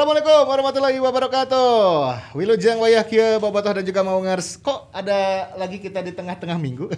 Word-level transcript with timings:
Assalamualaikum 0.00 0.48
warahmatullahi 0.48 0.96
wabarakatuh. 0.96 1.72
Wilujeng 2.32 2.80
wayah 2.80 3.04
kia 3.04 3.36
bobotoh 3.36 3.68
dan 3.68 3.84
juga 3.84 4.00
mau 4.00 4.16
ngers. 4.24 4.56
Kok 4.56 4.88
ada 4.96 5.52
lagi 5.60 5.76
kita 5.76 6.00
di 6.00 6.16
tengah-tengah 6.16 6.56
minggu? 6.56 6.88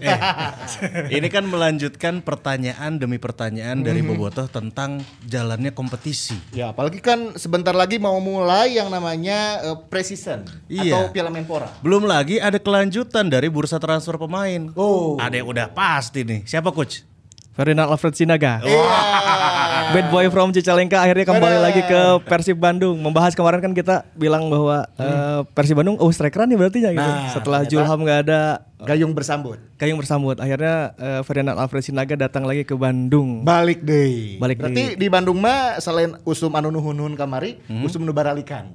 Ini 1.18 1.27
kan 1.27 1.43
melanjutkan 1.43 2.23
pertanyaan 2.23 3.03
demi 3.03 3.18
pertanyaan 3.18 3.82
dari 3.82 4.07
Mhm. 4.07 4.14
Bobotoh 4.14 4.46
tentang 4.46 5.03
jalannya 5.27 5.75
kompetisi. 5.75 6.39
ya, 6.54 6.71
apalagi 6.71 7.03
kan 7.03 7.35
sebentar 7.35 7.75
lagi 7.75 7.99
mau 7.99 8.23
mulai 8.23 8.79
yang 8.79 8.86
namanya 8.86 9.59
uh, 9.66 9.82
preseason 9.82 10.46
Iya. 10.71 10.95
atau 10.95 11.11
Piala 11.11 11.34
Menpora. 11.34 11.75
Belum 11.82 12.07
lagi 12.07 12.39
ada 12.39 12.62
kelanjutan 12.62 13.27
dari 13.27 13.50
bursa 13.50 13.82
transfer 13.82 14.14
pemain. 14.14 14.71
Oh. 14.79 15.18
Ada 15.18 15.43
yang 15.43 15.50
udah 15.50 15.75
pasti 15.75 16.23
nih. 16.23 16.46
Siapa 16.46 16.71
coach? 16.71 17.03
Ferdinand 17.50 17.90
Alfred 17.90 18.14
Sinaga. 18.14 18.62
Iya. 18.62 18.79
Bad 19.93 20.07
boy 20.09 20.27
from 20.29 20.51
Cicalengka 20.51 20.99
akhirnya 20.99 21.27
kembali 21.27 21.57
Bener. 21.57 21.64
lagi 21.64 21.82
ke 21.82 22.01
Persib 22.25 22.57
Bandung. 22.57 22.96
Membahas 22.96 23.32
kemarin 23.32 23.61
kan 23.61 23.73
kita 23.73 24.09
bilang 24.13 24.49
bahwa 24.49 24.89
eh, 24.96 25.41
Persib 25.49 25.77
Bandung 25.77 26.01
oh 26.01 26.09
striker 26.09 26.45
nih 26.45 26.57
berarti 26.57 26.79
ya 26.81 26.91
gitu. 26.91 27.05
Hmm. 27.05 27.18
Nah, 27.18 27.31
Setelah 27.31 27.61
Julham 27.65 28.01
nggak 28.01 28.21
ada 28.25 28.41
Gayung 28.82 29.15
bersambut. 29.15 29.63
Gayung 29.79 29.95
bersambut. 29.95 30.35
Akhirnya 30.37 30.91
eh, 30.96 31.21
Ferdinand 31.23 31.55
Alfred 31.55 31.85
Sinaga 31.85 32.19
datang 32.19 32.42
lagi 32.42 32.65
ke 32.65 32.75
Bandung. 32.75 33.47
Balik 33.47 33.78
deh. 33.78 34.41
Balik 34.41 34.59
Berarti 34.59 34.98
di 34.98 35.06
Bandung 35.06 35.39
mah 35.39 35.78
selain 35.78 36.19
usum 36.25 36.51
anu 36.53 36.73
nuhun 36.73 37.15
kamari, 37.15 37.62
Hmm. 37.62 37.87
usum 37.87 38.03
nu 38.03 38.11
baralikan. 38.11 38.75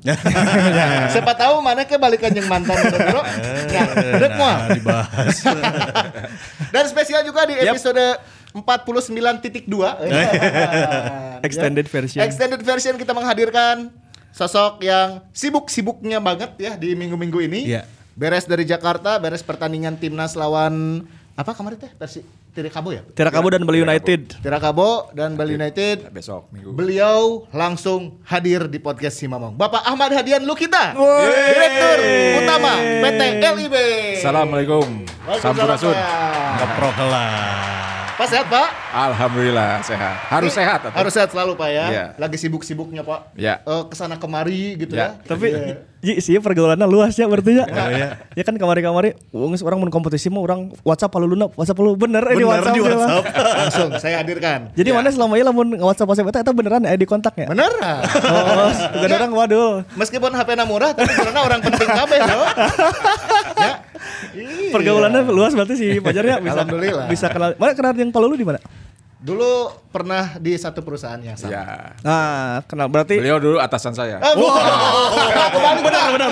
Siapa 1.14 1.36
tahu 1.36 1.60
mana 1.60 1.84
ke 1.84 1.98
balikan 1.98 2.32
yang 2.32 2.48
mantan 2.48 2.78
bro. 2.88 3.20
Ya, 3.68 3.84
dek 4.16 4.32
moal. 4.38 4.60
dibahas. 4.74 5.36
Dan 6.74 6.84
spesial 6.88 7.24
juga 7.24 7.44
di 7.44 7.56
episode 7.58 8.16
49.2 8.62 9.68
Extended 11.48 11.86
version. 11.86 12.22
Extended 12.24 12.62
version 12.66 12.96
kita 12.98 13.14
menghadirkan 13.14 13.94
sosok 14.34 14.82
yang 14.86 15.22
sibuk-sibuknya 15.34 16.22
banget 16.22 16.54
ya 16.58 16.74
di 16.78 16.94
minggu-minggu 16.98 17.40
ini. 17.46 17.74
Iya. 17.74 17.84
Beres 18.18 18.50
dari 18.50 18.66
Jakarta, 18.66 19.22
beres 19.22 19.46
pertandingan 19.46 19.98
timnas 20.02 20.34
lawan 20.34 21.06
apa 21.38 21.54
kemarin 21.54 21.78
teh? 21.78 21.92
Persi 21.94 22.26
Tirakabo 22.58 22.90
ya? 22.90 23.06
Tirakabo 23.14 23.54
dan 23.54 23.62
Bali 23.62 23.86
United. 23.86 24.42
Tirakabo 24.42 25.14
dan 25.14 25.38
Bali 25.38 25.54
United. 25.54 26.10
besok 26.10 26.50
minggu. 26.50 26.74
Beliau 26.74 27.46
langsung 27.54 28.18
hadir 28.26 28.66
di 28.66 28.82
podcast 28.82 29.22
Simamong. 29.22 29.54
Bapak 29.54 29.86
Ahmad 29.86 30.10
Hadian 30.10 30.42
Lukita, 30.42 30.98
Direktur 30.98 31.98
Utama 32.42 32.74
PT 32.82 33.22
LIB. 33.38 33.76
Assalamualaikum. 34.18 35.06
Sampurasun. 35.38 35.94
Keprok 36.58 36.98
lah. 38.18 38.26
Pak 38.26 38.28
sehat 38.34 38.50
Pak? 38.50 38.70
Alhamdulillah 38.88 39.82
sehat. 39.82 40.16
Harus 40.28 40.52
Ini 40.52 40.58
sehat. 40.58 40.80
atau? 40.84 40.96
Harus 40.96 41.14
sehat 41.14 41.30
selalu 41.32 41.54
Pak 41.54 41.70
ya. 41.70 41.86
Iya. 41.88 42.06
Lagi 42.16 42.38
sibuk-sibuknya 42.40 43.04
Pak. 43.04 43.36
Ya. 43.36 43.60
Eh, 43.62 43.84
ke 43.86 43.96
sana 43.96 44.16
kemari 44.16 44.76
gitu 44.76 44.96
ya. 44.96 45.18
Ya. 45.18 45.28
Tapi 45.28 45.48
Ji, 45.98 46.22
sih 46.22 46.38
pergaulannya 46.38 46.86
luas 46.86 47.18
ya 47.18 47.26
berarti 47.26 47.58
ya. 47.58 47.66
Oh, 47.66 47.90
iya. 47.90 48.22
ya 48.38 48.44
kan 48.46 48.54
kemari-kamari 48.54 49.18
wong 49.34 49.50
geus 49.50 49.66
orang 49.66 49.82
mun 49.82 49.90
kompetisi 49.90 50.30
mah 50.30 50.46
orang 50.46 50.70
WhatsApp 50.86 51.10
palu 51.10 51.26
luna, 51.26 51.50
WhatsApp 51.58 51.74
palu 51.74 51.98
bener, 51.98 52.22
eh, 52.22 52.38
di 52.38 52.46
Bener 52.46 52.54
WhatsApp. 52.54 52.76
di. 52.78 52.82
WhatsApp. 52.86 53.24
Langsung 53.66 53.90
saya 53.98 54.16
hadirkan. 54.22 54.60
Jadi 54.78 54.90
mana 54.94 55.10
selama 55.10 55.34
ini 55.34 55.44
lamun 55.44 55.68
WhatsApp 55.74 56.06
WhatsApp 56.08 56.30
eta 56.30 56.54
beneran 56.54 56.86
ya 56.86 56.94
di 56.94 57.08
kontaknya? 57.10 57.50
Beneran. 57.50 57.98
Oh, 58.14 58.70
juga 59.02 59.16
orang 59.18 59.32
waduh. 59.34 59.72
Meskipun 59.98 60.32
HP-na 60.32 60.70
murah 60.70 60.94
tapi 60.94 61.10
karena 61.10 61.40
orang 61.42 61.60
penting 61.66 61.90
kabeh 61.90 62.20
loh. 62.22 62.46
ya. 63.66 63.72
Iya. 64.38 64.70
Pergaulannya 64.70 65.22
luas 65.28 65.58
berarti 65.58 65.74
sih 65.76 65.98
pajarnya 65.98 66.38
bisa 66.40 66.62
Alhamdulillah. 66.62 67.06
bisa 67.10 67.26
kenal. 67.28 67.50
Mana 67.58 67.74
kenal 67.74 67.92
yang 67.98 68.14
palu 68.14 68.30
lu 68.30 68.38
di 68.38 68.46
mana? 68.46 68.62
Dulu 69.18 69.74
pernah 69.90 70.38
di 70.38 70.54
satu 70.54 70.86
perusahaan 70.86 71.18
yang 71.18 71.34
sama. 71.34 71.50
Ya. 71.50 71.66
Nah, 72.06 72.62
kenal 72.70 72.86
berarti 72.86 73.18
Beliau 73.18 73.42
dulu 73.42 73.58
atasan 73.58 73.98
saya. 73.98 74.22
Ah, 74.22 74.38
wow. 74.38 74.54
Kembali 75.58 75.82
benar 75.82 76.14
benar. 76.14 76.28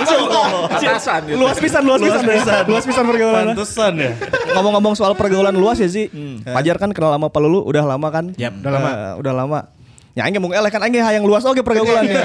Atasan 0.70 1.20
gitu. 1.26 1.34
luas 1.34 1.58
pisan, 1.58 1.82
luas 1.82 1.98
pisan, 1.98 2.62
luas 2.70 2.84
pisan 2.86 3.04
pergaulan. 3.10 3.44
Pantesan 3.58 3.92
ya. 3.98 4.12
Ngomong-ngomong 4.54 4.94
soal 4.94 5.18
pergaulan 5.18 5.50
luas 5.58 5.82
ya 5.82 5.90
sih. 5.90 6.06
Pajar 6.46 6.78
kan 6.78 6.94
kenal 6.94 7.10
sama 7.10 7.26
Palulu 7.26 7.66
udah 7.66 7.82
lama 7.82 8.08
kan? 8.14 8.30
Yap. 8.38 8.54
udah 8.62 8.70
lama. 8.70 8.90
udah 9.18 9.32
lama. 9.34 9.60
Ya 10.16 10.24
aing 10.24 10.40
mau 10.40 10.48
eleh 10.48 10.70
kan 10.72 10.80
aing 10.80 10.96
yang 10.96 11.26
luas 11.26 11.44
oke 11.44 11.60
pergaulannya. 11.60 12.22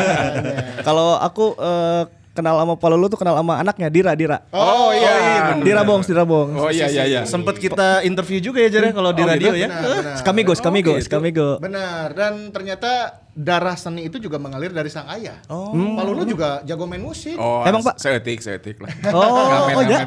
Kalau 0.88 1.18
aku 1.20 1.58
eh, 1.58 2.04
kenal 2.32 2.56
sama 2.58 2.74
Palulu 2.76 3.08
tuh 3.08 3.20
kenal 3.20 3.36
sama 3.36 3.60
anaknya 3.60 3.88
Dira 3.88 4.12
Dira. 4.16 4.44
Oh 4.52 4.92
iya. 4.92 5.56
Dira 5.60 5.84
Bongs, 5.84 6.08
Dira 6.08 6.24
Bongs. 6.24 6.56
Oh 6.56 6.72
iya 6.72 6.88
iya 6.88 7.04
iya. 7.06 7.22
Sempet 7.24 7.60
kita 7.60 8.02
interview 8.02 8.40
juga 8.40 8.64
ya 8.64 8.70
Jare 8.72 8.92
kalau 8.92 9.12
di 9.12 9.22
Oh, 9.24 9.28
radio 9.28 9.52
gitu? 9.54 9.62
ya. 9.62 9.70
Skamigo, 10.18 10.56
Skamigo, 10.56 10.96
Skamigo. 11.00 11.60
Benar 11.60 12.16
dan 12.16 12.50
ternyata 12.50 13.21
darah 13.32 13.74
seni 13.74 14.06
itu 14.06 14.20
juga 14.20 14.36
mengalir 14.36 14.70
dari 14.70 14.92
sang 14.92 15.08
ayah. 15.08 15.40
Oh. 15.48 15.72
Palulu 15.72 16.28
juga 16.28 16.60
jago 16.62 16.84
main 16.84 17.00
musik. 17.00 17.40
Oh, 17.40 17.64
Emang, 17.64 17.80
Pak? 17.80 17.96
Seetik, 17.96 18.44
seetik 18.44 18.76
lah. 18.78 18.92
Oh, 19.10 19.24
Ngamen, 19.72 19.76
oh, 19.76 19.84
ya? 19.88 20.00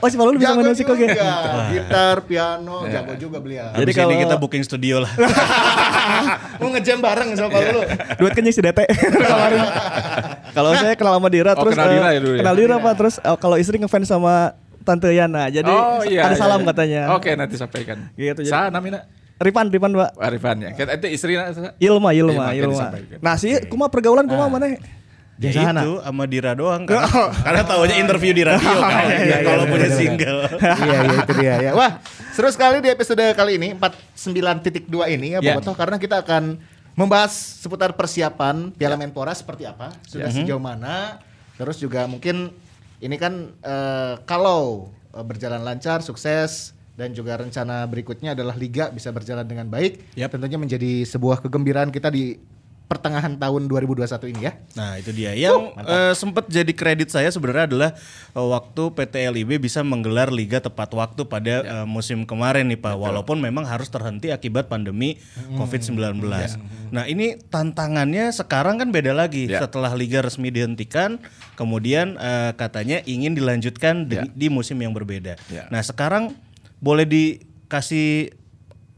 Oh 0.00 0.08
si 0.08 0.16
Palulu 0.16 0.36
bisa 0.36 0.50
Jago 0.50 0.58
main 0.58 0.72
musik 0.72 0.86
juga. 0.86 0.96
oke. 0.96 1.12
Gitar, 1.70 2.16
piano, 2.24 2.76
jago 2.88 3.12
juga 3.14 3.36
beliau. 3.38 3.68
Jadi 3.72 3.90
kalau- 3.92 4.16
kita 4.16 4.34
booking 4.36 4.64
studio 4.64 5.04
lah. 5.04 5.12
Mau 6.60 6.72
ngejam 6.72 6.98
bareng 6.98 7.28
sama 7.34 7.48
Palulu. 7.50 7.80
Duit 8.16 8.32
kenyang 8.32 8.54
si 8.54 8.60
Dete 8.60 8.84
kemarin. 9.22 9.60
Kalau 10.52 10.70
saya 10.74 10.94
kenal 10.96 11.14
sama 11.16 11.28
Dira 11.28 11.52
Oh, 11.52 11.62
terus 11.62 11.74
kenal 11.74 11.88
eh, 11.88 11.94
Dira 11.94 12.08
ya 12.08 12.20
dulu 12.20 12.32
ya? 12.32 12.40
Kenal 12.40 12.54
Dira 12.56 12.76
Pak 12.78 12.94
terus 12.96 13.14
eh, 13.18 13.36
kalau 13.36 13.56
istri 13.56 13.76
ngefans 13.76 14.08
sama 14.08 14.56
Tante 14.82 15.12
Yana. 15.12 15.46
Jadi 15.46 15.68
Oh 15.68 16.00
iya. 16.02 16.26
ada 16.26 16.34
iya, 16.34 16.40
salam 16.40 16.60
iya. 16.60 16.68
katanya. 16.72 17.02
Oke, 17.12 17.30
nanti 17.36 17.54
sampaikan. 17.54 18.08
Gitu, 18.14 18.40
jadi- 18.42 18.50
Sa 18.50 18.72
namina 18.72 19.04
Ripan, 19.42 19.66
Ripan, 19.68 19.90
Pak. 19.92 20.10
Arifan 20.22 20.56
ya. 20.62 20.70
Kita 20.72 20.94
itu 20.96 21.06
istri 21.10 21.34
Ilma, 21.34 22.10
Iya, 22.14 22.22
Ilma, 22.24 22.44
Ilma. 22.54 22.86
Nah, 23.18 23.34
sih 23.34 23.66
kumaha 23.66 23.90
pergaulan 23.90 24.24
kumaha 24.30 24.48
mana? 24.48 24.78
Ya 25.42 25.50
itu 25.74 25.98
sama 25.98 26.24
Dira 26.30 26.54
doang 26.54 26.86
kan. 26.86 27.02
Karena 27.46 27.66
tahunya 27.66 27.96
interview 27.98 28.30
di 28.30 28.46
radio 28.46 28.78
kan. 28.84 29.06
Kalau 29.42 29.64
punya 29.66 29.88
single. 29.90 30.40
iya 30.86 30.98
iya 31.02 31.16
itu 31.18 31.32
dia 31.34 31.54
ya. 31.58 31.70
Wah, 31.74 31.98
seru 32.30 32.46
sekali 32.54 32.78
di 32.78 32.88
episode 32.92 33.24
kali 33.34 33.58
ini 33.58 33.74
49.2 33.74 34.86
ini 35.18 35.34
ya. 35.34 35.38
Bobotoh 35.42 35.74
karena 35.74 35.98
kita 35.98 36.22
akan 36.22 36.62
membahas 36.94 37.32
seputar 37.58 37.96
persiapan 37.96 38.70
Piala 38.76 38.94
Menpora 39.00 39.34
seperti 39.34 39.66
apa, 39.66 39.90
sudah 40.06 40.30
sejauh 40.30 40.62
mana. 40.62 41.18
Terus 41.58 41.80
juga 41.80 42.06
mungkin 42.06 42.52
ini 43.02 43.16
kan 43.18 43.50
eh, 43.64 44.14
kalau 44.28 44.92
eh, 45.10 45.24
berjalan 45.26 45.64
lancar, 45.64 46.04
sukses 46.06 46.76
dan 46.92 47.16
juga 47.16 47.40
rencana 47.40 47.88
berikutnya 47.88 48.36
adalah 48.36 48.52
liga 48.52 48.92
bisa 48.92 49.08
berjalan 49.08 49.44
dengan 49.44 49.66
baik. 49.66 50.12
Yap. 50.14 50.32
Tentunya 50.32 50.58
menjadi 50.60 51.08
sebuah 51.08 51.40
kegembiraan 51.40 51.88
kita 51.88 52.12
di 52.12 52.36
pertengahan 52.82 53.40
tahun 53.40 53.72
2021 53.72 54.04
ini 54.36 54.40
ya. 54.44 54.52
Nah 54.76 55.00
itu 55.00 55.16
dia 55.16 55.32
yang 55.32 55.72
eh, 55.80 56.12
sempat 56.12 56.44
jadi 56.44 56.68
kredit 56.76 57.08
saya 57.08 57.32
sebenarnya 57.32 57.64
adalah 57.64 57.90
eh, 58.36 58.44
waktu 58.52 58.82
PT 58.92 59.14
LIB 59.32 59.64
bisa 59.64 59.80
menggelar 59.80 60.28
liga 60.28 60.60
tepat 60.60 60.92
waktu 60.92 61.24
pada 61.24 61.54
eh, 61.64 61.86
musim 61.88 62.28
kemarin 62.28 62.68
nih 62.68 62.76
Pak. 62.76 62.92
Walaupun 63.00 63.40
memang 63.40 63.64
harus 63.64 63.88
terhenti 63.88 64.28
akibat 64.28 64.68
pandemi 64.68 65.16
COVID-19. 65.56 66.20
Nah 66.92 67.08
ini 67.08 67.40
tantangannya 67.40 68.28
sekarang 68.28 68.76
kan 68.76 68.92
beda 68.92 69.16
lagi 69.16 69.48
Ya. 69.48 69.64
setelah 69.64 69.96
liga 69.96 70.20
resmi 70.20 70.52
dihentikan, 70.52 71.16
kemudian 71.56 72.20
eh, 72.20 72.52
katanya 72.60 73.00
ingin 73.08 73.32
dilanjutkan 73.32 74.04
di, 74.04 74.20
Ya. 74.20 74.28
di 74.28 74.52
musim 74.52 74.76
yang 74.76 74.92
berbeda. 74.92 75.40
Ya. 75.48 75.64
Nah 75.72 75.80
sekarang 75.80 76.36
boleh 76.82 77.06
dikasih 77.06 78.34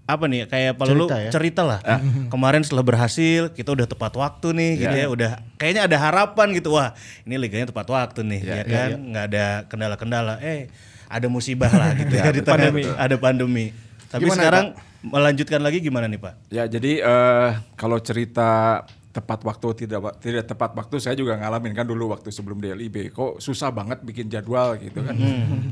apa 0.05 0.29
nih 0.29 0.45
kayak 0.45 0.77
Pak 0.77 0.85
Lulu 0.93 1.09
Cerita 1.09 1.17
ya? 1.17 1.31
cerita 1.33 1.63
lah. 1.65 1.81
Kemarin 2.29 2.61
setelah 2.61 2.85
berhasil 2.85 3.53
kita 3.57 3.73
udah 3.73 3.89
tepat 3.89 4.13
waktu 4.17 4.53
nih 4.53 4.71
gitu 4.85 4.97
ya, 4.97 5.07
udah 5.09 5.31
kayaknya 5.57 5.89
ada 5.89 5.97
harapan 5.97 6.53
gitu. 6.57 6.77
Wah, 6.77 6.93
ini 7.25 7.41
liganya 7.41 7.73
tepat 7.73 7.89
waktu 7.89 8.21
nih 8.25 8.41
ya, 8.45 8.63
kan, 8.65 8.89
nggak 9.01 9.25
ada 9.33 9.47
kendala-kendala. 9.69 10.41
Eh, 10.45 10.69
ada 11.09 11.27
musibah 11.29 11.73
lah 11.73 11.97
gitu 11.97 12.21
ya, 12.21 12.33
di 12.37 12.41
tengah 12.45 12.73
ada 12.97 13.17
pandemi. 13.17 13.73
Tapi 14.13 14.29
Gimana, 14.29 14.37
sekarang 14.37 14.67
melanjutkan 15.05 15.61
lagi 15.65 15.79
gimana 15.81 16.05
nih, 16.09 16.21
Pak? 16.21 16.35
Ya, 16.53 16.65
jadi 16.69 17.01
eh, 17.01 17.51
kalau 17.77 17.97
cerita 18.01 18.85
tepat 19.15 19.47
waktu 19.47 19.87
tidak 19.87 20.19
tidak 20.19 20.45
tepat 20.51 20.75
waktu 20.75 20.99
saya 20.99 21.15
juga 21.15 21.39
ngalamin 21.39 21.71
kan 21.71 21.87
dulu 21.87 22.11
waktu 22.11 22.35
sebelum 22.35 22.59
DLIB 22.59 23.15
kok 23.15 23.39
susah 23.39 23.71
banget 23.71 24.03
bikin 24.03 24.27
jadwal 24.29 24.75
gitu 24.77 25.01
kan. 25.01 25.17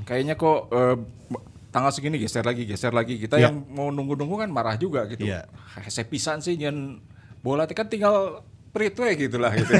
Kayaknya 0.08 0.40
kok 0.40 0.72
eh, 0.72 0.96
tanggal 1.72 1.88
segini 1.88 2.20
geser 2.20 2.44
lagi 2.44 2.68
geser 2.68 2.92
lagi 2.92 3.16
kita 3.16 3.40
yang 3.40 3.64
mau 3.72 3.88
nunggu-nunggu 3.88 4.44
kan 4.44 4.50
marah 4.52 4.76
juga 4.76 5.08
gitu. 5.08 5.24
Iya. 5.24 5.48
Hese 5.80 6.04
pisan 6.04 6.44
sih 6.44 6.60
nyen 6.60 7.00
bola 7.40 7.64
kan 7.64 7.88
tinggal 7.88 8.44
print 8.76 8.96
we 9.00 9.10
gitu 9.16 9.40
gitu. 9.40 9.72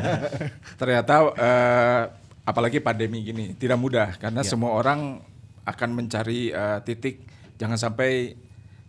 Ternyata 0.80 1.14
eh, 1.34 2.02
apalagi 2.44 2.84
pandemi 2.84 3.24
gini 3.24 3.56
tidak 3.56 3.80
mudah 3.80 4.20
karena 4.20 4.44
semua 4.44 4.76
orang 4.76 5.24
akan 5.64 5.90
mencari 5.96 6.52
eh, 6.52 6.78
titik 6.84 7.24
jangan 7.56 7.80
sampai 7.80 8.36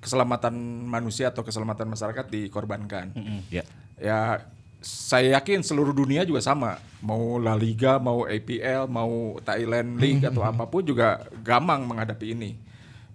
keselamatan 0.04 0.54
manusia 0.86 1.32
atau 1.32 1.42
keselamatan 1.42 1.88
masyarakat 1.88 2.26
dikorbankan. 2.28 3.16
Ya. 3.48 3.64
Ya 3.96 4.44
saya 4.86 5.42
yakin 5.42 5.66
seluruh 5.66 5.98
dunia 5.98 6.22
juga 6.22 6.46
sama. 6.46 6.78
Mau 7.02 7.42
La 7.42 7.58
Liga, 7.58 7.98
mau 7.98 8.30
APL, 8.30 8.86
mau 8.86 9.42
Thailand 9.42 9.98
League 9.98 10.22
atau 10.30 10.46
apa 10.46 10.70
pun 10.70 10.86
juga 10.86 11.26
gampang 11.42 11.82
menghadapi 11.90 12.38
ini. 12.38 12.54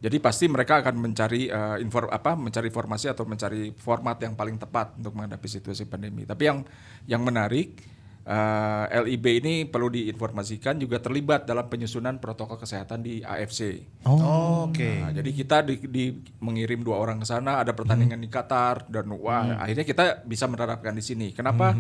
Jadi 0.01 0.17
pasti 0.19 0.49
mereka 0.49 0.81
akan 0.81 0.97
mencari 0.97 1.47
uh, 1.47 1.77
infor, 1.79 2.09
apa 2.11 2.33
mencari 2.35 2.73
informasi 2.73 3.13
atau 3.13 3.29
mencari 3.29 3.71
format 3.77 4.17
yang 4.19 4.33
paling 4.35 4.57
tepat 4.59 4.97
untuk 4.99 5.15
menghadapi 5.15 5.47
situasi 5.47 5.87
pandemi. 5.87 6.27
Tapi 6.27 6.43
yang 6.49 6.59
yang 7.07 7.23
menarik 7.23 7.79
uh, 8.27 8.85
LIB 9.05 9.27
ini 9.41 9.55
perlu 9.65 9.89
diinformasikan 9.89 10.77
juga 10.77 11.01
terlibat 11.01 11.45
dalam 11.45 11.69
penyusunan 11.69 12.21
protokol 12.21 12.61
kesehatan 12.61 13.01
di 13.01 13.25
AFC. 13.25 13.81
Oh, 14.05 14.69
Oke. 14.69 15.01
Nah, 15.01 15.13
jadi 15.13 15.31
kita 15.31 15.57
di, 15.65 15.81
di- 15.89 16.17
mengirim 16.41 16.85
dua 16.85 17.01
orang 17.01 17.21
ke 17.21 17.27
sana, 17.29 17.61
ada 17.61 17.73
pertandingan 17.73 18.21
di 18.21 18.29
Qatar 18.29 18.89
dan 18.89 19.09
wah 19.15 19.61
akhirnya 19.61 19.85
kita 19.85 20.05
bisa 20.25 20.45
menerapkan 20.47 20.93
di 20.93 21.05
sini. 21.05 21.33
Kenapa? 21.33 21.73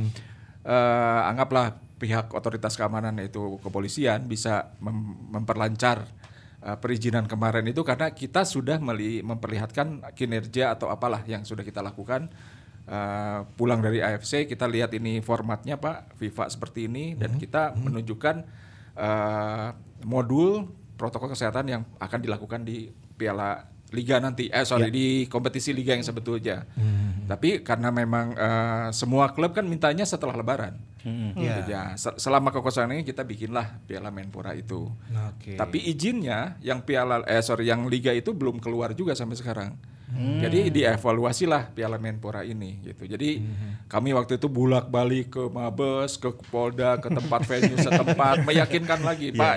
Eh, 0.60 1.20
anggaplah 1.24 1.72
pihak 1.96 2.36
otoritas 2.36 2.76
keamanan 2.76 3.16
yaitu 3.16 3.56
kepolisian 3.64 4.28
bisa 4.28 4.76
mem- 4.80 5.32
memperlancar 5.32 6.04
eh, 6.60 6.76
perizinan 6.76 7.24
kemarin 7.24 7.64
itu 7.64 7.80
karena 7.80 8.12
kita 8.12 8.44
sudah 8.44 8.76
memperlihatkan 9.24 10.04
kinerja 10.12 10.76
atau 10.76 10.92
apalah 10.92 11.24
yang 11.24 11.48
sudah 11.48 11.64
kita 11.64 11.80
lakukan. 11.80 12.28
Eh, 12.90 13.40
pulang 13.54 13.78
dari 13.78 14.02
AFC 14.02 14.44
kita 14.44 14.66
lihat 14.66 14.90
ini 14.90 15.22
formatnya 15.22 15.78
Pak 15.78 16.18
FIFA 16.18 16.50
seperti 16.50 16.90
ini 16.90 17.14
dan 17.14 17.38
kita 17.38 17.70
menunjukkan 17.78 18.36
eh, 18.96 19.68
modul 20.02 20.66
protokol 20.96 21.30
kesehatan 21.30 21.64
yang 21.64 21.82
akan 21.96 22.18
dilakukan 22.18 22.60
di 22.60 22.90
Piala 23.14 23.62
Liga 23.90 24.18
nanti, 24.18 24.46
eh 24.46 24.62
sorry 24.62 24.86
di 24.88 25.06
kompetisi 25.26 25.70
liga 25.70 25.90
yang 25.90 26.02
sebetulnya. 26.02 26.62
Tapi 27.26 27.58
karena 27.60 27.90
memang 27.90 28.26
eh, 28.32 28.88
semua 28.90 29.30
klub 29.30 29.50
kan 29.50 29.62
mintanya 29.62 30.02
setelah 30.02 30.30
Lebaran. 30.32 30.78
Gitu 31.34 31.60
ya. 31.68 31.94
Se- 31.94 32.14
Selama 32.16 32.50
kekosongan 32.50 32.90
ini 32.92 33.02
kita 33.02 33.22
bikinlah 33.22 33.82
Piala 33.82 34.10
Menpora 34.10 34.54
itu. 34.54 34.90
Oke. 35.28 35.54
Tapi 35.54 35.78
izinnya 35.84 36.54
yang 36.60 36.82
Piala 36.82 37.22
eh 37.24 37.38
sorry 37.40 37.66
yang 37.66 37.86
liga 37.86 38.10
itu 38.10 38.30
belum 38.30 38.58
keluar 38.58 38.94
juga 38.94 39.14
sampai 39.14 39.34
sekarang. 39.34 39.74
Jadi 40.16 40.74
dievaluasi 40.74 41.46
lah 41.46 41.70
Piala 41.70 41.96
Menpora 41.96 42.42
ini 42.42 42.82
gitu. 42.82 43.06
Jadi 43.06 43.42
kami 43.86 44.10
waktu 44.10 44.36
itu 44.38 44.50
bolak-balik 44.50 45.30
ke 45.30 45.42
Mabes, 45.46 46.18
ke 46.18 46.30
Polda, 46.50 46.98
ke 46.98 47.08
tempat 47.10 47.46
venue 47.46 47.78
setempat 47.78 48.42
meyakinkan 48.48 49.00
lagi, 49.06 49.30
Pak. 49.30 49.56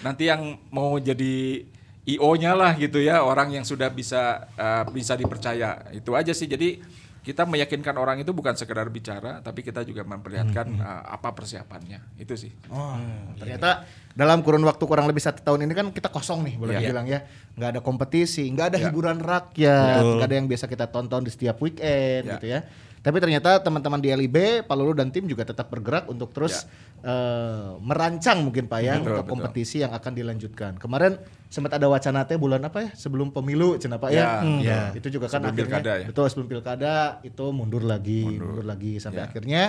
Nanti 0.00 0.32
yang 0.32 0.56
mau 0.72 0.96
jadi 0.96 1.64
IO-nya 2.02 2.58
lah 2.58 2.74
gitu 2.74 2.98
ya, 2.98 3.22
orang 3.22 3.54
yang 3.54 3.62
sudah 3.62 3.86
bisa 3.92 4.50
eh, 4.58 4.84
bisa 4.90 5.14
dipercaya. 5.14 5.86
Itu 5.94 6.18
aja 6.18 6.34
sih. 6.34 6.50
Jadi 6.50 6.82
kita 7.22 7.46
meyakinkan 7.46 7.94
orang 7.94 8.18
itu 8.18 8.30
bukan 8.30 8.52
sekedar 8.52 8.86
bicara, 8.86 9.38
tapi 9.38 9.62
kita 9.62 9.82
juga 9.82 10.02
memperlihatkan 10.02 10.66
eh, 10.74 11.02
apa 11.08 11.30
persiapannya. 11.30 12.18
Itu 12.18 12.34
sih. 12.34 12.50
Oh, 12.66 12.98
ternyata 13.38 13.86
dalam 14.12 14.42
kurun 14.42 14.60
waktu 14.62 14.82
kurang 14.82 15.06
lebih 15.06 15.22
satu 15.22 15.40
tahun 15.40 15.64
ini 15.64 15.72
kan 15.72 15.86
kita 15.88 16.10
kosong 16.10 16.42
nih 16.42 16.54
boleh 16.58 16.74
Iya. 16.74 16.80
dibilang 16.84 17.06
ya, 17.06 17.22
nggak 17.54 17.70
ada 17.72 17.80
kompetisi, 17.80 18.44
nggak 18.44 18.74
ada 18.74 18.78
hiburan 18.82 19.22
rakyat, 19.22 20.02
nggak 20.02 20.26
ada 20.26 20.36
yang 20.36 20.50
biasa 20.50 20.66
kita 20.66 20.90
tonton 20.90 21.22
di 21.22 21.30
setiap 21.30 21.62
weekend 21.62 22.26
Ya. 22.26 22.32
gitu 22.36 22.46
ya. 22.50 22.60
Tapi 23.02 23.18
ternyata 23.18 23.58
teman-teman 23.58 23.98
di 23.98 24.08
LIB, 24.08 24.62
Pak 24.62 24.72
Lulu 24.72 24.94
dan 24.94 25.10
tim 25.10 25.26
juga 25.26 25.42
tetap 25.42 25.66
bergerak 25.68 26.06
untuk 26.06 26.30
terus 26.30 26.70
eh, 27.02 27.70
merancang 27.78 28.40
mungkin 28.40 28.64
Pak 28.64 28.78
ya 28.78 28.94
Betul, 28.94 29.02
untuk 29.02 29.14
betul. 29.18 29.32
kompetisi 29.32 29.76
yang 29.78 29.90
akan 29.90 30.12
dilanjutkan. 30.12 30.72
Kemarin 30.76 31.18
sempat 31.46 31.74
ada 31.74 31.86
wacana 31.86 32.22
teh 32.22 32.36
bulan 32.36 32.62
apa 32.62 32.78
ya 32.80 32.90
sebelum 32.94 33.28
pemilu 33.28 33.74
cina 33.76 33.98
Pak 33.98 34.08
ya. 34.08 34.16
Ya, 34.16 34.30
Hmm. 34.38 34.60
ya. 34.60 34.80
Itu 34.92 35.10
juga 35.10 35.26
kan 35.26 35.42
Sebelum 35.42 35.50
akhirnya 35.52 35.76
pilkada 35.76 35.92
ya. 35.96 36.06
betul 36.06 36.24
sebelum 36.26 36.48
pilkada 36.48 36.92
itu 37.20 37.44
mundur 37.50 37.82
lagi, 37.82 38.22
mundur, 38.24 38.62
lagi 38.62 38.96
sampai 38.96 39.18
Ya. 39.18 39.26
akhirnya 39.26 39.62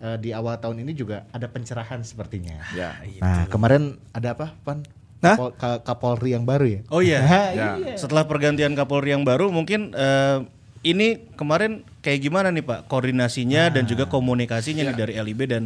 eh, 0.00 0.16
di 0.16 0.32
awal 0.32 0.56
tahun 0.56 0.80
ini 0.80 0.96
juga 0.96 1.28
ada 1.28 1.44
pencerahan 1.46 2.00
sepertinya. 2.00 2.56
Ya. 2.72 2.96
Nah, 3.20 3.44
kemarin 3.46 4.00
ada 4.10 4.32
apa, 4.32 4.56
Pan? 4.58 4.80
Hah? 5.20 5.36
Kapol- 5.36 5.52
Ka- 5.54 5.80
Kapolri 5.84 6.32
yang 6.32 6.48
baru 6.48 6.64
ya? 6.64 6.80
Oh 6.88 7.04
iya. 7.04 7.20
Nah, 7.20 7.28
Ya. 7.52 7.68
iya. 7.76 7.94
Setelah 7.94 8.24
pergantian 8.24 8.72
Kapolri 8.72 9.12
yang 9.12 9.20
baru 9.20 9.52
mungkin 9.52 9.92
eh, 9.92 10.48
ini 10.82 11.28
kemarin 11.36 11.84
kayak 12.00 12.20
gimana 12.20 12.48
nih 12.48 12.64
Pak 12.64 12.88
koordinasinya 12.88 13.68
dan 13.72 13.84
juga 13.84 14.08
komunikasinya 14.08 14.82
nih 14.88 14.96
dari 14.96 15.14
LIB 15.20 15.40
dan 15.48 15.62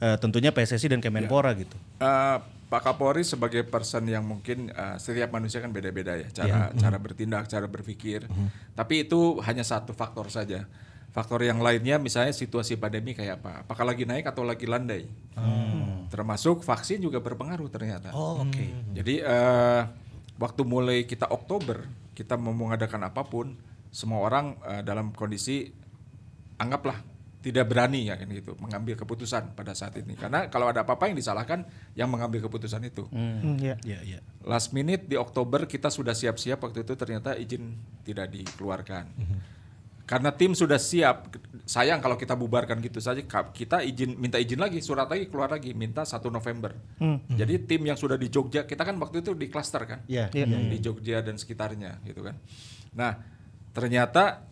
eh, 0.00 0.16
tentunya 0.20 0.52
PSSI 0.52 0.92
dan 0.96 1.00
Kemenpora 1.00 1.52
gitu. 1.56 1.76
Eh, 2.00 2.36
Pak 2.68 2.84
Kapolri 2.84 3.24
sebagai 3.24 3.64
person 3.64 4.04
yang 4.04 4.24
mungkin 4.24 4.68
eh, 4.68 4.96
setiap 5.00 5.32
manusia 5.32 5.64
kan 5.64 5.72
beda-beda 5.72 6.14
ya 6.20 6.28
cara 6.30 6.68
cara 6.76 6.96
bertindak, 7.00 7.48
cara 7.48 7.66
berpikir. 7.66 8.28
Tapi 8.76 9.08
itu 9.08 9.40
hanya 9.44 9.64
satu 9.64 9.96
faktor 9.96 10.28
saja. 10.28 10.68
Faktor 11.08 11.40
yang 11.40 11.64
lainnya 11.64 11.96
misalnya 11.96 12.36
situasi 12.36 12.76
pandemi 12.76 13.16
kayak 13.16 13.40
apa? 13.40 13.64
Apakah 13.64 13.88
lagi 13.88 14.04
naik 14.04 14.28
atau 14.28 14.44
lagi 14.44 14.68
landai? 14.68 15.08
Termasuk 16.12 16.60
vaksin 16.64 17.00
juga 17.00 17.18
berpengaruh 17.24 17.68
ternyata. 17.72 18.12
Oh 18.12 18.44
oke. 18.44 18.92
Jadi 18.92 19.24
eh, 19.24 19.82
waktu 20.36 20.62
mulai 20.68 21.08
kita 21.08 21.26
Oktober 21.32 21.88
kita 22.18 22.34
mau 22.34 22.50
mengadakan 22.50 23.06
apa 23.06 23.22
pun, 23.22 23.54
semua 23.94 24.26
orang 24.26 24.58
eh, 24.66 24.82
dalam 24.82 25.14
kondisi 25.14 25.70
anggaplah 26.58 26.98
tidak 27.38 27.70
berani 27.70 28.10
ya 28.10 28.18
kan 28.18 28.26
gitu 28.34 28.58
mengambil 28.58 28.98
keputusan 28.98 29.54
pada 29.54 29.70
saat 29.70 29.94
ini. 29.94 30.18
Karena 30.18 30.50
kalau 30.50 30.66
ada 30.68 30.82
apa-apa 30.82 31.06
yang 31.06 31.14
disalahkan 31.16 31.62
yang 31.94 32.10
mengambil 32.10 32.42
keputusan 32.50 32.82
itu. 32.82 33.06
Hmm, 33.14 33.54
ya. 33.62 33.78
Iya 33.86 34.00
iya. 34.02 34.20
Last 34.42 34.74
minute 34.74 35.06
di 35.06 35.14
Oktober 35.14 35.64
kita 35.70 35.86
sudah 35.86 36.18
siap-siap 36.18 36.58
waktu 36.58 36.82
itu 36.82 36.98
ternyata 36.98 37.38
izin 37.38 37.78
tidak 38.02 38.34
dikeluarkan. 38.34 39.06
Karena 40.08 40.32
tim 40.32 40.56
sudah 40.56 40.80
siap, 40.80 41.36
sayang 41.68 42.00
kalau 42.00 42.16
kita 42.16 42.32
bubarkan 42.32 42.80
gitu 42.80 42.96
saja, 42.96 43.20
kita 43.52 43.84
izin 43.84 44.16
minta 44.16 44.40
izin 44.40 44.56
lagi, 44.56 44.80
surat 44.80 45.04
lagi 45.04 45.28
keluar 45.28 45.52
lagi, 45.52 45.76
minta 45.76 46.00
1 46.08 46.32
November. 46.32 46.72
Jadi 47.28 47.54
tim 47.68 47.84
yang 47.84 47.94
sudah 48.00 48.16
di 48.16 48.32
Jogja, 48.32 48.64
kita 48.64 48.88
kan 48.88 48.96
waktu 48.98 49.20
itu 49.20 49.36
di 49.36 49.46
klaster 49.52 49.84
kan, 49.84 50.00
Iya. 50.08 50.32
di 50.34 50.78
Jogja 50.80 51.20
dan 51.22 51.36
sekitarnya 51.38 52.00
gitu 52.02 52.24
kan. 52.24 52.34
Nah 52.96 53.20
ternyata 53.70 54.48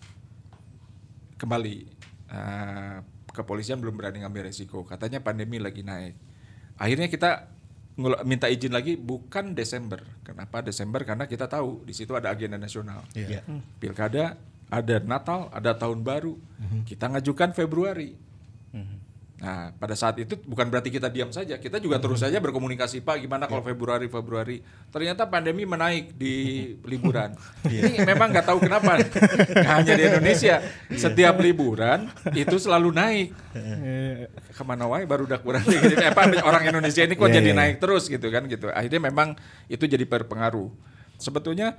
kembali 1.41 1.96
eh, 2.31 2.97
kepolisian 3.33 3.79
belum 3.79 3.97
berani 4.01 4.25
ngambil 4.25 4.49
resiko, 4.49 4.83
katanya 4.87 5.21
pandemi 5.21 5.61
lagi 5.61 5.85
naik. 5.85 6.15
Akhirnya 6.77 7.09
kita 7.09 7.31
minta 8.29 8.47
izin 8.53 8.77
lagi 8.77 9.01
bukan 9.01 9.57
Desember. 9.57 10.05
Kenapa 10.21 10.61
Desember? 10.61 11.01
Karena 11.05 11.25
kita 11.25 11.49
tahu 11.49 11.85
di 11.89 11.97
situ 11.97 12.13
ada 12.13 12.29
agenda 12.29 12.61
nasional. 12.61 13.01
Iya. 13.17 13.41
Pilkada, 13.81 14.37
ada 14.69 14.97
Natal, 15.01 15.49
ada 15.49 15.73
Tahun 15.73 16.05
Baru. 16.05 16.37
Kita 16.85 17.09
ngajukan 17.09 17.57
Februari. 17.57 18.13
Nah, 19.37 19.69
pada 19.77 19.93
saat 19.93 20.17
itu 20.17 20.33
bukan 20.49 20.65
berarti 20.73 20.89
kita 20.89 21.13
diam 21.13 21.29
saja, 21.29 21.61
kita 21.61 21.77
juga 21.77 22.01
terus 22.01 22.25
saja 22.25 22.41
berkomunikasi, 22.41 23.05
Pak, 23.05 23.21
gimana 23.21 23.45
kalau 23.45 23.61
Februari, 23.61 24.09
Februari. 24.09 24.65
Ternyata 24.89 25.29
pandemi 25.29 25.69
menaik 25.69 26.17
di 26.17 26.35
liburan. 26.91 27.37
Ini 27.69 28.01
memang 28.01 28.33
nggak 28.33 28.47
tahu 28.49 28.65
kenapa, 28.65 28.97
Nggak 28.97 29.75
hanya 29.77 29.93
di 29.93 30.05
Indonesia. 30.09 30.65
Setiap 30.89 31.37
liburan 31.37 32.09
itu 32.33 32.57
selalu 32.57 32.89
naik. 32.97 33.29
Ke 34.57 34.65
mana 34.65 34.89
wae 34.89 35.05
baru 35.05 35.29
udah 35.29 35.41
kurang 35.45 35.69
gitu. 35.69 35.85
Eh, 36.01 36.09
apa, 36.09 36.25
orang 36.41 36.65
Indonesia 36.73 37.05
ini 37.05 37.13
kok 37.13 37.29
Iya, 37.29 37.43
jadi 37.43 37.51
iya, 37.53 37.61
naik 37.61 37.77
terus 37.77 38.09
gitu 38.09 38.27
kan 38.33 38.49
gitu. 38.49 38.73
Akhirnya 38.73 39.13
memang 39.13 39.37
itu 39.69 39.85
jadi 39.85 40.09
berpengaruh. 40.09 40.73
Sebetulnya 41.21 41.77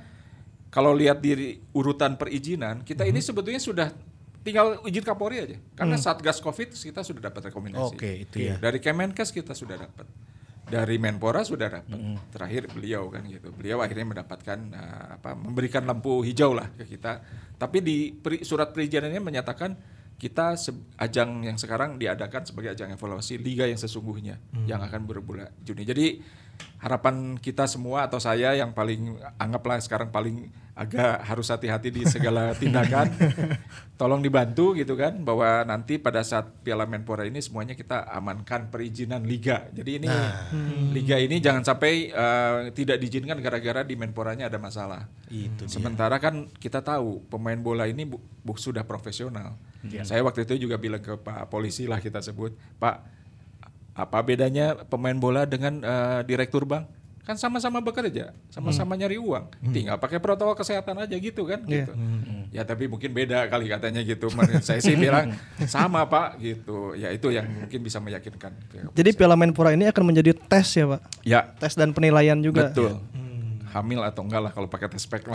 kalau 0.70 0.94
lihat 0.94 1.26
di 1.26 1.58
urutan 1.74 2.22
perizinan, 2.22 2.86
kita 2.86 3.02
ini 3.08 3.18
sebetulnya 3.18 3.58
sudah 3.58 3.90
tinggal 4.48 4.80
izin 4.82 5.04
Kapolri 5.04 5.38
aja. 5.38 5.58
Karena 5.76 6.00
Satgas 6.00 6.40
Covid 6.40 6.72
kita 6.72 7.04
sudah 7.04 7.28
dapat 7.28 7.52
rekomendasi. 7.52 7.94
Oke, 7.94 8.24
itu 8.24 8.48
ya. 8.48 8.56
Dari 8.56 8.80
Kemenkes 8.80 9.30
kita 9.30 9.52
sudah 9.52 9.76
dapat. 9.78 10.08
Dari 10.64 10.96
Menpora 10.96 11.44
sudah 11.44 11.68
dapat. 11.74 11.96
Terakhir 12.28 12.68
beliau 12.68 13.08
kan 13.08 13.24
gitu. 13.24 13.52
Beliau 13.52 13.80
akhirnya 13.80 14.04
mendapatkan 14.06 14.60
eh, 14.68 15.06
apa 15.16 15.32
memberikan 15.32 15.84
lampu 15.84 16.24
hijau 16.24 16.52
lah 16.52 16.72
ke 16.74 16.88
kita. 16.88 17.20
Tapi 17.56 17.78
di 17.80 17.98
peri- 18.12 18.44
surat 18.44 18.72
perizinannya 18.72 19.20
menyatakan 19.20 19.76
kita 20.16 20.58
se- 20.58 20.74
ajang 20.98 21.46
yang 21.46 21.56
sekarang 21.56 21.96
diadakan 21.96 22.42
sebagai 22.42 22.74
ajang 22.74 22.90
evaluasi 22.90 23.38
liga 23.38 23.64
yang 23.64 23.78
sesungguhnya 23.78 24.42
yang 24.66 24.82
akan 24.82 25.06
berbulan 25.06 25.54
Juni. 25.62 25.86
Jadi 25.86 26.20
harapan 26.78 27.42
kita 27.42 27.66
semua 27.66 28.06
atau 28.06 28.22
saya 28.22 28.54
yang 28.54 28.70
paling 28.72 29.18
anggaplah 29.42 29.82
sekarang 29.82 30.14
paling 30.14 30.50
agak 30.78 31.26
harus 31.26 31.50
hati-hati 31.50 31.90
di 31.90 32.06
segala 32.06 32.54
tindakan. 32.62 33.10
Tolong 33.98 34.22
dibantu 34.22 34.78
gitu 34.78 34.94
kan 34.94 35.26
bahwa 35.26 35.66
nanti 35.66 35.98
pada 35.98 36.22
saat 36.22 36.54
Piala 36.62 36.86
Menpora 36.86 37.26
ini 37.26 37.42
semuanya 37.42 37.74
kita 37.74 38.06
amankan 38.14 38.70
perizinan 38.70 39.26
liga. 39.26 39.66
Jadi 39.74 39.98
ini 39.98 40.08
liga 40.94 41.18
ini 41.18 41.42
jangan 41.42 41.66
sampai 41.66 42.14
eh, 42.14 42.60
tidak 42.78 43.02
diizinkan 43.02 43.42
gara-gara 43.42 43.82
di 43.82 43.98
Menporanya 43.98 44.46
ada 44.54 44.62
masalah. 44.62 45.10
Itu 45.34 45.66
dia. 45.66 45.74
Sementara 45.74 46.22
kan 46.22 46.46
kita 46.62 46.86
tahu 46.86 47.26
pemain 47.26 47.58
bola 47.58 47.90
ini 47.90 48.06
bu, 48.06 48.22
bu- 48.46 48.62
sudah 48.62 48.86
profesional. 48.86 49.58
Saya 50.06 50.22
waktu 50.22 50.46
itu 50.46 50.70
juga 50.70 50.78
bilang 50.78 51.02
ke 51.02 51.18
Pak 51.18 51.50
polisi 51.50 51.90
lah 51.90 51.98
kita 51.98 52.22
sebut, 52.22 52.54
Pak 52.78 53.17
apa 53.98 54.22
bedanya 54.22 54.78
pemain 54.86 55.18
bola 55.18 55.50
dengan 55.50 55.82
eh, 55.82 56.22
direktur 56.30 56.70
bank? 56.70 56.86
Kan 57.28 57.36
sama-sama 57.36 57.84
bekerja, 57.84 58.32
sama-sama 58.48 58.96
nyari 58.96 59.20
uang. 59.20 59.52
Tinggal 59.76 60.00
pakai 60.00 60.16
protokol 60.16 60.56
kesehatan 60.56 60.96
aja 61.04 61.12
gitu 61.20 61.44
kan. 61.44 61.60
Gitu. 61.68 61.92
Ya 62.56 62.64
tapi 62.64 62.88
mungkin 62.88 63.12
beda 63.12 63.52
kali 63.52 63.68
katanya 63.68 64.00
gitu. 64.00 64.32
Menurut 64.32 64.64
saya 64.70 64.80
sih 64.80 64.96
bilang 64.96 65.36
sama 65.68 66.08
Pak 66.08 66.40
gitu. 66.40 66.96
Ya 66.96 67.12
itu 67.12 67.28
yang 67.28 67.44
mungkin 67.52 67.84
bisa 67.84 68.00
meyakinkan. 68.00 68.56
Jadi 68.96 69.12
Piala 69.12 69.36
Menpora 69.36 69.76
ini 69.76 69.92
akan 69.92 70.04
menjadi 70.08 70.40
tes 70.40 70.72
ya 70.72 70.88
Pak? 70.88 71.02
Ya 71.28 71.52
Tes 71.60 71.76
dan 71.76 71.92
penilaian 71.92 72.40
juga. 72.40 72.72
betul. 72.72 72.96
Hamil 73.68 74.00
atau 74.02 74.24
enggak 74.24 74.42
lah 74.42 74.52
kalau 74.52 74.66
pakai 74.66 74.88
tes 74.88 75.04
pack. 75.04 75.28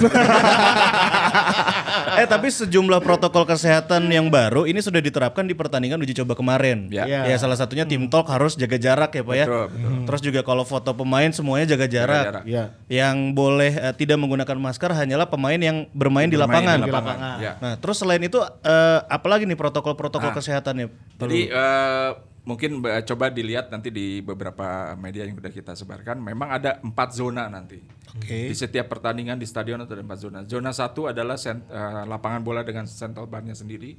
eh 2.20 2.26
tapi 2.26 2.48
sejumlah 2.48 2.98
protokol 3.00 3.44
kesehatan 3.44 4.08
yang 4.08 4.26
baru 4.28 4.64
ini 4.64 4.78
sudah 4.78 4.98
diterapkan 4.98 5.42
di 5.42 5.52
pertandingan 5.52 6.00
uji 6.00 6.16
coba 6.18 6.32
kemarin. 6.32 6.88
Ya. 6.88 7.04
Ya, 7.06 7.36
salah 7.36 7.54
satunya 7.54 7.84
tim 7.84 8.06
talk 8.08 8.26
harus 8.26 8.54
jaga 8.54 8.76
jarak 8.76 9.10
ya 9.12 9.22
Pak 9.22 9.34
ya. 9.36 9.46
Betul, 9.46 9.64
betul. 9.68 9.90
Terus 10.08 10.20
juga 10.22 10.40
kalau 10.42 10.62
foto 10.64 10.90
pemain 10.92 11.28
semuanya 11.30 11.66
jaga 11.72 11.86
jarak. 11.86 12.24
jarak. 12.28 12.42
Iya. 12.44 12.64
Yang 12.88 13.16
boleh 13.32 13.72
eh, 13.72 13.94
tidak 13.94 14.16
menggunakan 14.18 14.56
masker 14.58 14.90
hanyalah 14.92 15.26
pemain 15.28 15.58
yang 15.58 15.86
bermain, 15.92 16.28
di 16.28 16.36
Bermain 16.36 16.64
lapangan. 16.64 16.78
di 16.78 16.82
lapangan. 16.88 17.16
Ya. 17.40 17.52
Nah, 17.60 17.72
terus 17.78 17.96
selain 17.98 18.20
itu 18.22 18.38
eh, 18.42 18.98
apalagi 19.08 19.44
nih 19.44 19.56
protokol-protokol 19.56 20.24
Ah. 20.24 20.34
kesehatannya? 20.36 20.86
Jadi 21.18 21.40
eh, 21.48 22.10
mungkin 22.42 22.78
coba 22.82 23.30
dilihat 23.30 23.70
nanti 23.70 23.88
di 23.88 24.18
beberapa 24.18 24.92
media 24.98 25.22
yang 25.22 25.38
sudah 25.38 25.52
kita 25.52 25.72
sebarkan, 25.72 26.18
memang 26.18 26.50
ada 26.50 26.82
empat 26.82 27.14
zona 27.14 27.46
nanti. 27.46 27.78
Oke. 28.12 28.50
Di 28.50 28.54
setiap 28.54 28.90
pertandingan 28.90 29.38
di 29.38 29.46
stadion 29.46 29.78
ada 29.78 29.94
empat 29.94 30.18
zona. 30.18 30.38
Zona 30.44 30.74
satu 30.74 31.06
adalah 31.06 31.38
sen- 31.38 31.62
eh, 31.64 32.02
lapangan 32.04 32.42
bola 32.42 32.60
dengan 32.60 32.84
central 32.84 33.30
barnya 33.30 33.54
sendiri. 33.54 33.94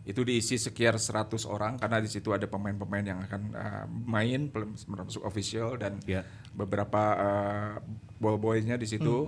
Itu 0.00 0.24
diisi 0.24 0.56
sekitar 0.56 0.96
100 0.96 1.44
orang 1.44 1.76
karena 1.76 2.00
di 2.00 2.08
situ 2.08 2.32
ada 2.32 2.44
pemain-pemain 2.44 3.04
yang 3.04 3.20
akan 3.24 3.40
eh, 3.52 3.84
main 3.88 4.40
termasuk 4.52 5.24
official 5.24 5.76
dan 5.76 5.96
Ya. 6.04 6.20
beberapa 6.52 7.02
eh, 7.16 7.72
ball 8.16 8.36
boy-nya 8.36 8.76
di 8.76 8.84
situ 8.84 9.24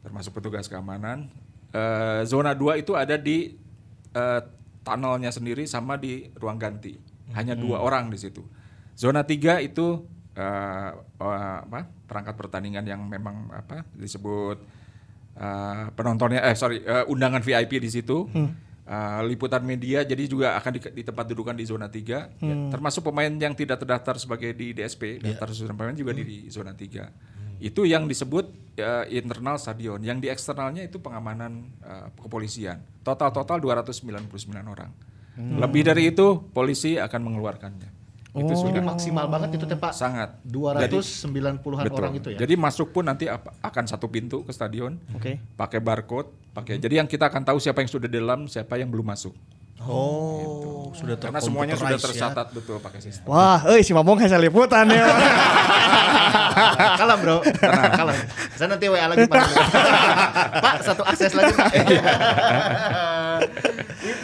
termasuk 0.00 0.30
petugas 0.32 0.70
keamanan. 0.70 1.26
Eh, 1.70 2.22
zona 2.22 2.54
2 2.54 2.78
itu 2.78 2.94
ada 2.94 3.18
di 3.18 3.58
eh, 4.12 4.40
tunnelnya 4.82 5.34
sendiri 5.34 5.66
sama 5.66 5.98
di 5.98 6.30
ruang 6.38 6.56
ganti. 6.56 6.94
Hanya 7.34 7.58
dua 7.58 7.82
orang 7.82 8.12
di 8.12 8.18
situ. 8.20 8.44
Zona 8.94 9.26
3 9.26 9.66
itu 9.66 10.06
eh, 10.38 10.90
eh, 10.94 11.56
apa? 11.66 11.80
perangkat 12.06 12.34
pertandingan 12.38 12.86
yang 12.86 13.02
memang 13.02 13.50
apa 13.50 13.82
disebut 13.98 14.62
eh, 15.36 15.84
penontonnya 15.90 16.46
eh 16.46 16.54
sorry 16.54 16.80
eh, 16.86 17.04
undangan 17.10 17.42
VIP 17.42 17.82
di 17.82 17.90
situ. 17.90 18.30
Eh, 18.86 19.20
liputan 19.26 19.66
media 19.66 20.06
jadi 20.06 20.30
juga 20.30 20.54
akan 20.62 20.78
di, 20.78 20.80
di 20.94 21.02
tempat 21.02 21.26
dudukan 21.26 21.58
di 21.58 21.66
zona 21.66 21.90
3 21.90 22.38
termasuk 22.70 23.10
pemain 23.10 23.34
yang 23.34 23.50
tidak 23.50 23.82
terdaftar 23.82 24.14
sebagai 24.14 24.54
di 24.54 24.70
DSP 24.78 25.18
daftar 25.18 25.50
susunan 25.50 25.74
pemain 25.74 25.98
juga 25.98 26.14
di, 26.14 26.22
di 26.22 26.38
zona 26.46 26.70
3 26.70 27.34
itu 27.56 27.88
yang 27.88 28.04
disebut 28.04 28.76
eh, 28.76 29.16
internal 29.16 29.56
stadion. 29.56 30.00
Yang 30.04 30.18
di 30.20 30.28
eksternalnya 30.28 30.84
itu 30.84 31.00
pengamanan 31.00 31.72
eh, 31.80 32.08
kepolisian. 32.20 32.84
Total 33.00 33.32
total 33.32 33.58
299 33.64 34.28
orang 34.60 34.92
lebih 35.36 35.84
dari 35.84 36.12
itu 36.12 36.40
polisi 36.50 36.96
akan 36.96 37.20
mengeluarkannya 37.20 37.96
itu 38.36 38.52
Itu 38.52 38.68
sudah 38.68 38.84
maksimal 38.84 39.24
banget 39.32 39.56
itu 39.56 39.64
teh 39.64 39.80
Pak. 39.80 39.96
sangat 39.96 40.36
290-an 40.44 41.56
Betul. 41.88 41.96
orang 41.96 42.12
itu 42.20 42.28
ya. 42.36 42.38
Jadi 42.44 42.54
masuk 42.60 42.92
pun 42.92 43.08
nanti 43.08 43.24
akan 43.32 43.84
satu 43.88 44.12
pintu 44.12 44.44
ke 44.44 44.52
stadion, 44.52 45.00
Oke. 45.16 45.40
pakai 45.56 45.80
barcode, 45.80 46.28
pakai. 46.52 46.76
Jadi 46.76 47.00
yang 47.00 47.08
kita 47.08 47.32
akan 47.32 47.48
tahu 47.48 47.56
siapa 47.56 47.80
yang 47.80 47.88
sudah 47.88 48.04
di 48.12 48.20
dalam, 48.20 48.44
siapa 48.44 48.76
yang 48.76 48.92
belum 48.92 49.08
masuk. 49.08 49.32
Oh, 49.88 50.92
sudah 50.92 51.16
Karena 51.16 51.40
semuanya 51.40 51.80
sudah 51.80 51.96
ya. 51.96 52.00
tercatat 52.00 52.52
betul 52.52 52.76
pakai 52.80 53.00
sistem. 53.00 53.28
Wah, 53.28 53.60
eh 53.72 53.80
si 53.80 53.96
Mamong 53.96 54.20
hasil 54.20 54.40
liputan 54.40 54.84
ya. 54.92 55.04
Kalem 57.00 57.18
bro, 57.20 57.38
kalem. 57.70 58.16
Saya 58.56 58.68
nanti 58.72 58.88
WA 58.88 59.04
lagi 59.04 59.28
Pak. 59.28 59.44
Pak 60.64 60.74
satu 60.80 61.04
akses 61.04 61.32
lagi. 61.36 61.52
Pak. 61.52 61.68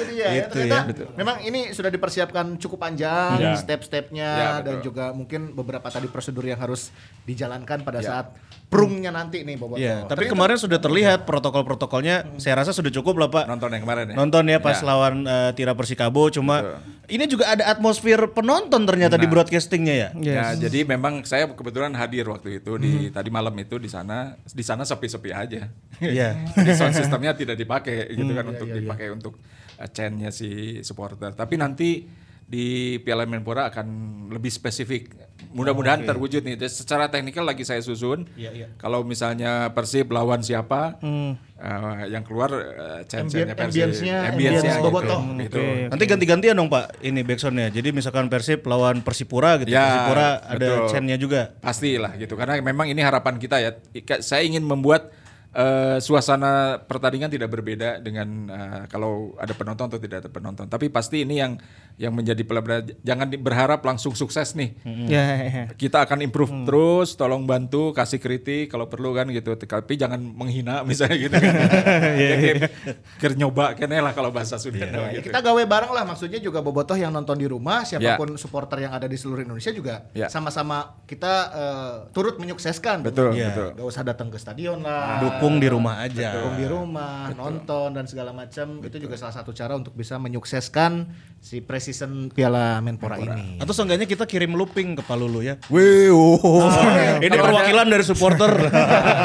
Itu 0.03 0.13
dia. 0.13 0.27
ya. 0.27 0.31
Itu 0.43 0.57
Ternyata 0.59 0.93
ya. 0.93 1.07
memang 1.15 1.37
ini 1.41 1.61
sudah 1.71 1.89
dipersiapkan 1.89 2.45
cukup 2.57 2.79
panjang 2.81 3.39
Ya. 3.39 3.55
step-stepnya 3.55 4.31
Ya, 4.33 4.51
dan 4.61 4.79
juga 4.81 5.11
mungkin 5.11 5.53
beberapa 5.53 5.87
tadi 5.87 6.07
prosedur 6.07 6.43
yang 6.43 6.59
harus 6.59 6.91
dijalankan 7.23 7.81
pada 7.81 7.99
Ya. 7.99 8.09
saat 8.13 8.27
prungnya 8.67 9.13
nanti 9.13 9.45
nih 9.45 9.55
Boboto. 9.55 9.77
Iya, 9.77 10.05
tapi 10.07 10.25
kemarin 10.27 10.57
sudah 10.57 10.77
terlihat 10.77 11.29
protokol-protokolnya. 11.29 12.37
Saya 12.37 12.57
rasa 12.57 12.73
sudah 12.73 12.89
cukup 12.91 13.15
lah 13.17 13.29
Pak. 13.29 13.45
Nonton 13.45 13.69
yang 13.71 13.83
kemarin 13.83 14.05
ya. 14.09 14.15
Nonton 14.17 14.45
ya 14.47 14.59
pas 14.59 14.81
Ya. 14.81 14.85
lawan 14.85 15.23
eh, 15.23 15.51
Tira 15.53 15.73
Persikabo 15.73 16.27
cuma 16.29 16.65
Betul. 16.65 16.81
ini 17.11 17.25
juga 17.27 17.45
ada 17.49 17.69
atmosfer 17.69 18.17
penonton 18.29 18.83
ternyata 18.83 19.15
di 19.15 19.29
broadcastingnya 19.29 19.95
ya. 19.95 20.09
Ya, 20.17 20.45
jadi 20.59 20.89
memang 20.89 21.21
saya 21.23 21.47
kebetulan 21.47 21.93
hadir 21.93 22.25
waktu 22.25 22.59
itu 22.59 22.73
di 22.77 22.93
tadi 23.09 23.29
malam 23.29 23.53
itu 23.55 23.77
di 23.77 23.87
sana 23.87 24.41
di 24.41 24.65
sana 24.65 24.83
sepi-sepi 24.83 25.31
aja. 25.31 25.69
Iya. 26.01 26.41
Jadi 26.57 26.73
sound 26.73 26.97
sistemnya 26.97 27.31
tidak 27.33 27.55
dipakai 27.55 28.11
gitu 28.11 28.33
kan 28.33 28.47
untuk 28.49 28.67
dipakai 28.67 29.07
untuk 29.13 29.37
uh, 29.83 29.91
chant-nya 29.91 30.31
si 30.31 30.79
supporter. 30.87 31.35
Tapi 31.35 31.59
nanti 31.59 32.07
di 32.53 33.01
Piala 33.01 33.25
Menpora 33.25 33.73
akan 33.73 33.87
lebih 34.29 34.53
spesifik. 34.53 35.09
Mudah-mudahan 35.57 36.05
terwujud 36.05 36.45
nih. 36.45 36.61
Jadi 36.61 36.69
secara 36.69 37.09
teknikal 37.09 37.49
lagi 37.49 37.65
saya 37.65 37.81
susun. 37.81 38.29
Kalau 38.77 39.03
misalnya 39.09 39.73
Persib 39.73 40.13
lawan 40.13 40.45
siapa, 40.45 41.01
uh, 41.01 42.05
yang 42.09 42.21
keluar 42.25 42.53
uh, 42.53 43.01
chant-chantnya 43.09 43.57
Ambien- 43.57 43.57
Persib. 43.57 43.83
ambience-nya, 43.89 44.17
Ambience-nya 44.33 44.73
ambience 44.77 44.85
Boboto. 44.85 45.17
Gitu. 45.41 45.61
Nanti 45.89 46.05
ganti-gantian 46.05 46.55
dong 46.57 46.69
Pak 46.69 47.01
ini 47.01 47.21
backsoundnya. 47.25 47.73
Jadi 47.73 47.89
misalkan 47.89 48.29
Persib 48.29 48.65
lawan 48.69 49.01
Persipura 49.01 49.57
gitu. 49.65 49.73
Ya, 49.73 49.85
Persipura 49.85 50.29
ada 50.45 50.69
chant-nya 50.93 51.17
juga. 51.17 51.57
Pastilah 51.61 52.21
gitu 52.21 52.37
karena 52.37 52.61
memang 52.61 52.85
ini 52.89 53.01
harapan 53.01 53.41
kita 53.41 53.65
ya. 53.65 53.71
Saya 54.21 54.45
ingin 54.45 54.61
membuat 54.65 55.09
eh, 55.53 55.99
suasana 55.99 56.53
pertandingan 56.81 57.29
tidak 57.29 57.49
berbeda 57.49 57.99
dengan 57.99 58.29
eh, 58.47 58.83
kalau 58.87 59.37
ada 59.37 59.53
penonton 59.53 59.87
atau 59.87 59.97
tidak 59.97 60.25
ada 60.25 60.31
penonton. 60.31 60.67
Tapi 60.67 60.89
pasti 60.89 61.23
ini 61.23 61.39
yang 61.39 61.57
yang 61.97 62.11
menjadi 62.11 62.41
pelajaran. 62.41 62.89
Jangan 63.01 63.27
berharap 63.37 63.81
langsung 63.83 64.13
sukses 64.13 64.57
nih. 64.57 64.73
Ya, 65.07 65.23
ya. 65.39 65.65
Kita 65.71 66.03
akan 66.03 66.25
improve 66.25 66.49
terus, 66.65 67.15
tolong 67.15 67.45
bantu, 67.45 67.93
kasih 67.93 68.17
kritik 68.17 68.69
kalau 68.69 68.89
perlu 68.89 69.13
kan 69.13 69.29
gitu. 69.29 69.53
Tapi 69.55 69.95
jangan 69.95 70.17
menghina 70.19 70.81
misalnya 70.89 71.17
gitu 71.21 71.37
kan. 71.37 71.53
Ya, 72.23 72.37
kayak- 72.39 72.73
kayak 73.19 73.35
nyoba 73.35 73.75
kene 73.75 73.99
lah 73.99 74.13
kalau 74.13 74.31
bahasa 74.31 74.57
Sunda. 74.57 74.85
Ya, 74.85 75.13
gitu. 75.13 75.29
kita 75.29 75.39
gawe 75.39 75.63
bareng 75.63 75.93
lah 75.93 76.05
maksudnya 76.05 76.39
juga 76.39 76.61
bobotoh 76.61 76.95
yang 76.95 77.11
nonton 77.11 77.35
di 77.35 77.45
rumah 77.45 77.83
siapa 77.83 78.17
pun 78.17 78.35
supporter 78.37 78.81
yang 78.81 78.93
ada 78.93 79.05
di 79.05 79.15
seluruh 79.15 79.43
Indonesia 79.43 79.71
juga 79.71 80.07
Ya. 80.13 80.29
sama-sama 80.29 80.97
kita 81.05 81.33
eh, 81.53 81.95
turut 82.11 82.37
menyukseskan 82.37 83.03
Betul, 83.03 83.35
Iya. 83.35 83.51
betul. 83.51 83.69
Gak 83.77 83.87
usah 83.87 84.03
datang 84.03 84.29
ke 84.29 84.39
stadion 84.39 84.81
lah 84.81 85.19
Dukung 85.19 85.42
di 85.59 85.69
rumah 85.71 86.07
aja. 86.07 86.39
dukung 86.39 86.57
di 86.61 86.67
rumah 86.71 87.31
nonton 87.35 87.89
dan 87.91 88.05
segala 88.07 88.31
macam 88.31 88.79
itu 88.85 88.97
juga 89.03 89.19
salah 89.19 89.35
satu 89.35 89.51
cara 89.51 89.75
untuk 89.75 89.97
bisa 89.97 90.21
menyukseskan 90.23 91.11
si 91.43 91.59
preseason 91.59 92.31
Piala 92.31 92.79
Menpora, 92.79 93.19
ini 93.19 93.59
Atau 93.59 93.75
seenggaknya 93.75 94.07
kita 94.07 94.31
kirim 94.31 94.55
looping 94.55 94.95
ke 94.95 95.03
Palulu 95.03 95.43
ya. 95.43 95.59
Wih, 95.67 96.15
oh. 96.15 96.63
ini 97.25 97.35
perwakilan 97.35 97.87
dari 97.91 98.05
supporter. 98.07 98.53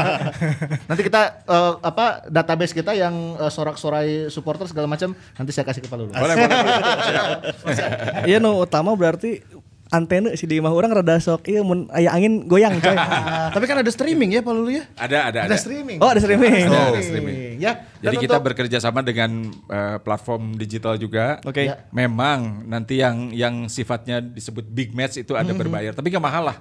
nanti 0.90 1.02
kita 1.06 1.46
eh, 1.46 1.74
apa 1.84 2.26
database 2.32 2.74
kita 2.74 2.98
yang 2.98 3.38
eh, 3.38 3.52
sorak-sorai 3.52 4.32
supporter 4.34 4.66
segala 4.66 4.88
macam 4.90 5.14
nanti 5.14 5.52
saya 5.54 5.66
kasih 5.68 5.84
ke 5.84 5.90
Pak 5.92 5.98
Lulu 6.00 6.12
Boleh, 6.16 6.36
boleh, 6.36 6.48
boleh. 6.48 8.26
Iya 8.30 8.38
no 8.40 8.64
utama 8.64 8.96
berarti 8.96 9.44
antena 9.90 10.34
si 10.34 10.44
di 10.44 10.58
imah 10.58 10.70
orang 10.70 10.92
rada 10.92 11.16
sok 11.18 11.46
iya 11.46 11.62
mun 11.62 11.88
aya 11.90 12.12
angin 12.12 12.44
goyang 12.44 12.78
coy. 12.78 12.96
Tapi 13.56 13.66
kan 13.66 13.80
ada 13.80 13.88
streaming 13.88 14.30
ya 14.30 14.42
Palulu 14.42 14.68
ya. 14.70 14.84
Ada, 14.94 15.18
ada, 15.28 15.40
ada 15.44 15.50
ada. 15.50 15.58
streaming 15.58 15.98
Oh, 15.98 16.10
ada 16.10 16.20
streaming. 16.20 16.66
Ada, 16.66 16.78
Oh. 16.78 16.88
ada 16.92 17.02
streaming. 17.02 17.36
ya 17.58 17.72
Jadi 17.98 18.16
kita 18.20 18.38
untuk- 18.38 18.46
bekerja 18.48 18.78
sama 18.78 19.02
dengan 19.02 19.32
eh, 19.50 19.98
platform 19.98 20.56
digital 20.56 20.96
juga. 20.96 21.40
Oke. 21.42 21.66
Ya. 21.66 21.88
Memang 21.90 22.64
nanti 22.64 23.00
yang 23.00 23.32
yang 23.32 23.68
sifatnya 23.68 24.20
disebut 24.20 24.68
big 24.68 24.92
match 24.92 25.18
itu 25.18 25.34
ada 25.34 25.50
Hmm. 25.50 25.58
berbayar, 25.58 25.92
tapi 25.92 26.10
nggak 26.10 26.22
mahal 26.22 26.44
lah. 26.46 26.58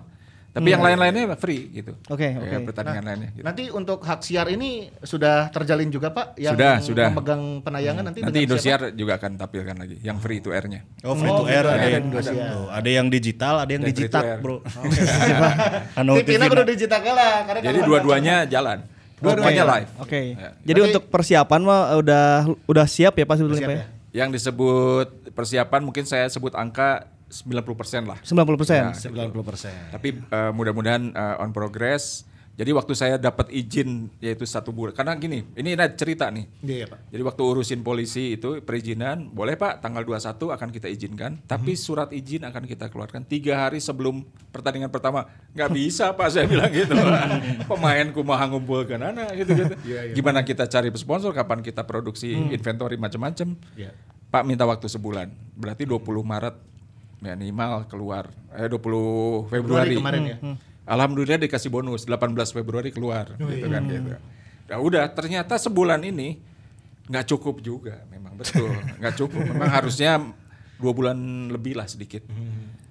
Tapi 0.56 0.72
yang 0.72 0.80
lain-lainnya 0.80 1.36
free 1.36 1.68
gitu. 1.70 1.92
Oke, 2.08 2.32
Ya, 2.32 2.40
oke. 2.40 2.72
pertandingan 2.72 3.04
lainnya. 3.04 3.28
Gitu. 3.30 3.44
Nanti 3.44 3.62
untuk 3.68 4.00
hak 4.00 4.24
siar 4.24 4.48
ini 4.48 4.88
sudah 4.98 5.52
terjalin 5.52 5.92
juga 5.92 6.08
Pak 6.08 6.32
yang 6.34 6.56
Sudah, 6.56 6.74
sudah. 6.80 7.06
memegang 7.12 7.60
penayangan 7.60 8.02
nanti 8.02 8.24
Nanti 8.24 8.40
dengan 8.40 8.56
siapa? 8.56 8.88
Indosiar 8.88 8.96
juga 8.96 9.12
akan 9.14 9.30
tampilkan 9.36 9.76
lagi, 9.76 9.96
yang 10.00 10.16
free 10.16 10.40
to 10.40 10.50
air-nya. 10.50 10.80
Oh, 11.02 11.12
free 11.12 11.28
Oh, 11.28 11.38
to 11.38 11.44
air 11.46 11.60
gitu, 11.60 11.68
ada, 11.68 11.76
ada 11.76 11.88
yang 11.90 12.04
Indosiar. 12.08 12.48
tuh, 12.48 12.66
ada 12.72 12.88
yang 12.88 13.06
digital, 13.06 13.54
ada 13.58 13.70
yang 13.70 13.82
Ada 13.84 13.90
digital, 13.92 14.22
air. 14.24 14.38
Bro. 14.40 14.56
anu 15.94 16.12
TV-nya 16.16 16.38
TV 16.40 16.50
kudu 16.50 16.64
digital 16.66 17.00
lah 17.06 17.32
karena 17.44 17.60
Jadi 17.62 17.78
dua-duanya 17.82 18.36
jalan. 18.46 18.78
Dua-duanya 19.16 19.64
live. 19.66 19.88
Oke. 19.98 20.20
Ya. 20.32 20.50
Jadi 20.62 20.80
untuk 20.86 21.02
persiapan 21.08 21.60
mah 21.60 21.80
udah 21.96 22.24
udah 22.64 22.86
siap 22.86 23.12
ya 23.12 23.24
Pak 23.24 23.34
sebetulnya 23.34 23.60
Siap 23.60 23.70
Pak 23.70 23.76
ya. 23.76 23.84
ya? 23.84 23.94
Yang 24.16 24.30
disebut 24.34 25.06
persiapan 25.32 25.80
mungkin 25.82 26.04
saya 26.04 26.24
sebut 26.26 26.52
angka 26.52 27.08
90% 27.26 28.06
lah. 28.06 28.18
90%. 28.22 28.70
Ya. 28.70 28.90
90%. 28.94 29.94
Tapi 29.94 30.08
eh, 30.22 30.50
mudah-mudahan 30.54 31.02
eh, 31.10 31.42
on 31.42 31.50
progress 31.50 32.26
Jadi 32.56 32.72
waktu 32.72 32.96
saya 32.96 33.20
dapat 33.20 33.52
izin 33.52 34.08
yaitu 34.16 34.48
satu 34.48 34.72
bulan. 34.72 34.96
Karena 34.96 35.12
gini, 35.12 35.44
ini 35.52 35.76
ada 35.76 35.92
cerita 35.92 36.32
nih. 36.32 36.48
Iya, 36.64 36.88
Pak. 36.88 37.12
Jadi 37.12 37.22
waktu 37.28 37.42
urusin 37.44 37.80
polisi 37.84 38.32
itu 38.40 38.64
perizinan, 38.64 39.28
boleh 39.28 39.60
Pak 39.60 39.84
tanggal 39.84 40.00
21 40.00 40.56
akan 40.56 40.68
kita 40.72 40.88
izinkan, 40.88 41.36
tapi 41.44 41.76
surat 41.76 42.08
izin 42.16 42.48
akan 42.48 42.64
kita 42.64 42.88
keluarkan 42.88 43.28
tiga 43.28 43.68
hari 43.68 43.76
sebelum 43.76 44.24
pertandingan 44.56 44.88
pertama. 44.88 45.28
Nggak 45.52 45.68
bisa 45.68 46.16
Pak 46.16 46.32
saya 46.32 46.48
bilang 46.48 46.72
gitu. 46.72 46.96
Pemainku 47.68 48.24
mau 48.24 48.40
ngumpulkan 48.40 49.04
anak 49.04 49.36
gitu 49.36 49.52
gitu. 49.52 49.74
Gimana 50.16 50.40
kita 50.40 50.64
cari 50.64 50.88
sponsor, 50.96 51.36
kapan 51.36 51.60
kita 51.60 51.84
produksi 51.84 52.32
inventory 52.32 52.96
macam-macam. 52.96 53.52
Iya. 53.76 53.92
Pak 54.32 54.42
minta 54.48 54.64
waktu 54.64 54.88
sebulan. 54.88 55.28
Berarti 55.60 55.84
20 55.84 56.08
Maret 56.24 56.56
minimal 57.20 57.88
keluar. 57.88 58.28
Eh 58.52 58.68
20 58.68 58.76
Februari. 58.76 59.50
Februari 59.50 59.94
kemarin 59.96 60.22
ya. 60.26 60.36
Alhamdulillah 60.86 61.42
dikasih 61.42 61.70
bonus 61.72 62.06
18 62.06 62.30
Februari 62.54 62.94
keluar 62.94 63.34
gitu 63.34 63.66
kan 63.66 63.82
gitu. 63.90 64.14
Nah 64.66 64.78
udah 64.78 65.04
ternyata 65.10 65.58
sebulan 65.58 65.98
ini 66.06 66.38
nggak 67.06 67.26
cukup 67.30 67.62
juga 67.62 68.02
memang 68.10 68.34
betul 68.34 68.66
nggak 69.02 69.14
cukup 69.14 69.42
memang 69.46 69.70
harusnya 69.70 70.18
dua 70.78 70.92
bulan 70.94 71.18
lebih 71.50 71.74
lah 71.78 71.90
sedikit. 71.90 72.26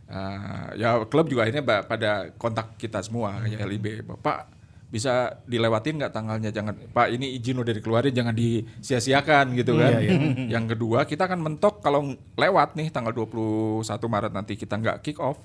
Ah, 0.06 0.70
ya 0.78 1.02
klub 1.10 1.28
juga 1.28 1.48
akhirnya 1.50 1.66
pada 1.66 2.30
kontak 2.38 2.78
kita 2.78 3.02
semua 3.02 3.42
kayak 3.42 3.64
LIB 3.66 3.86
Bapak 4.06 4.55
bisa 4.96 5.44
dilewatin 5.44 6.00
nggak 6.00 6.16
tanggalnya? 6.16 6.56
Jangan 6.56 6.96
Pak 6.96 7.12
ini 7.12 7.36
izin 7.36 7.60
udah 7.60 7.76
dikeluarin 7.76 8.16
jangan 8.16 8.32
disia-siakan 8.32 9.52
gitu 9.60 9.76
kan. 9.76 10.00
Yang 10.56 10.66
kedua 10.72 11.04
kita 11.04 11.28
akan 11.28 11.44
mentok 11.44 11.84
kalau 11.84 12.16
lewat 12.40 12.80
nih 12.80 12.88
tanggal 12.96 13.12
21 13.12 13.84
Maret 13.92 14.32
nanti 14.32 14.56
kita 14.56 14.80
nggak 14.80 15.04
kick 15.04 15.20
off 15.20 15.44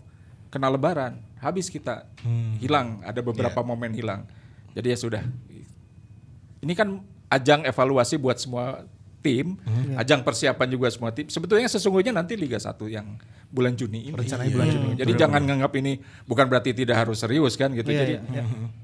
kena 0.55 0.71
lebaran 0.71 1.19
habis 1.39 1.67
kita 1.67 2.07
hilang 2.63 3.03
ada 3.03 3.19
beberapa 3.19 3.59
momen 3.67 3.91
hilang. 3.91 4.23
Jadi 4.79 4.87
ya 4.95 4.99
sudah. 4.99 5.23
Ini 6.63 6.73
kan 6.79 7.03
ajang 7.27 7.67
evaluasi 7.67 8.23
buat 8.23 8.39
semua 8.39 8.87
tim 9.21 9.59
ajang 9.99 10.23
persiapan 10.23 10.69
juga 10.71 10.89
semua 10.95 11.11
tim. 11.11 11.27
Sebetulnya 11.27 11.67
sesungguhnya 11.67 12.15
nanti 12.15 12.39
Liga 12.39 12.57
1 12.57 12.87
yang 12.87 13.19
bulan 13.51 13.75
Juni 13.75 14.09
ini 14.09 14.15
Rencananya 14.15 14.51
bulan 14.55 14.69
Juni. 14.71 14.89
jadi 14.95 15.13
jangan 15.19 15.43
nganggap 15.43 15.73
ini 15.83 15.93
bukan 16.25 16.47
berarti 16.47 16.71
tidak 16.71 17.03
harus 17.03 17.19
serius 17.19 17.59
kan 17.59 17.75
gitu 17.75 17.91
jadi 17.91 18.23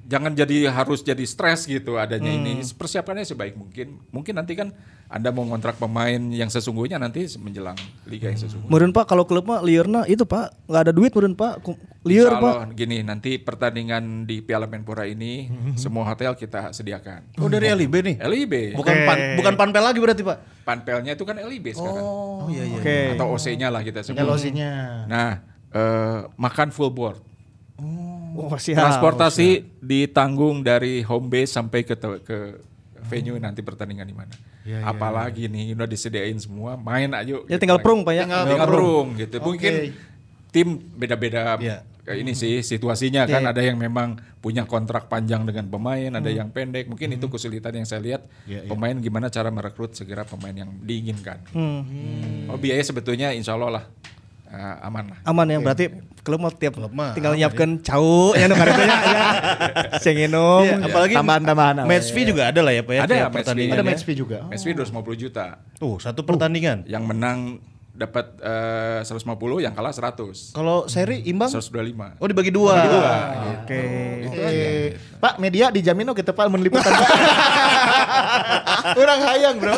jangan 0.06 0.34
jadi 0.34 0.70
harus 0.70 1.06
jadi 1.06 1.24
stres 1.26 1.70
gitu 1.70 1.96
adanya 1.96 2.30
ini 2.30 2.62
persiapannya 2.74 3.22
sebaik 3.22 3.54
mungkin 3.54 4.02
mungkin 4.10 4.34
nanti 4.36 4.58
kan 4.58 4.74
anda 5.06 5.30
mau 5.30 5.46
ngontrak 5.46 5.78
pemain 5.78 6.18
yang 6.34 6.50
sesungguhnya 6.50 6.98
nanti 6.98 7.30
menjelang 7.38 7.78
liga 8.10 8.26
yang 8.26 8.42
sesungguhnya 8.42 8.70
Meureun 8.70 8.90
Pak 8.90 9.06
kalau 9.06 9.22
klub 9.22 9.46
mah 9.46 9.62
liurna 9.62 10.02
itu 10.10 10.26
Pak 10.26 10.66
nggak 10.66 10.82
ada 10.82 10.92
duit 10.92 11.14
meureun 11.14 11.38
Pak. 11.38 11.62
Liur 12.06 12.30
Pak. 12.38 12.74
Gini 12.74 13.02
nanti 13.02 13.38
pertandingan 13.38 14.26
di 14.26 14.42
Piala 14.42 14.66
Menpora 14.66 15.06
ini 15.06 15.50
semua 15.74 16.06
hotel 16.06 16.34
kita 16.34 16.74
sediakan. 16.74 17.38
Oh 17.38 17.46
dari 17.50 17.70
LIB 17.70 17.94
nih. 18.02 18.16
LIB. 18.18 18.54
Bukan 18.78 18.94
pan, 19.06 19.18
bukan 19.38 19.54
panpel 19.54 19.82
lagi 19.82 19.98
berarti 19.98 20.22
Pak. 20.22 20.38
Panpelnya 20.66 21.14
itu 21.14 21.22
kan 21.22 21.38
LIB 21.38 21.66
sekarang. 21.74 22.02
Oh 22.02 22.46
iya 22.50 22.66
iya. 22.66 22.78
Oke. 22.78 22.98
Atau 23.14 23.26
OC-nya 23.34 23.68
lah 23.70 23.86
kita 23.86 24.02
sebut. 24.02 24.18
LOC-nya. 24.56 24.74
Nah, 25.04 25.30
eh, 25.76 26.18
makan 26.40 26.68
full 26.72 26.88
board. 26.88 27.20
Oh, 28.36 28.52
siap. 28.56 28.80
Transportasi 28.80 29.80
ditanggung 29.84 30.64
dari 30.64 31.04
home 31.04 31.28
base 31.28 31.52
sampai 31.52 31.84
ke 31.84 31.96
ke 32.24 32.38
venue 33.06 33.36
nanti 33.36 33.60
pertandingan 33.60 34.08
di 34.08 34.16
mana. 34.16 34.34
Apalagi 34.82 35.46
nih 35.46 35.76
udah 35.78 35.86
disediain 35.86 36.36
semua, 36.40 36.74
main 36.74 37.12
aja. 37.12 37.38
Ya 37.46 37.56
tinggal 37.60 37.78
prung 37.78 38.02
Pak 38.02 38.14
ya. 38.16 38.24
tinggal, 38.26 38.44
tinggal 38.48 38.70
room 38.72 39.06
gitu. 39.14 39.38
Mungkin 39.38 39.94
tim 40.50 40.80
beda-beda 40.96 41.60
kayak 42.06 42.22
ini 42.22 42.38
sih 42.38 42.62
situasinya 42.62 43.26
kan 43.26 43.42
ada 43.50 43.58
yang 43.58 43.74
memang 43.74 44.14
punya 44.38 44.62
kontrak 44.62 45.10
panjang 45.10 45.42
dengan 45.42 45.66
pemain, 45.66 46.10
ada 46.16 46.30
yang 46.30 46.48
pendek. 46.50 46.88
Mungkin 46.88 47.14
itu 47.14 47.26
kesulitan 47.28 47.76
yang 47.76 47.86
saya 47.86 48.00
lihat 48.02 48.22
pemain 48.66 48.96
gimana 48.98 49.28
cara 49.28 49.52
merekrut 49.52 49.94
segera 49.94 50.26
pemain 50.26 50.54
yang 50.54 50.70
diinginkan. 50.82 51.44
Oh 52.50 52.58
biaya 52.58 52.82
sebetulnya 52.82 53.36
insya 53.36 53.54
Allah 53.54 53.80
lah 53.80 53.84
eh, 54.46 54.86
aman 54.86 55.04
lah. 55.10 55.18
Aman 55.24 55.46
ya 55.46 55.58
berarti 55.58 55.84
klub 56.22 56.42
mah 56.42 56.50
tiap 56.50 56.74
mah 56.90 57.14
tinggal 57.14 57.38
nyiapkan 57.38 57.78
cau 57.80 58.34
ya 58.34 58.50
nu 58.50 58.58
karetanya 58.58 58.96
ya. 58.98 59.20
Sing 60.02 60.18
nginum. 60.18 60.66
Iya, 60.66 60.74
apalagi 60.82 61.14
Tambahan-tambahan. 61.14 61.86
match 61.86 62.10
fee 62.10 62.26
juga 62.26 62.50
ada 62.50 62.60
lah 62.66 62.72
ya 62.74 62.82
Pak 62.82 62.94
ya. 62.94 63.00
Ada 63.02 63.06
tiap 63.06 63.14
match 63.14 63.26
fee. 63.26 63.36
pertandingan 63.38 63.74
Ada 63.74 63.82
ya. 63.82 63.86
match 63.86 64.02
fee 64.02 64.18
juga. 64.18 64.38
Match 64.50 64.64
fee 64.66 64.74
250 64.74 65.22
juta. 65.22 65.44
Tuh 65.78 65.96
satu 66.02 66.20
pertandingan. 66.26 66.82
Yang 66.90 67.04
menang 67.06 67.38
dapat 67.96 68.36
eh, 68.38 69.00
150, 69.02 69.24
yang 69.58 69.72
kalah 69.72 69.90
100. 69.90 70.52
Kalau 70.52 70.84
seri 70.86 71.24
imbang 71.24 71.48
125. 71.48 72.20
Oh 72.20 72.26
dibagi 72.26 72.52
dua. 72.52 72.76
Oke. 73.56 73.80
Eh, 74.28 74.86
Pak 75.16 75.36
media 75.36 75.68
dijamin 75.68 76.06
oke 76.06 76.20
tepal 76.20 76.46
meliputan 76.46 76.92
Pak. 77.00 77.08
Orang 78.94 79.20
hayang 79.24 79.56
bro. 79.56 79.74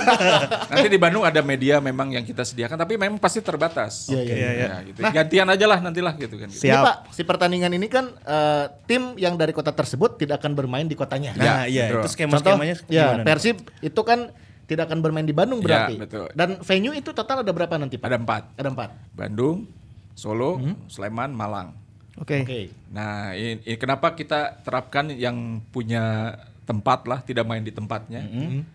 Nanti 0.68 0.88
di 0.88 0.98
Bandung 0.98 1.22
ada 1.22 1.40
media 1.40 1.78
memang 1.78 2.10
yang 2.10 2.22
kita 2.22 2.42
sediakan, 2.42 2.76
tapi 2.76 2.94
memang 2.94 3.16
pasti 3.16 3.38
terbatas. 3.38 4.08
Iya, 4.08 4.20
iya, 4.20 4.34
Ya, 4.34 4.50
iya. 4.52 4.68
gitu. 4.84 4.98
Gantian 5.00 5.46
aja 5.48 5.66
lah 5.66 5.78
nantilah 5.78 6.14
gitu 6.16 6.36
kan. 6.36 6.48
gitu. 6.48 6.58
Ini 6.58 6.72
Siap. 6.74 6.82
Pak, 6.82 6.96
si 7.10 7.22
pertandingan 7.22 7.72
ini 7.72 7.86
kan 7.86 8.10
eh, 8.18 8.64
tim 8.84 9.14
yang 9.16 9.34
dari 9.34 9.50
kota 9.50 9.70
tersebut 9.70 10.18
tidak 10.18 10.42
akan 10.42 10.52
bermain 10.52 10.84
di 10.84 10.94
kotanya. 10.94 11.32
Nah, 11.34 11.44
Ya, 11.44 11.54
iya 11.64 11.84
betul. 11.88 11.94
itu 11.94 11.96
Contoh, 11.96 12.12
skema-skemanya 12.12 12.74
ya? 12.88 13.06
Persib 13.22 13.56
itu 13.80 14.00
kan 14.02 14.28
tidak 14.68 14.86
akan 14.86 15.00
bermain 15.00 15.24
di 15.24 15.32
Bandung 15.32 15.58
Ya, 15.58 15.88
berarti. 15.88 15.94
betul. 15.96 16.26
Dan 16.30 16.60
venue 16.60 16.92
itu 16.92 17.10
total 17.10 17.40
ada 17.40 17.48
berapa 17.48 17.74
nanti 17.74 17.96
Pak? 17.96 18.04
Ada 18.04 18.18
empat. 18.18 18.42
Ada 18.54 18.68
empat. 18.68 18.90
Bandung, 19.10 19.64
Solo, 20.12 20.60
Hmm. 20.60 20.76
Sleman, 20.86 21.32
Malang. 21.32 21.72
Oke. 22.14 22.42
Oke. 22.42 22.60
Nah, 22.88 23.32
ini, 23.32 23.62
ini 23.62 23.76
kenapa 23.76 24.12
kita 24.12 24.60
terapkan 24.60 25.08
yang 25.08 25.62
punya 25.66 26.34
tempat 26.62 27.06
lah, 27.06 27.22
tidak 27.22 27.42
main 27.42 27.62
di 27.62 27.70
tempatnya. 27.70 28.20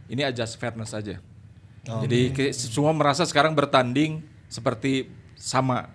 Ini 0.07 0.21
adjust 0.25 0.57
fairness 0.57 0.89
saja. 0.89 1.21
Jadi 1.83 2.31
ke- 2.31 2.49
semua 2.51 2.89
merasa 2.89 3.21
sekarang 3.21 3.53
bertanding 3.53 4.23
seperti 4.47 5.11
sama. 5.35 5.91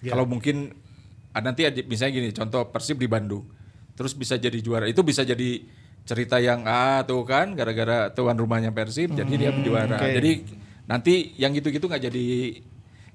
Kalau 0.00 0.24
mungkin 0.24 0.72
ah, 1.30 1.40
nanti 1.40 1.62
aja- 1.62 1.82
misalnya 1.82 2.12
gini, 2.14 2.28
contoh 2.30 2.64
Persib 2.66 2.96
di 2.96 3.06
Bandung, 3.06 3.44
terus 3.92 4.12
bisa 4.12 4.34
jadi 4.34 4.54
juara. 4.56 4.86
Itu 4.86 5.02
bisa 5.02 5.22
jadi 5.22 5.66
cerita 6.02 6.42
yang 6.42 6.66
ah 6.66 7.06
tuh 7.06 7.22
kan 7.22 7.54
gara-gara 7.54 8.10
tuan 8.10 8.34
rumahnya 8.34 8.74
Persib, 8.74 9.14
jadi 9.14 9.32
dia 9.38 9.50
juara. 9.54 9.98
Jadi 9.98 10.32
nanti 10.86 11.32
yang 11.38 11.54
gitu-gitu 11.54 11.86
nggak 11.86 12.10
jadi 12.10 12.26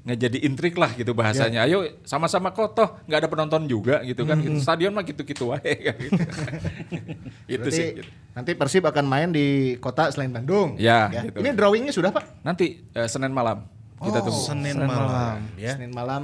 nggak 0.07 0.19
jadi 0.23 0.37
intrik 0.47 0.75
lah 0.79 0.95
gitu 0.95 1.11
bahasanya. 1.11 1.67
Ayo 1.67 1.83
sama-sama 2.07 2.55
kotoh, 2.55 2.95
nggak 3.11 3.19
ada 3.19 3.27
penonton 3.27 3.67
juga 3.67 3.99
gitu 4.07 4.23
kan. 4.23 4.39
Gitu. 4.39 4.63
Stadion 4.63 4.95
mah 4.95 5.03
gitu-gitu 5.03 5.51
wae 5.51 5.73
kan 5.83 5.95
gitu. 6.07 6.21
itu 7.51 7.69
sih. 7.75 7.87
gitu. 7.99 8.07
nanti 8.31 8.55
Persib 8.55 8.87
akan 8.87 9.03
main 9.03 9.29
di 9.35 9.75
kota 9.83 10.07
selain 10.07 10.31
Bandung. 10.31 10.79
Ya, 10.79 11.11
gitu. 11.11 11.43
Ini 11.43 11.51
drawingnya 11.51 11.91
sudah 11.91 12.15
Pak? 12.15 12.39
Nanti 12.39 12.87
eh, 12.95 13.07
Senin 13.11 13.35
malam 13.35 13.67
kita 13.99 14.23
tunggu. 14.23 14.43
Senin 14.47 14.77
malam 14.79 15.43
ya. 15.59 15.75
Senin 15.75 15.91
malam 15.91 16.23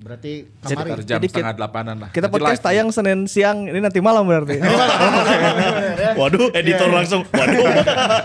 berarti 0.00 0.48
Sekitar 0.64 0.84
kemarin. 0.88 1.04
jam 1.04 1.18
Jadi 1.20 1.26
setengah 1.28 1.52
delapanan 1.60 1.96
lah. 2.00 2.08
Kita 2.08 2.26
Nanti 2.26 2.34
podcast 2.40 2.60
live. 2.64 2.66
tayang 2.72 2.88
Senin 2.88 3.18
siang 3.28 3.68
ini 3.68 3.78
nanti 3.84 4.00
malam 4.00 4.24
berarti. 4.24 4.56
Waduh, 6.20 6.48
editor 6.56 6.88
langsung. 6.88 7.22
Waduh. 7.28 7.64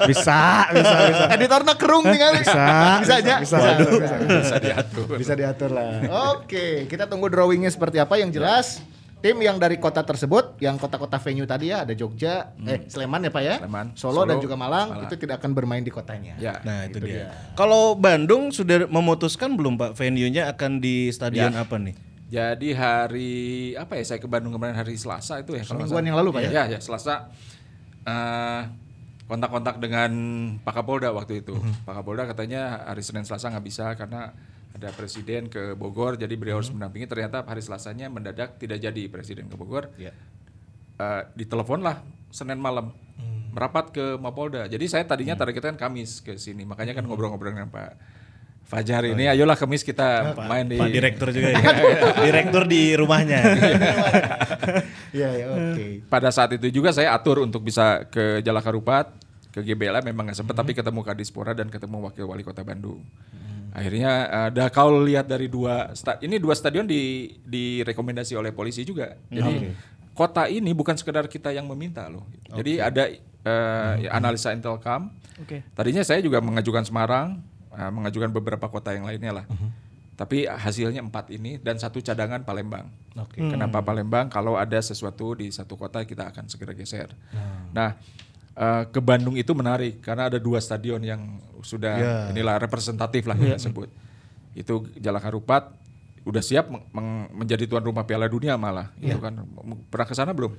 bisa, 0.07 0.71
bisa, 0.71 0.95
bisa. 1.11 1.25
Editornya 1.35 1.75
kerung 1.75 2.03
tinggal. 2.07 2.31
Bisa. 2.39 2.63
Bisa 3.03 3.13
aja. 3.19 3.35
Bisa. 3.43 3.57
Bisa. 3.59 4.15
bisa 4.23 4.55
diatur. 4.63 5.07
Bisa 5.19 5.33
diatur 5.35 5.69
lah. 5.75 5.91
Oke, 6.39 6.87
kita 6.87 7.11
tunggu 7.11 7.27
drawingnya 7.27 7.69
seperti 7.69 7.99
apa 7.99 8.15
yang 8.23 8.31
jelas. 8.31 8.79
Tim 9.25 9.41
yang 9.41 9.57
dari 9.57 9.81
kota 9.81 10.05
tersebut, 10.05 10.61
yang 10.61 10.77
kota-kota 10.77 11.17
venue 11.17 11.49
tadi 11.49 11.73
ya, 11.73 11.81
ada 11.81 11.97
Jogja, 11.97 12.53
eh 12.61 12.85
Sleman 12.85 13.25
ya 13.25 13.33
Pak 13.33 13.41
ya, 13.41 13.55
Sleman, 13.57 13.87
Solo, 13.97 14.21
dan 14.21 14.37
Solo, 14.37 14.45
juga 14.45 14.53
Malang, 14.53 14.93
Malang. 14.93 15.09
itu 15.09 15.17
tidak 15.17 15.41
akan 15.41 15.57
bermain 15.57 15.81
di 15.81 15.89
kotanya. 15.89 16.37
Ya. 16.37 16.61
Nah 16.61 16.85
itu 16.85 17.01
dia. 17.01 17.33
Kalau 17.57 17.97
Bandung 17.97 18.53
sudah 18.53 18.85
memutuskan 18.85 19.57
belum 19.57 19.81
Pak 19.81 19.97
venue-nya 19.97 20.53
akan 20.53 20.77
di 20.77 21.09
stadion 21.09 21.49
Ya. 21.57 21.65
apa 21.65 21.81
nih? 21.81 21.97
Jadi 22.29 22.69
hari 22.77 23.33
apa 23.73 23.97
ya 23.97 24.03
saya 24.05 24.21
ke 24.21 24.29
Bandung 24.29 24.53
kemarin 24.53 24.77
hari 24.77 24.93
Selasa 24.93 25.41
itu 25.41 25.57
ya 25.57 25.65
kalau 25.65 25.89
salah. 25.89 26.05
yang 26.05 26.17
lalu, 26.21 26.29
Pak, 26.29 26.41
ya? 26.45 26.49
Ya, 26.61 26.77
ya 26.77 26.79
Selasa 26.81 27.33
eh, 28.05 28.61
kontak-kontak 29.25 29.81
dengan 29.81 30.11
Pak 30.61 30.73
Kapolda 30.85 31.09
waktu 31.09 31.41
itu. 31.41 31.57
Mhm. 31.57 31.81
Pak 31.81 31.97
Kapolda 31.97 32.29
katanya 32.29 32.85
hari 32.85 33.01
Senin 33.01 33.25
Selasa 33.25 33.49
nggak 33.49 33.65
bisa 33.65 33.89
karena 33.97 34.37
ada 34.75 34.91
presiden 34.91 35.47
ke 35.47 35.71
Bogor 35.73 36.19
jadi 36.19 36.35
beliau 36.35 36.59
harus 36.59 36.67
mendampingi 36.67 37.07
ternyata 37.07 37.41
hari 37.41 37.63
Selasanya 37.63 38.11
mendadak 38.11 38.59
tidak 38.59 38.77
jadi 38.77 39.07
presiden 39.07 39.47
ke 39.47 39.55
Bogor. 39.55 39.87
Ya. 39.95 40.11
Eh, 40.95 41.21
ditelepon 41.33 41.79
lah 41.79 42.03
Senin 42.29 42.59
malam 42.59 42.91
Hmm. 43.15 43.55
merapat 43.55 43.95
ke 43.95 44.19
Mapolda. 44.19 44.67
Jadi 44.67 44.91
saya 44.91 45.07
tadinya 45.07 45.39
targetnya 45.39 45.71
kan 45.71 45.87
Kamis 45.87 46.19
ke 46.19 46.35
sini. 46.35 46.67
Makanya 46.67 46.91
kan 46.91 47.07
Hmm. 47.07 47.15
ngobrol-ngobrol 47.15 47.55
dengan 47.55 47.71
Pak 47.71 47.95
Fajar 48.65 49.07
ini. 49.07 49.31
Ayolah 49.31 49.55
Kamis 49.55 49.87
kita 49.87 50.35
main 50.43 50.67
di 50.67 50.75
Pak 50.75 50.91
direktur 50.91 51.31
juga 51.31 51.55
ya. 51.55 51.63
direktur 52.27 52.67
di 52.67 52.91
rumahnya. 52.93 53.39
Iya, 55.15 55.29
ya, 55.31 55.45
oke. 55.47 55.85
pada 56.11 56.27
saat 56.27 56.51
itu 56.51 56.67
juga 56.67 56.91
saya 56.91 57.15
atur 57.15 57.39
untuk 57.39 57.63
bisa 57.63 58.03
ke 58.11 58.43
Jalak 58.43 58.67
Harupat, 58.67 59.15
ke 59.47 59.63
GBLA 59.63 60.03
memang 60.03 60.27
nggak 60.27 60.35
sempat, 60.35 60.51
Hmm. 60.51 60.61
tapi 60.65 60.75
ketemu 60.75 60.99
Kadispora 60.99 61.55
dan 61.55 61.71
ketemu 61.71 62.03
Wakil 62.03 62.27
Wali 62.27 62.43
Kota 62.43 62.67
Bandung. 62.67 62.99
Akhirnya 63.75 64.11
ada 64.47 64.71
kalau 64.71 65.03
lihat 65.03 65.27
dari 65.27 65.51
dua 65.51 65.91
sta- 65.91 66.15
ini 66.23 66.39
dua 66.39 66.55
stadion 66.55 66.87
di 66.87 67.27
direkomendasi 67.43 68.31
oleh 68.33 68.55
polisi 68.55 68.87
juga. 68.87 69.19
Jadi 69.27 69.75
kota 70.15 70.47
ini 70.47 70.71
bukan 70.71 70.95
sekedar 70.95 71.27
kita 71.27 71.51
yang 71.51 71.67
meminta 71.67 72.07
loh. 72.07 72.23
Jadi 72.55 72.79
ada 72.79 73.03
eh, 73.11 73.93
analisa 74.09 74.55
Intelcam. 74.55 75.11
Oke. 75.43 75.59
Tadinya 75.75 76.07
saya 76.07 76.23
juga 76.23 76.39
mengajukan 76.39 76.87
Semarang, 76.87 77.43
eh, 77.75 77.91
mengajukan 77.91 78.31
beberapa 78.31 78.71
kota 78.71 78.95
yang 78.95 79.03
lainnya 79.03 79.43
lah. 79.43 79.45
Tapi 80.15 80.47
hasilnya 80.47 81.03
empat 81.03 81.27
ini 81.35 81.59
dan 81.59 81.75
satu 81.75 81.99
cadangan 81.99 82.47
Palembang. 82.47 82.87
Kenapa 83.51 83.83
Palembang? 83.83 84.31
Kalau 84.31 84.55
ada 84.55 84.79
sesuatu 84.79 85.35
di 85.35 85.51
satu 85.51 85.75
kota 85.75 86.07
kita 86.07 86.31
akan 86.31 86.47
segera 86.47 86.71
geser. 86.71 87.11
Nah, 87.75 87.99
eh, 88.55 88.83
ke 88.89 88.99
Bandung 89.03 89.35
itu 89.35 89.51
menarik 89.51 89.99
karena 89.99 90.31
ada 90.31 90.39
dua 90.39 90.57
stadion 90.63 91.03
yang 91.03 91.39
sudah 91.61 92.29
inilah 92.31 92.55
representatif 92.57 93.27
lah 93.27 93.35
kita 93.35 93.59
sebut. 93.59 93.89
Itu 94.55 94.87
Jalak 94.95 95.27
Harupat 95.27 95.75
udah 96.25 96.41
siap 96.41 96.73
menjadi 97.37 97.69
tuan 97.69 97.85
rumah 97.85 98.01
Piala 98.01 98.25
Dunia 98.25 98.57
malah. 98.57 98.89
Itu 98.97 99.21
kan 99.21 99.45
pernah 99.93 100.07
ke 100.09 100.17
sana 100.17 100.33
belum? 100.33 100.57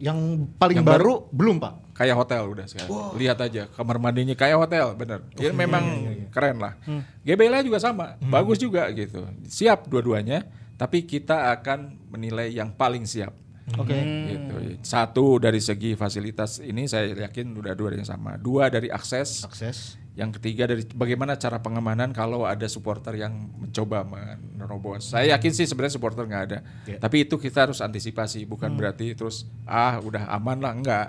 Yang 0.00 0.48
paling 0.56 0.80
Yang 0.80 0.88
baru, 0.88 1.14
belum 1.28 1.56
Pak. 1.60 1.92
Kayak 1.92 2.16
hotel 2.24 2.42
udah 2.48 2.64
sekarang. 2.64 2.88
Lihat 3.20 3.38
aja 3.44 3.62
kamar 3.68 4.00
mandinya 4.00 4.32
kayak 4.32 4.56
hotel, 4.56 4.96
bener. 4.96 5.20
Ya 5.36 5.52
memang 5.52 5.84
keren 6.32 6.56
lah. 6.56 6.80
GBLA 7.20 7.60
juga 7.60 7.76
sama, 7.84 8.16
bagus 8.32 8.56
juga 8.56 8.88
gitu. 8.96 9.28
Siap 9.44 9.92
dua-duanya, 9.92 10.48
tapi 10.80 11.04
kita 11.04 11.52
akan 11.52 12.00
menilai 12.08 12.48
yang 12.48 12.72
paling 12.72 13.04
siap. 13.04 13.36
Oke. 13.80 13.96
Gitu. 14.28 14.54
Satu 14.84 15.40
dari 15.40 15.58
segi 15.58 15.96
fasilitas 15.96 16.60
ini 16.60 16.84
saya 16.84 17.16
yakin 17.16 17.56
udah 17.56 17.72
dua-duanya 17.72 18.04
sama. 18.04 18.36
Dua 18.36 18.68
dari 18.68 18.92
akses. 18.92 19.48
Akses. 19.48 19.96
Yang 20.14 20.38
ketiga 20.38 20.70
dari 20.70 20.86
bagaimana 20.94 21.34
cara 21.34 21.58
pengamanan 21.58 22.14
kalau 22.14 22.46
ada 22.46 22.68
supporter 22.70 23.18
yang 23.18 23.34
mencoba 23.58 24.06
menerobos. 24.06 25.10
Saya 25.10 25.34
yakin 25.34 25.50
sih 25.50 25.66
sebenarnya 25.66 25.98
supporter 25.98 26.22
nggak 26.28 26.44
ada. 26.52 26.58
Tapi 27.02 27.26
itu 27.26 27.34
kita 27.34 27.66
harus 27.66 27.82
antisipasi, 27.82 28.46
bukan 28.46 28.78
berarti 28.78 29.16
terus 29.18 29.48
ah 29.66 29.98
udah 29.98 30.30
aman 30.30 30.58
lah 30.62 30.72
enggak. 30.76 31.08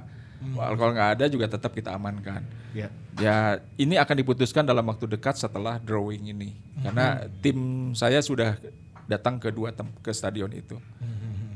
Kalau 0.58 0.92
nggak 0.96 1.12
ada 1.20 1.26
juga 1.30 1.46
tetap 1.46 1.76
kita 1.76 1.94
amankan. 1.94 2.42
Ya. 2.74 2.90
Ya 3.16 3.62
ini 3.78 3.96
akan 3.96 4.16
diputuskan 4.26 4.66
dalam 4.66 4.84
waktu 4.90 5.06
dekat 5.06 5.38
setelah 5.38 5.78
drawing 5.78 6.26
ini. 6.34 6.58
Karena 6.82 7.30
tim 7.46 7.92
saya 7.94 8.20
sudah 8.26 8.58
datang 9.06 9.38
ke 9.38 9.54
dua 9.54 9.70
tem- 9.70 9.94
ke 10.02 10.10
stadion 10.12 10.50
itu. 10.50 10.82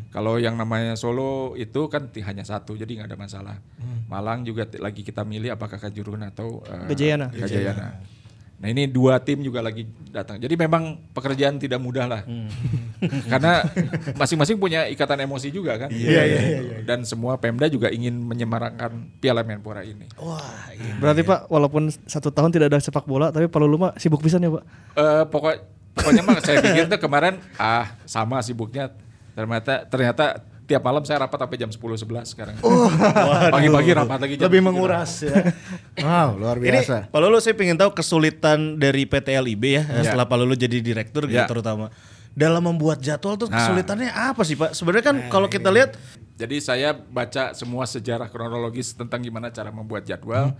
Kalau 0.10 0.42
yang 0.42 0.58
namanya 0.58 0.98
Solo 0.98 1.54
itu 1.54 1.86
kan 1.86 2.10
ti- 2.10 2.26
hanya 2.26 2.42
satu, 2.42 2.74
jadi 2.74 2.90
nggak 2.90 3.10
ada 3.14 3.20
masalah. 3.20 3.56
Malang 4.10 4.42
juga 4.42 4.66
lagi 4.82 5.06
kita 5.06 5.22
milih 5.22 5.54
apakah 5.54 5.78
Kajurun 5.78 6.26
atau 6.26 6.66
Gajayana. 6.90 7.30
Gajayana. 7.30 8.02
Nah 8.60 8.68
ini 8.68 8.92
dua 8.92 9.24
tim 9.24 9.40
juga 9.40 9.64
lagi 9.64 9.88
datang. 10.12 10.36
Jadi 10.36 10.52
memang 10.60 11.00
pekerjaan 11.16 11.56
tidak 11.56 11.80
mudah 11.80 12.10
lah. 12.10 12.22
Karena 13.32 13.64
masing-masing 14.20 14.60
punya 14.60 14.84
ikatan 14.90 15.24
emosi 15.24 15.48
juga 15.48 15.80
kan. 15.80 15.88
Iya, 15.88 16.22
iya, 16.28 16.40
Dan 16.84 17.08
semua 17.08 17.40
Pemda 17.40 17.72
juga 17.72 17.88
ingin 17.88 18.20
menyemarakkan 18.20 19.16
Piala 19.24 19.48
Menpora 19.48 19.88
ini. 19.88 20.12
Berarti 21.00 21.24
Pak, 21.24 21.48
walaupun 21.48 21.88
satu 22.04 22.36
tahun 22.36 22.52
tidak 22.52 22.68
ada 22.76 22.84
sepak 22.84 23.08
bola, 23.08 23.32
tapi 23.32 23.48
Palu 23.48 23.64
Luma 23.64 23.96
sibuk 23.96 24.20
pisan 24.20 24.44
ya 24.44 24.52
Pak. 24.52 24.64
Eh 24.92 25.24
pokok 25.32 25.54
pokoknya 25.96 26.22
mah 26.24 26.40
saya 26.44 26.60
pikir 26.60 26.88
tuh 26.88 27.00
kemarin 27.00 27.40
ah 27.56 27.96
sama 28.04 28.44
sibuknya 28.44 28.92
ternyata 29.40 29.74
ternyata 29.88 30.26
tiap 30.68 30.84
malam 30.84 31.02
saya 31.02 31.24
rapat 31.24 31.40
sampai 31.40 31.58
jam 31.58 31.72
10 31.72 31.80
11 31.80 32.30
sekarang. 32.30 32.56
Pagi-pagi 33.50 33.92
rapat 33.96 34.20
lagi 34.20 34.36
jam 34.36 34.46
Lebih 34.46 34.62
7. 34.62 34.68
menguras 34.68 35.12
ya. 35.24 35.34
wow, 36.06 36.30
luar 36.36 36.58
biasa. 36.60 37.08
Ini 37.08 37.10
Pak 37.10 37.20
Lulu 37.20 37.38
saya 37.40 37.56
pengen 37.56 37.74
tahu 37.74 37.92
kesulitan 37.92 38.78
dari 38.78 39.04
PT 39.04 39.34
LIB 39.34 39.64
ya 39.66 39.84
Ya. 39.90 40.02
setelah 40.06 40.28
Pak 40.28 40.38
Lulu 40.38 40.54
jadi 40.54 40.78
direktur 40.78 41.26
gitu 41.26 41.40
Ya. 41.40 41.48
terutama 41.48 41.90
dalam 42.32 42.62
membuat 42.62 43.02
jadwal 43.02 43.34
tuh 43.36 43.50
Nah. 43.50 43.58
kesulitannya 43.58 44.12
apa 44.12 44.42
sih 44.44 44.54
Pak? 44.54 44.78
Sebenarnya 44.78 45.06
kan 45.06 45.18
kalau 45.28 45.48
kita 45.48 45.70
lihat 45.70 45.98
Jadi 46.40 46.56
saya 46.64 46.96
baca 46.96 47.52
semua 47.52 47.84
sejarah 47.84 48.32
kronologis 48.32 48.96
tentang 48.96 49.20
gimana 49.20 49.52
cara 49.52 49.74
membuat 49.74 50.08
jadwal. 50.08 50.56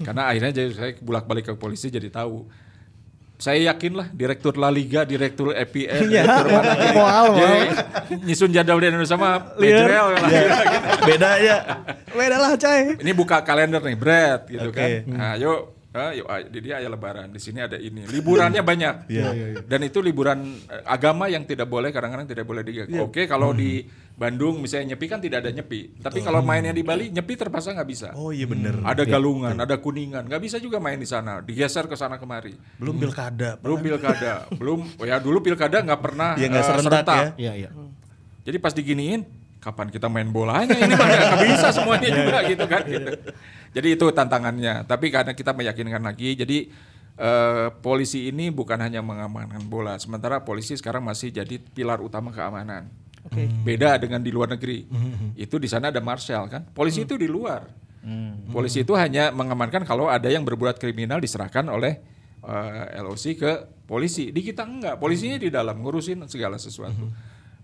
Karena 0.00 0.24
akhirnya 0.24 0.48
jadi 0.54 0.70
saya 0.72 0.90
bolak-balik 0.96 1.44
ke 1.44 1.52
polisi 1.60 1.90
jadi 1.90 2.08
tahu. 2.08 2.48
Saya 3.40 3.72
yakin 3.72 3.96
lah 3.96 4.06
direktur 4.12 4.52
La 4.60 4.68
Liga, 4.68 5.08
direktur 5.08 5.56
EPL, 5.56 6.12
direktur 6.12 6.46
mana. 6.52 6.72
Mual, 6.96 7.26
Jadi 7.40 7.58
nyusun 8.28 8.52
jadwal 8.52 8.84
di 8.84 8.86
Indonesia 8.92 9.16
mah 9.16 9.56
Majrel 9.56 10.06
lah. 10.12 10.28
beda 11.08 11.30
ya. 11.40 11.56
Beda 12.12 12.36
lah, 12.36 12.52
Cai. 12.60 13.00
Ini 13.00 13.12
buka 13.16 13.40
kalender 13.40 13.80
nih, 13.80 13.96
Brad 13.96 14.44
gitu 14.44 14.68
Oke. 14.68 14.76
kan. 14.76 14.88
Nah, 15.08 15.32
yuk 15.40 15.79
Ah, 15.90 16.14
yuk, 16.14 16.26
ah, 16.30 16.38
di 16.38 16.62
dia 16.62 16.78
ayah 16.78 16.86
lebaran, 16.86 17.34
di 17.34 17.42
sini 17.42 17.66
ada 17.66 17.74
ini. 17.74 18.06
Liburannya 18.06 18.62
banyak. 18.70 19.10
Dan 19.66 19.80
itu 19.82 19.98
liburan 19.98 20.38
eh, 20.70 20.86
agama 20.86 21.26
yang 21.26 21.42
tidak 21.42 21.66
boleh 21.66 21.90
kadang-kadang 21.90 22.30
tidak 22.30 22.46
boleh 22.46 22.62
di 22.62 22.86
Oke, 23.02 23.26
kalau 23.26 23.50
di 23.50 23.82
Bandung 24.14 24.62
misalnya 24.62 24.94
nyepi 24.94 25.06
kan 25.10 25.18
tidak 25.18 25.42
ada 25.42 25.50
nyepi. 25.50 25.98
Tapi 25.98 26.22
kalau 26.22 26.46
mainnya 26.46 26.70
di 26.70 26.86
Bali 26.86 27.10
nyepi 27.10 27.34
terpaksa 27.34 27.74
nggak 27.74 27.88
bisa. 27.90 28.08
Oh 28.14 28.30
iya 28.30 28.46
bener. 28.46 28.78
Ada 28.86 29.02
galungan, 29.02 29.58
ada 29.58 29.82
kuningan, 29.82 30.30
nggak 30.30 30.42
bisa 30.46 30.62
juga 30.62 30.78
main 30.78 31.00
di 31.00 31.08
sana. 31.10 31.42
Digeser 31.42 31.90
ke 31.90 31.98
sana 31.98 32.22
kemari. 32.22 32.54
Belum 32.78 32.94
pilkada. 32.94 33.58
Pak. 33.58 33.64
Belum 33.66 33.78
pilkada, 33.82 34.46
belum. 34.54 34.80
Oh 34.94 35.06
ya 35.08 35.18
dulu 35.18 35.42
pilkada 35.42 35.82
nggak 35.82 36.00
pernah 36.04 36.38
Ya, 36.38 36.46
nggak 36.46 36.62
eh, 36.62 36.68
serentak 36.68 37.04
ya. 37.08 37.28
Iya, 37.34 37.52
iya. 37.66 37.70
jadi 38.46 38.56
pas 38.62 38.70
diginiin, 38.76 39.26
kapan 39.60 39.92
kita 39.92 40.08
main 40.08 40.26
bolanya? 40.32 40.72
Ini 40.72 40.94
mah 40.96 41.06
nggak 41.06 41.40
bisa 41.44 41.68
semuanya 41.70 42.08
juga 42.08 42.38
gitu 42.48 42.64
kan. 42.64 42.82
Gitu. 42.88 43.12
Jadi 43.76 43.88
itu 43.94 44.06
tantangannya. 44.10 44.88
Tapi 44.88 45.12
karena 45.12 45.36
kita 45.36 45.52
meyakinkan 45.52 46.02
lagi, 46.02 46.34
jadi 46.34 46.66
eh, 47.20 47.68
polisi 47.84 48.32
ini 48.32 48.48
bukan 48.48 48.80
hanya 48.80 49.04
mengamankan 49.04 49.62
bola. 49.68 50.00
Sementara 50.00 50.42
polisi 50.42 50.74
sekarang 50.74 51.04
masih 51.04 51.30
jadi 51.30 51.60
pilar 51.60 52.00
utama 52.00 52.32
keamanan. 52.32 52.88
Beda 53.62 54.00
dengan 54.00 54.24
di 54.24 54.32
luar 54.32 54.48
negeri. 54.56 54.88
Itu 55.36 55.60
di 55.60 55.68
sana 55.68 55.92
ada 55.92 56.00
marshal 56.00 56.48
kan. 56.48 56.64
Polisi 56.72 57.04
itu 57.04 57.20
di 57.20 57.28
luar. 57.28 57.68
Polisi 58.48 58.80
itu 58.80 58.96
hanya 58.96 59.28
mengamankan 59.28 59.84
kalau 59.84 60.08
ada 60.08 60.26
yang 60.32 60.40
berbuat 60.40 60.80
kriminal 60.80 61.20
diserahkan 61.20 61.68
oleh 61.68 62.00
eh, 62.40 62.96
LOC 63.04 63.24
ke 63.36 63.52
polisi. 63.84 64.32
Di 64.32 64.40
kita 64.40 64.64
enggak. 64.64 64.96
Polisinya 64.96 65.36
di 65.36 65.52
dalam 65.52 65.84
ngurusin 65.84 66.24
segala 66.32 66.56
sesuatu. 66.56 67.12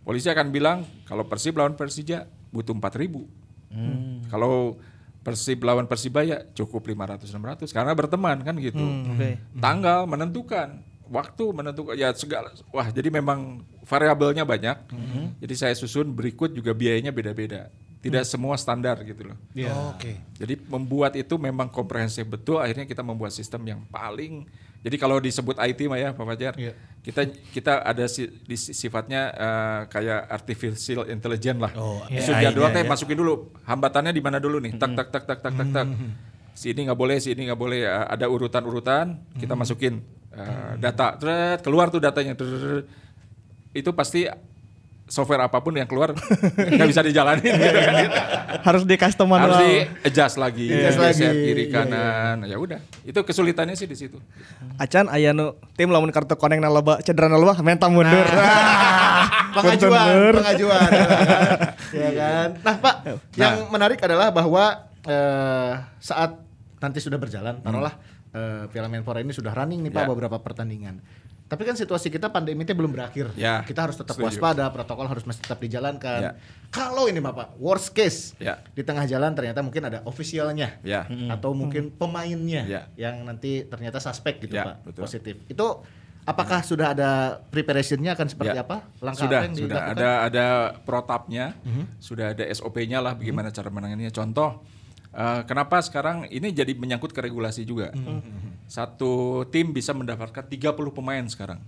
Polisi 0.07 0.31
akan 0.31 0.55
bilang 0.55 0.87
kalau 1.03 1.27
Persib 1.27 1.59
lawan 1.59 1.75
Persija 1.75 2.31
butuh 2.55 2.79
4000. 2.79 4.31
Kalau 4.31 4.79
Persib 5.27 5.67
lawan 5.67 5.91
Persibaya 5.91 6.47
cukup 6.55 6.87
500 6.87 7.27
600 7.27 7.75
karena 7.75 7.91
berteman 7.91 8.39
kan 8.47 8.55
gitu. 8.63 8.87
Oke. 9.11 9.43
Tanggal 9.59 10.07
menentukan, 10.07 10.79
waktu 11.11 11.45
menentukan 11.51 11.99
ya 11.99 12.15
segala 12.15 12.55
wah 12.71 12.87
jadi 12.87 13.11
memang 13.11 13.67
variabelnya 13.83 14.47
banyak. 14.47 14.79
Jadi 15.43 15.55
saya 15.59 15.75
susun 15.75 16.15
berikut 16.15 16.55
juga 16.55 16.71
biayanya 16.71 17.11
beda-beda. 17.11 17.67
Tidak 17.99 18.23
semua 18.23 18.55
standar 18.55 19.03
gitu 19.03 19.27
loh. 19.27 19.39
Oke. 19.91 20.23
Jadi 20.39 20.55
membuat 20.71 21.19
itu 21.19 21.35
memang 21.35 21.67
komprehensif 21.67 22.23
betul. 22.31 22.63
Akhirnya 22.63 22.87
kita 22.87 23.03
membuat 23.03 23.35
sistem 23.35 23.67
yang 23.67 23.83
paling. 23.91 24.47
Jadi 24.85 24.97
kalau 24.97 25.17
disebut 25.19 25.57
IT 25.59 25.81
mah 25.91 25.99
ya 25.99 26.11
Pak 26.15 26.25
Fajar, 26.25 26.55
kita 27.03 27.21
kita 27.55 27.73
ada 27.87 28.05
si, 28.11 28.27
di, 28.27 28.57
sifatnya 28.59 29.23
eh, 29.35 29.81
kayak 29.91 30.21
artificial 30.31 31.07
intelligence 31.07 31.61
lah. 31.63 31.73
Oh, 31.79 32.03
Susun 32.07 32.35
AI-nya 32.35 32.51
jadwal 32.51 32.71
teh 32.75 32.83
ya. 32.83 32.89
masukin 32.91 33.19
dulu 33.19 33.51
hambatannya 33.67 34.13
di 34.15 34.23
mana 34.23 34.39
dulu 34.39 34.59
nih. 34.63 34.75
Tak 34.79 34.91
tak 34.95 35.09
tak 35.15 35.25
tak 35.27 35.39
tak 35.43 35.53
tak 35.55 35.69
tak. 35.71 35.87
Si 36.57 36.73
ini 36.73 36.89
nggak 36.89 36.99
boleh, 36.99 37.17
si 37.21 37.31
ini 37.37 37.47
nggak 37.51 37.61
boleh. 37.61 37.85
Eh, 37.85 38.07
Ada 38.11 38.27
urutan-urutan, 38.27 39.21
kita 39.37 39.55
masukin 39.55 40.03
eh, 40.33 40.73
data. 40.81 41.15
Tret, 41.21 41.61
keluar 41.63 41.91
tuh 41.93 42.01
datanya. 42.01 42.35
Tret, 42.35 42.87
itu 43.77 43.91
pasti 43.93 44.25
software 45.07 45.47
apa 45.47 45.63
pun 45.63 45.71
yang 45.71 45.87
keluar 45.87 46.11
nggak 46.13 46.89
bisa 46.91 47.01
dijalanin 47.07 47.47
gitu 47.55 47.79
kan. 47.79 47.95
Harus 48.67 48.83
di 48.83 48.99
custom 48.99 49.31
manual. 49.31 49.55
harus 49.55 49.59
di 49.63 49.73
adjust 50.03 50.37
lagi, 50.37 50.67
Adjust 50.67 50.99
geser 50.99 51.31
lagi, 51.31 51.47
kiri 51.47 51.65
iya, 51.71 51.73
kanan, 51.73 52.37
ya 52.43 52.57
udah. 52.59 52.81
Itu 53.07 53.23
kesulitannya 53.23 53.79
sih 53.79 53.87
di 53.87 53.95
situ. 53.95 54.19
Acan 54.77 55.07
aya 55.07 55.31
nu 55.31 55.55
tim 55.79 55.95
lamun 55.95 56.11
kartu 56.11 56.35
koneng 56.35 56.59
na 56.59 56.67
loba 56.67 56.99
cedera 57.07 57.31
na 57.31 57.39
loba 57.39 57.55
menta 57.63 57.87
mundur. 57.87 58.27
pengajuan, 59.57 60.05
Bener. 60.11 60.35
pengajuan, 60.43 60.91
ya 62.03 62.11
kan. 62.13 62.49
Nah, 62.61 62.77
Pak, 62.77 62.95
yang 63.39 63.55
menarik 63.73 63.97
adalah 64.03 64.29
bahwa 64.29 64.91
eh, 65.07 65.73
saat 65.97 66.37
nanti 66.77 66.99
sudah 67.01 67.17
berjalan, 67.17 67.63
taruhlah 67.65 67.95
eh, 68.37 68.69
Piala 68.69 68.91
Menpora 68.93 69.25
ini 69.25 69.33
sudah 69.33 69.55
running 69.57 69.81
nih 69.87 69.93
Pak 69.95 70.03
Ya. 70.05 70.09
beberapa 70.11 70.37
pertandingan. 70.43 71.01
Tapi 71.47 71.63
kan 71.63 71.79
situasi 71.79 72.11
kita 72.11 72.27
pandemi 72.27 72.67
itu 72.67 72.75
belum 72.75 72.91
berakhir. 72.91 73.31
Ya, 73.39 73.63
Kita 73.63 73.87
harus 73.87 73.95
tetap 73.95 74.19
setuju. 74.19 74.35
waspada, 74.35 74.67
protokol 74.69 75.07
harus 75.07 75.23
masih 75.23 75.47
tetap 75.47 75.63
dijalankan. 75.63 76.21
Ya. 76.21 76.33
Kalau 76.69 77.07
ini 77.07 77.23
Bapak, 77.23 77.55
worst 77.57 77.95
case 77.95 78.35
Ya. 78.37 78.59
di 78.75 78.83
tengah 78.83 79.07
jalan 79.07 79.31
ternyata 79.31 79.63
mungkin 79.63 79.87
ada 79.87 80.03
ofisialnya 80.03 80.83
Ya. 80.83 81.07
atau 81.31 81.55
mungkin 81.55 81.95
pemainnya 81.95 82.67
Ya. 82.67 82.83
yang 82.99 83.23
nanti 83.23 83.63
ternyata 83.63 84.03
suspek 84.03 84.43
gitu 84.43 84.59
Ya, 84.59 84.75
Pak, 84.75 84.77
betul. 84.91 85.03
positif. 85.07 85.35
Itu 85.47 85.87
apakah 86.27 86.67
sudah 86.67 86.91
ada 86.91 87.11
preparationnya 87.47 88.19
akan 88.19 88.27
seperti 88.27 88.59
Ya. 88.59 88.67
apa? 88.67 88.83
Langkah 88.99 89.31
sudah, 89.31 89.39
apa 89.39 89.47
yang 89.47 89.55
sudah 89.55 89.79
dilakukan? 89.87 90.03
ada 90.03 90.11
ada 90.27 90.47
protapnya, 90.83 91.55
sudah 92.03 92.35
ada 92.35 92.43
SOP-nya 92.51 92.99
lah 92.99 93.15
bagaimana 93.15 93.55
cara 93.55 93.71
menanganinya. 93.71 94.11
Contoh, 94.11 94.67
eh, 95.15 95.41
kenapa 95.47 95.79
sekarang 95.79 96.27
ini 96.27 96.51
jadi 96.51 96.75
menyangkut 96.75 97.15
ke 97.15 97.23
regulasi 97.23 97.63
juga. 97.63 97.95
Satu 98.67 99.13
tim 99.49 99.71
bisa 99.71 99.91
mendapatkan 99.91 100.43
30 100.43 100.75
pemain 100.91 101.25
sekarang. 101.27 101.63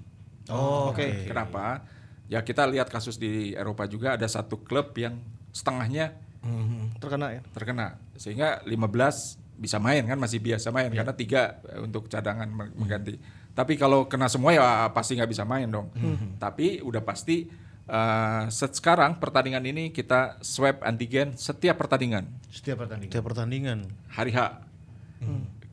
Oh, 0.48 0.90
oke. 0.90 1.24
Kenapa? 1.24 1.82
Ya 2.26 2.40
kita 2.40 2.64
lihat 2.64 2.86
kasus 2.86 3.16
di 3.16 3.52
Eropa 3.52 3.84
juga 3.84 4.14
ada 4.14 4.26
satu 4.26 4.58
klub 4.58 4.92
yang 4.94 5.16
setengahnya 5.50 6.12
Terkena 6.96 7.26
ya. 7.30 7.40
terkena 7.50 7.86
sehingga 8.14 8.62
15 8.62 8.78
bisa 9.58 9.76
main 9.76 10.00
kan 10.02 10.14
masih 10.14 10.38
biasa 10.38 10.70
main 10.70 10.88
karena 10.88 11.10
tiga 11.12 11.42
eh, 11.66 11.80
untuk 11.80 12.06
cadangan 12.06 12.46
meng- 12.46 12.72
mengganti. 12.74 13.18
Tapi 13.52 13.74
kalau 13.74 14.06
kena 14.06 14.30
semua 14.30 14.52
ya 14.52 14.62
pasti 14.88 15.18
nggak 15.18 15.28
bisa 15.28 15.42
main 15.42 15.66
dong. 15.66 15.90
Tapi 16.36 16.78
udah 16.80 17.02
pasti 17.02 17.48
eh, 17.84 18.42
set 18.48 18.72
sekarang 18.72 19.16
pertandingan 19.16 19.60
ini 19.62 19.90
kita 19.90 20.38
swab 20.40 20.80
antigen 20.82 21.34
setiap 21.34 21.74
pertandingan 21.76 22.28
Setiap 22.48 22.80
pertandingan. 22.80 23.10
Setiap 23.10 23.24
pertandingan. 23.26 23.78
hari 24.08 24.30
H. 24.30 24.38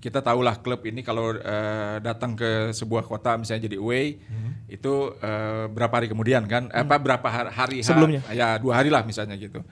Kita 0.05 0.21
tahulah 0.21 0.61
klub 0.61 0.85
ini 0.85 1.01
kalau 1.01 1.33
eh, 1.33 1.97
datang 1.97 2.37
ke 2.37 2.69
sebuah 2.69 3.01
kota 3.01 3.41
misalnya 3.41 3.65
jadi 3.65 3.81
away 3.81 4.21
itu 4.69 4.93
eh, 5.17 5.65
berapa 5.65 5.89
hari 5.97 6.05
kemudian 6.05 6.45
kan? 6.45 6.69
Eh, 6.69 6.85
Apa 6.85 7.01
berapa 7.01 7.25
har- 7.25 7.49
hari? 7.49 7.81
Sebelumnya. 7.81 8.21
Ya 8.29 8.61
dua 8.61 8.77
hari 8.77 8.93
lah 8.93 9.01
misalnya 9.01 9.33
gitu. 9.33 9.65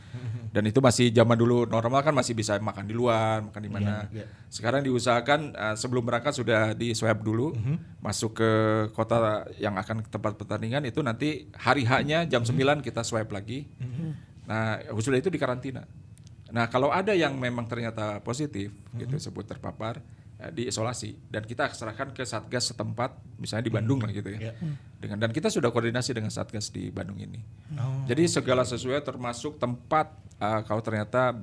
Dan 0.53 0.69
itu 0.69 0.81
masih 0.81 1.09
zaman 1.09 1.33
dulu 1.33 1.65
normal 1.65 2.01
kan 2.01 2.13
masih 2.13 2.33
bisa 2.33 2.57
makan 2.57 2.85
di 2.85 2.93
luar, 2.93 3.41
makan 3.45 3.61
di 3.61 3.69
mana. 3.69 4.09
Sekarang 4.49 4.81
diusahakan 4.81 5.53
eh, 5.53 5.75
sebelum 5.77 6.01
berangkat 6.01 6.33
sudah 6.33 6.73
di 6.73 6.97
swab 6.97 7.21
dulu, 7.21 7.53
masuk 8.01 8.41
ke 8.41 8.51
kota 8.97 9.45
yang 9.61 9.77
akan 9.77 10.01
ke 10.01 10.09
tempat 10.09 10.33
pertandingan 10.33 10.81
itu 10.81 10.97
nanti 11.05 11.45
hari 11.53 11.85
H-nya 11.85 12.25
jam 12.25 12.41
9 12.41 12.57
kita 12.81 13.05
swab 13.05 13.29
lagi. 13.29 13.69
Nah, 14.49 14.81
sudah 14.97 15.21
itu 15.21 15.29
di 15.29 15.37
karantina. 15.37 15.85
Nah, 16.53 16.69
kalau 16.69 16.93
ada 16.93 17.17
yang 17.17 17.33
memang 17.33 17.65
ternyata 17.65 18.21
positif 18.21 18.69
gitu 18.93 19.17
sebut 19.17 19.41
terpapar 19.41 20.01
diisolasi 20.51 21.31
dan 21.31 21.47
kita 21.47 21.71
serahkan 21.71 22.11
ke 22.11 22.25
satgas 22.27 22.73
setempat 22.75 23.15
misalnya 23.39 23.69
di 23.69 23.73
Bandung 23.73 24.01
lah 24.03 24.11
gitu 24.11 24.33
ya. 24.33 24.51
Dengan 24.99 25.21
dan 25.21 25.31
kita 25.31 25.47
sudah 25.47 25.71
koordinasi 25.71 26.11
dengan 26.11 26.33
satgas 26.33 26.73
di 26.73 26.91
Bandung 26.91 27.21
ini. 27.21 27.39
Jadi 28.09 28.27
segala 28.27 28.67
sesuai 28.67 28.99
termasuk 29.05 29.61
tempat 29.61 30.11
eh, 30.41 30.61
kalau 30.67 30.81
ternyata 30.83 31.39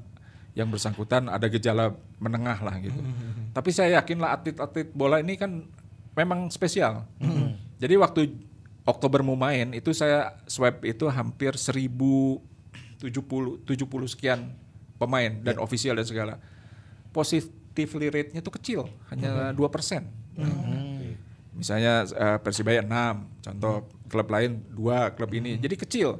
yang 0.58 0.66
bersangkutan 0.66 1.30
ada 1.30 1.46
gejala 1.46 1.94
menengah 2.18 2.58
lah 2.60 2.76
gitu. 2.82 2.98
Tapi 3.54 3.70
saya 3.70 4.02
yakinlah 4.02 4.34
atlet-atlet 4.34 4.90
bola 4.90 5.22
ini 5.22 5.38
kan 5.38 5.64
memang 6.18 6.50
spesial. 6.50 7.06
Jadi 7.82 7.94
waktu 7.96 8.20
Oktober 8.84 9.22
mau 9.22 9.38
main 9.38 9.72
itu 9.72 9.94
saya 9.94 10.36
swab 10.50 10.82
itu 10.82 11.06
hampir 11.08 11.54
1070 11.54 12.42
70 13.00 14.12
sekian 14.12 14.52
pemain 15.00 15.32
dan 15.40 15.56
ofisial 15.62 15.96
dan 15.96 16.06
segala. 16.08 16.34
Positivity 17.70 18.08
rate-nya 18.08 18.40
itu 18.40 18.52
kecil, 18.52 18.80
hanya 19.08 19.30
2 19.50 19.58
persen. 19.68 20.10
Misalnya 21.52 22.04
eh, 22.04 22.38
Persibaya 22.38 22.80
6, 22.80 22.90
contoh 23.42 23.74
klub 24.06 24.28
lain 24.28 24.62
2, 24.70 24.80
klub 25.12 25.30
ini. 25.32 25.56
Jadi 25.56 25.74
kecil. 25.76 26.18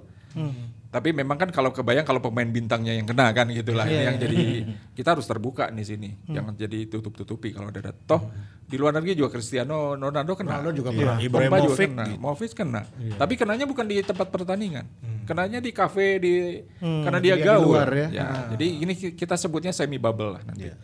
Tapi 0.91 1.11
memang 1.13 1.39
kan 1.39 1.51
kalau 1.51 1.71
kebayang 1.71 2.03
kalau 2.03 2.19
pemain 2.19 2.43
bintangnya 2.45 2.91
yang 2.91 3.07
kena 3.07 3.31
kan 3.31 3.47
gitulah 3.47 3.87
ini 3.87 4.03
yang 4.05 4.19
jadi 4.19 4.39
kita 4.99 5.15
harus 5.15 5.23
terbuka 5.23 5.71
di 5.71 5.83
sini, 5.83 6.11
jangan 6.29 6.51
jadi 6.53 6.83
tutup-tutupi 6.85 7.51
kalau 7.51 7.71
ada 7.71 7.95
toh 7.95 8.27
di 8.61 8.75
luar 8.75 8.91
negeri 8.93 9.15
juga 9.15 9.31
Cristiano 9.31 9.95
Ronaldo 9.95 10.35
kena. 10.35 10.59
Ronaldo 10.59 10.71
juga 10.73 10.91
Iya, 10.91 10.99
pernah. 10.99 11.15
Pogba 11.15 11.23
juga 11.23 11.47
Ibrahimovic 11.47 11.79
kena. 11.89 12.05
Movic 12.17 12.53
kena. 12.53 12.83
Tapi 13.17 13.35
kenanya 13.35 13.65
bukan 13.65 13.87
di 13.87 13.97
tempat 14.01 14.27
pertandingan. 14.29 14.87
Kenanya 15.23 15.59
di 15.59 15.71
kafe 15.71 16.19
di 16.19 16.59
karena 16.79 17.19
dia 17.19 17.35
Dia 17.35 17.37
di 17.37 17.43
gaul. 17.45 17.67
luar 17.71 17.89
ya. 17.89 18.07
Ya, 18.11 18.27
Jadi 18.51 18.67
ini 18.81 18.93
ki- 18.93 19.15
kita 19.15 19.35
sebutnya 19.37 19.71
semi 19.71 19.95
bubble 19.97 20.31
lah 20.33 20.43
nanti. 20.43 20.75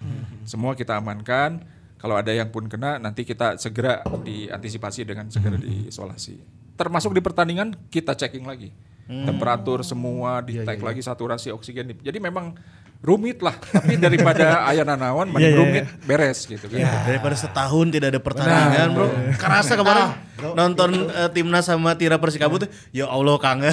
Semua 0.46 0.72
kita 0.78 0.96
amankan. 0.96 1.66
Kalau 1.96 2.14
ada 2.14 2.30
yang 2.30 2.52
pun 2.52 2.70
kena 2.70 3.02
nanti 3.02 3.26
kita 3.26 3.58
segera 3.58 4.04
diantisipasi 4.04 5.02
dengan 5.02 5.26
segera 5.32 5.58
diisolasi. 5.58 6.38
Termasuk 6.76 7.16
di 7.16 7.24
pertandingan 7.24 7.74
kita 7.90 8.14
checking 8.14 8.46
lagi. 8.46 8.70
Temperatur 9.06 9.86
semua 9.86 10.42
di 10.42 10.58
tag 10.66 10.82
lagi 10.82 10.98
saturasi 10.98 11.54
oksigen. 11.54 11.94
Jadi 12.02 12.18
memang 12.18 12.58
rumit 13.04 13.38
lah. 13.44 13.54
Tapi 13.56 13.96
daripada 14.00 14.60
ayah 14.72 14.84
nanawan 14.84 15.28
mending 15.30 15.56
rumit 15.56 15.84
beres 16.04 16.44
gitu 16.44 16.66
kan. 16.66 17.06
Daripada 17.06 17.36
setahun 17.36 17.86
tidak 17.92 18.08
ada 18.16 18.20
pertandingan, 18.20 18.88
Bro. 18.92 19.06
Kerasa 19.36 19.76
kemarin 19.76 20.16
nonton 20.52 21.08
eh, 21.08 21.28
timnas 21.32 21.64
sama 21.64 21.96
Tira 21.96 22.20
Persikabo 22.20 22.60
tuh, 22.60 22.68
ya 22.92 23.08
Allah 23.08 23.36
kangen. 23.40 23.72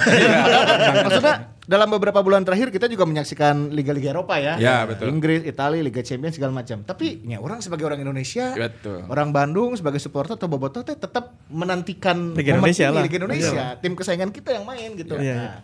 Maksudnya 1.04 1.54
dalam 1.64 1.88
beberapa 1.96 2.20
bulan 2.20 2.44
terakhir 2.44 2.76
kita 2.76 2.92
juga 2.92 3.08
menyaksikan 3.08 3.72
liga-liga 3.72 4.12
Eropa 4.12 4.36
ya. 4.36 4.60
Ya, 4.60 4.84
betul. 4.84 5.08
Inggris, 5.08 5.48
Italia, 5.48 5.80
Liga 5.80 6.04
Champions 6.04 6.36
segala 6.36 6.52
macam. 6.52 6.84
Tapi 6.84 7.24
ya 7.24 7.40
orang 7.40 7.64
sebagai 7.64 7.88
orang 7.88 8.04
Indonesia, 8.04 8.52
Betul. 8.52 9.08
orang 9.08 9.32
Bandung 9.32 9.72
sebagai 9.80 10.00
supporter 10.04 10.36
atau 10.36 10.52
bobotoh 10.52 10.84
teh 10.84 10.96
tetap 11.00 11.40
menantikan 11.48 12.36
Liga 12.36 12.60
Indonesia 12.60 12.92
ini, 12.92 12.96
lah. 13.00 13.04
Liga 13.08 13.16
Indonesia, 13.16 13.64
tim 13.80 13.96
kesayangan 13.96 14.32
kita 14.36 14.50
yang 14.60 14.66
main 14.68 14.90
gitu. 15.00 15.16
Iya, 15.16 15.34
Nah, 15.34 15.58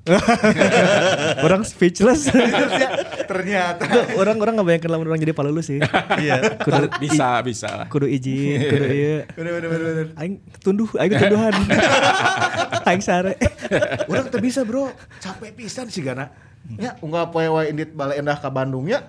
orang 1.46 1.62
speechless. 1.62 2.32
ternyata 3.30 3.84
orang 4.16 4.36
orang 4.40 4.52
nggak 4.58 4.66
bayangkan 4.66 4.90
lamun 4.90 5.06
orang 5.12 5.20
jadi 5.20 5.34
palulu 5.36 5.60
sih. 5.60 5.78
Iya. 6.16 6.56
Kudu 6.60 6.88
Bisa, 6.98 7.44
bisa 7.44 7.84
kudu 7.92 8.08
izin, 8.08 8.58
kudu 8.68 8.86
iya. 8.88 9.16
bener 9.36 9.52
bener 9.60 9.68
bener. 9.68 9.86
bener. 9.92 10.06
Aing 10.16 10.40
tunduh, 10.64 10.88
aing 10.96 11.12
tunduhan. 11.14 11.54
aing 12.88 13.02
sare. 13.04 13.36
Orang 14.08 14.32
tuh 14.32 14.40
bisa 14.40 14.64
bro, 14.64 14.88
capek 15.20 15.52
pisan 15.54 15.86
sih 15.92 16.00
Gana. 16.00 16.49
Ya, 16.78 16.94
unggah 17.02 17.34
poe 17.34 17.50
wae 17.50 17.74
indit 17.74 17.90
bale 17.92 18.14
endah 18.14 18.38
ka 18.38 18.46
Bandung 18.46 18.86
ya. 18.86 19.02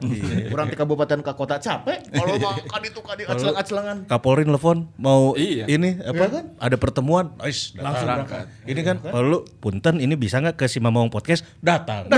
Urang 0.50 0.68
ti 0.68 0.76
kabupaten 0.76 1.22
ka 1.22 1.38
kota 1.38 1.62
capek. 1.62 2.02
Kalau 2.10 2.34
mah 2.36 2.58
ka 2.58 2.78
ditu 2.82 3.00
ka 3.00 3.14
di 3.14 3.24
acelang-acelangan. 3.24 3.98
Kapolri 4.10 4.50
nelfon 4.50 4.90
mau 4.98 5.38
Iya. 5.38 5.70
ini 5.70 5.94
apa? 6.02 6.18
Iya 6.18 6.28
kan? 6.32 6.46
Ada 6.58 6.76
pertemuan. 6.76 7.38
Ais, 7.38 7.78
Langsung 7.78 8.10
berangkat. 8.10 8.46
Ini 8.66 8.82
kan 8.82 8.98
lalu 9.06 9.46
punten 9.62 10.02
ini 10.02 10.18
bisa 10.18 10.42
nggak 10.42 10.58
ke 10.58 10.66
si 10.66 10.82
Mamong 10.82 11.14
podcast? 11.14 11.46
Datang. 11.62 12.10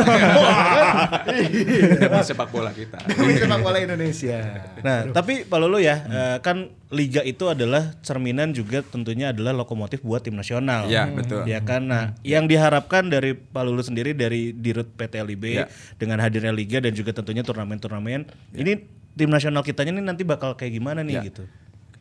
Demi 1.99 2.19
sepak 2.23 2.47
bola 2.47 2.71
kita. 2.71 3.03
Demi 3.03 3.35
sepak 3.35 3.59
bola 3.59 3.77
Indonesia. 3.79 4.39
Nah, 4.79 5.11
tapi 5.11 5.43
Pak 5.43 5.57
Lulu 5.59 5.79
ya, 5.79 5.95
eh, 6.03 6.37
kan 6.39 6.71
liga 6.93 7.25
itu 7.25 7.49
adalah 7.49 7.97
cerminan 8.05 8.53
juga 8.53 8.85
tentunya 8.85 9.33
adalah 9.33 9.49
lokomotif 9.51 10.05
buat 10.05 10.21
tim 10.21 10.37
nasional. 10.37 10.85
Ya, 10.85 11.09
betul. 11.09 11.41
Ya 11.49 11.59
kan. 11.59 11.89
Nah, 11.89 12.13
yang 12.21 12.45
diharapkan 12.45 13.09
dari 13.09 13.33
Pak 13.33 13.63
Lulu 13.65 13.81
sendiri 13.81 14.13
dari 14.13 14.53
Dirut 14.53 14.93
PT 14.93 15.22
LIB 15.23 15.43
Ya. 15.49 15.65
dengan 15.95 16.19
hadirnya 16.19 16.51
liga 16.51 16.77
dan 16.77 16.91
juga 16.91 17.11
tentunya 17.11 17.41
turnamen-turnamen, 17.41 18.27
ini 18.53 18.71
tim 19.13 19.29
nasional 19.29 19.63
kitanya 19.63 19.93
ini 19.93 20.03
nanti 20.03 20.21
bakal 20.21 20.53
kayak 20.53 20.73
gimana 20.73 21.01
nih 21.01 21.15
Ya. 21.17 21.23
gitu. 21.25 21.43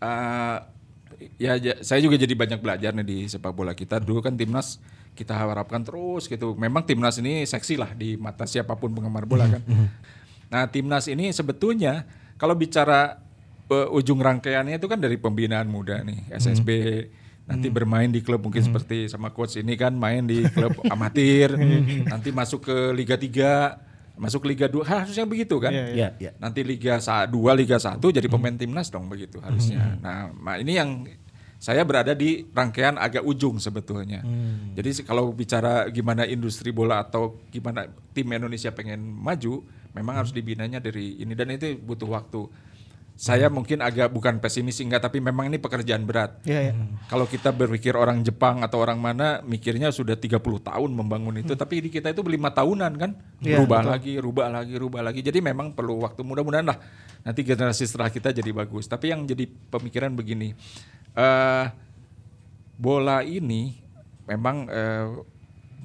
Eh, 0.03 0.59
ya, 1.39 1.53
saya 1.81 2.03
juga 2.03 2.19
jadi 2.19 2.35
banyak 2.35 2.59
belajar 2.59 2.91
nih 2.93 3.07
di 3.07 3.19
sepak 3.27 3.55
bola 3.55 3.73
kita. 3.73 4.03
Dulu 4.03 4.19
kan 4.21 4.35
timnas 4.35 4.83
kita 5.13 5.33
harapkan 5.33 5.85
terus 5.85 6.27
gitu. 6.27 6.57
Memang 6.57 6.83
timnas 6.83 7.17
ini 7.17 7.45
seksi 7.45 7.77
lah 7.77 7.93
di 7.93 8.17
mata 8.17 8.43
siapa 8.43 8.75
pun 8.75 8.91
penggemar 8.91 9.25
bola 9.25 9.47
kan. 9.49 9.63
Nah 10.53 10.69
timnas 10.69 11.09
ini 11.09 11.33
sebetulnya 11.33 12.05
kalau 12.37 12.53
bicara 12.53 13.17
eh, 13.69 13.89
ujung 13.89 14.21
rangkaiannya 14.21 14.77
itu 14.77 14.85
kan 14.85 15.01
dari 15.01 15.17
pembinaan 15.17 15.65
muda 15.65 16.05
nih 16.05 16.29
SSB. 16.29 16.69
Nanti 17.53 17.69
bermain 17.69 18.09
di 18.09 18.19
klub 18.19 18.41
mungkin 18.41 18.61
seperti 18.63 19.07
sama 19.07 19.29
coach 19.29 19.55
ini 19.55 19.75
kan 19.75 19.93
main 19.93 20.25
di 20.25 20.43
klub 20.47 20.73
amatir. 20.89 21.53
Nanti 22.05 22.29
masuk 22.31 22.65
ke 22.65 22.77
Liga 22.91 23.15
3, 23.15 23.77
masuk 24.15 24.45
Liga 24.45 24.67
2 24.67 24.83
harusnya 24.83 25.25
begitu 25.25 25.57
kan? 25.59 25.71
Iya, 25.71 26.09
iya. 26.19 26.31
Nanti 26.37 26.61
Liga 26.63 26.97
2, 26.99 27.29
Liga 27.55 27.77
1 27.77 28.01
jadi 28.03 28.27
pemain 28.27 28.53
timnas 28.53 28.89
dong 28.89 29.07
begitu 29.07 29.37
harusnya. 29.39 29.97
Nah, 29.99 30.17
ma- 30.33 30.57
ini 30.57 30.73
yang 30.75 31.05
saya 31.57 31.83
berada 31.83 32.11
di 32.13 32.43
rangkaian 32.51 32.97
agak 32.97 33.23
ujung 33.23 33.57
sebetulnya. 33.57 34.25
Jadi 34.73 34.89
se- 34.93 35.05
kalau 35.05 35.31
bicara 35.31 35.87
gimana 35.89 36.25
industri 36.25 36.71
bola 36.71 37.01
atau 37.01 37.39
gimana 37.49 37.85
tim 38.11 38.27
Indonesia 38.29 38.69
pengen 38.69 38.99
maju, 38.99 39.63
memang 39.93 40.15
harus 40.17 40.31
dibinanya 40.31 40.79
dari 40.79 41.17
ini 41.17 41.33
dan 41.33 41.51
itu 41.51 41.77
butuh 41.77 42.11
waktu. 42.11 42.51
Saya 43.23 43.47
mungkin 43.47 43.79
agak 43.79 44.11
bukan 44.11 44.43
pesimis 44.43 44.83
enggak 44.83 45.07
tapi 45.07 45.23
memang 45.23 45.47
ini 45.47 45.55
pekerjaan 45.63 46.03
berat. 46.03 46.43
Iya, 46.43 46.61
iya. 46.67 46.73
Kalau 47.07 47.31
kita 47.31 47.55
berpikir 47.55 47.95
orang 47.95 48.19
Jepang 48.27 48.67
atau 48.67 48.83
orang 48.83 48.99
mana 48.99 49.39
mikirnya 49.47 49.95
sudah 49.95 50.19
30 50.19 50.43
tahun 50.43 50.91
membangun 50.91 51.39
itu 51.39 51.55
tapi 51.55 51.87
di 51.87 51.95
kita 51.95 52.11
itu 52.11 52.19
lima 52.27 52.51
tahunan 52.51 52.93
kan. 52.99 53.15
Iya, 53.39 53.63
rubah 53.63 53.87
lagi, 53.87 54.19
rubah 54.19 54.51
lagi, 54.51 54.75
rubah 54.75 55.07
lagi. 55.07 55.23
Jadi 55.23 55.39
memang 55.39 55.71
perlu 55.71 56.03
waktu 56.03 56.27
mudah-mudahan 56.27 56.67
lah 56.67 56.83
nanti 57.23 57.47
generasi 57.47 57.87
setelah 57.87 58.11
kita 58.11 58.35
jadi 58.35 58.51
bagus. 58.51 58.91
Tapi 58.91 59.15
yang 59.15 59.23
jadi 59.23 59.47
pemikiran 59.71 60.11
begini. 60.19 60.59
eh 61.13 61.67
bola 62.83 63.23
ini 63.23 63.79
memang 64.27 64.67
eh, 64.67 65.07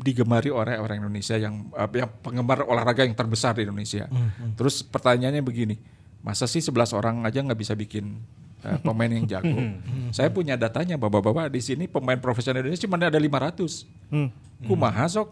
digemari 0.02 0.50
oleh 0.50 0.82
orang 0.82 1.06
Indonesia 1.06 1.38
yang 1.38 1.70
eh, 1.70 2.02
yang 2.02 2.10
penggemar 2.26 2.66
olahraga 2.66 3.06
yang 3.06 3.14
terbesar 3.14 3.54
di 3.54 3.70
Indonesia. 3.70 4.10
Terus 4.58 4.82
pertanyaannya 4.82 5.46
begini, 5.46 5.78
masa 6.22 6.46
sih 6.46 6.60
11 6.60 6.94
orang 6.94 7.16
aja 7.24 7.40
nggak 7.40 7.60
bisa 7.60 7.74
bikin 7.74 8.20
eh, 8.64 8.78
pemain 8.82 9.08
yang 9.08 9.26
jago? 9.30 9.58
Saya 10.12 10.30
punya 10.30 10.58
datanya, 10.58 10.96
bapak-bapak 10.96 11.48
di 11.50 11.62
sini 11.62 11.86
pemain 11.86 12.18
profesional 12.18 12.62
Indonesia 12.64 12.88
cuma 12.88 12.98
ada 13.00 13.20
500. 13.20 13.86
Hmm. 14.12 14.30
Kumaha 14.66 15.06
sok? 15.08 15.30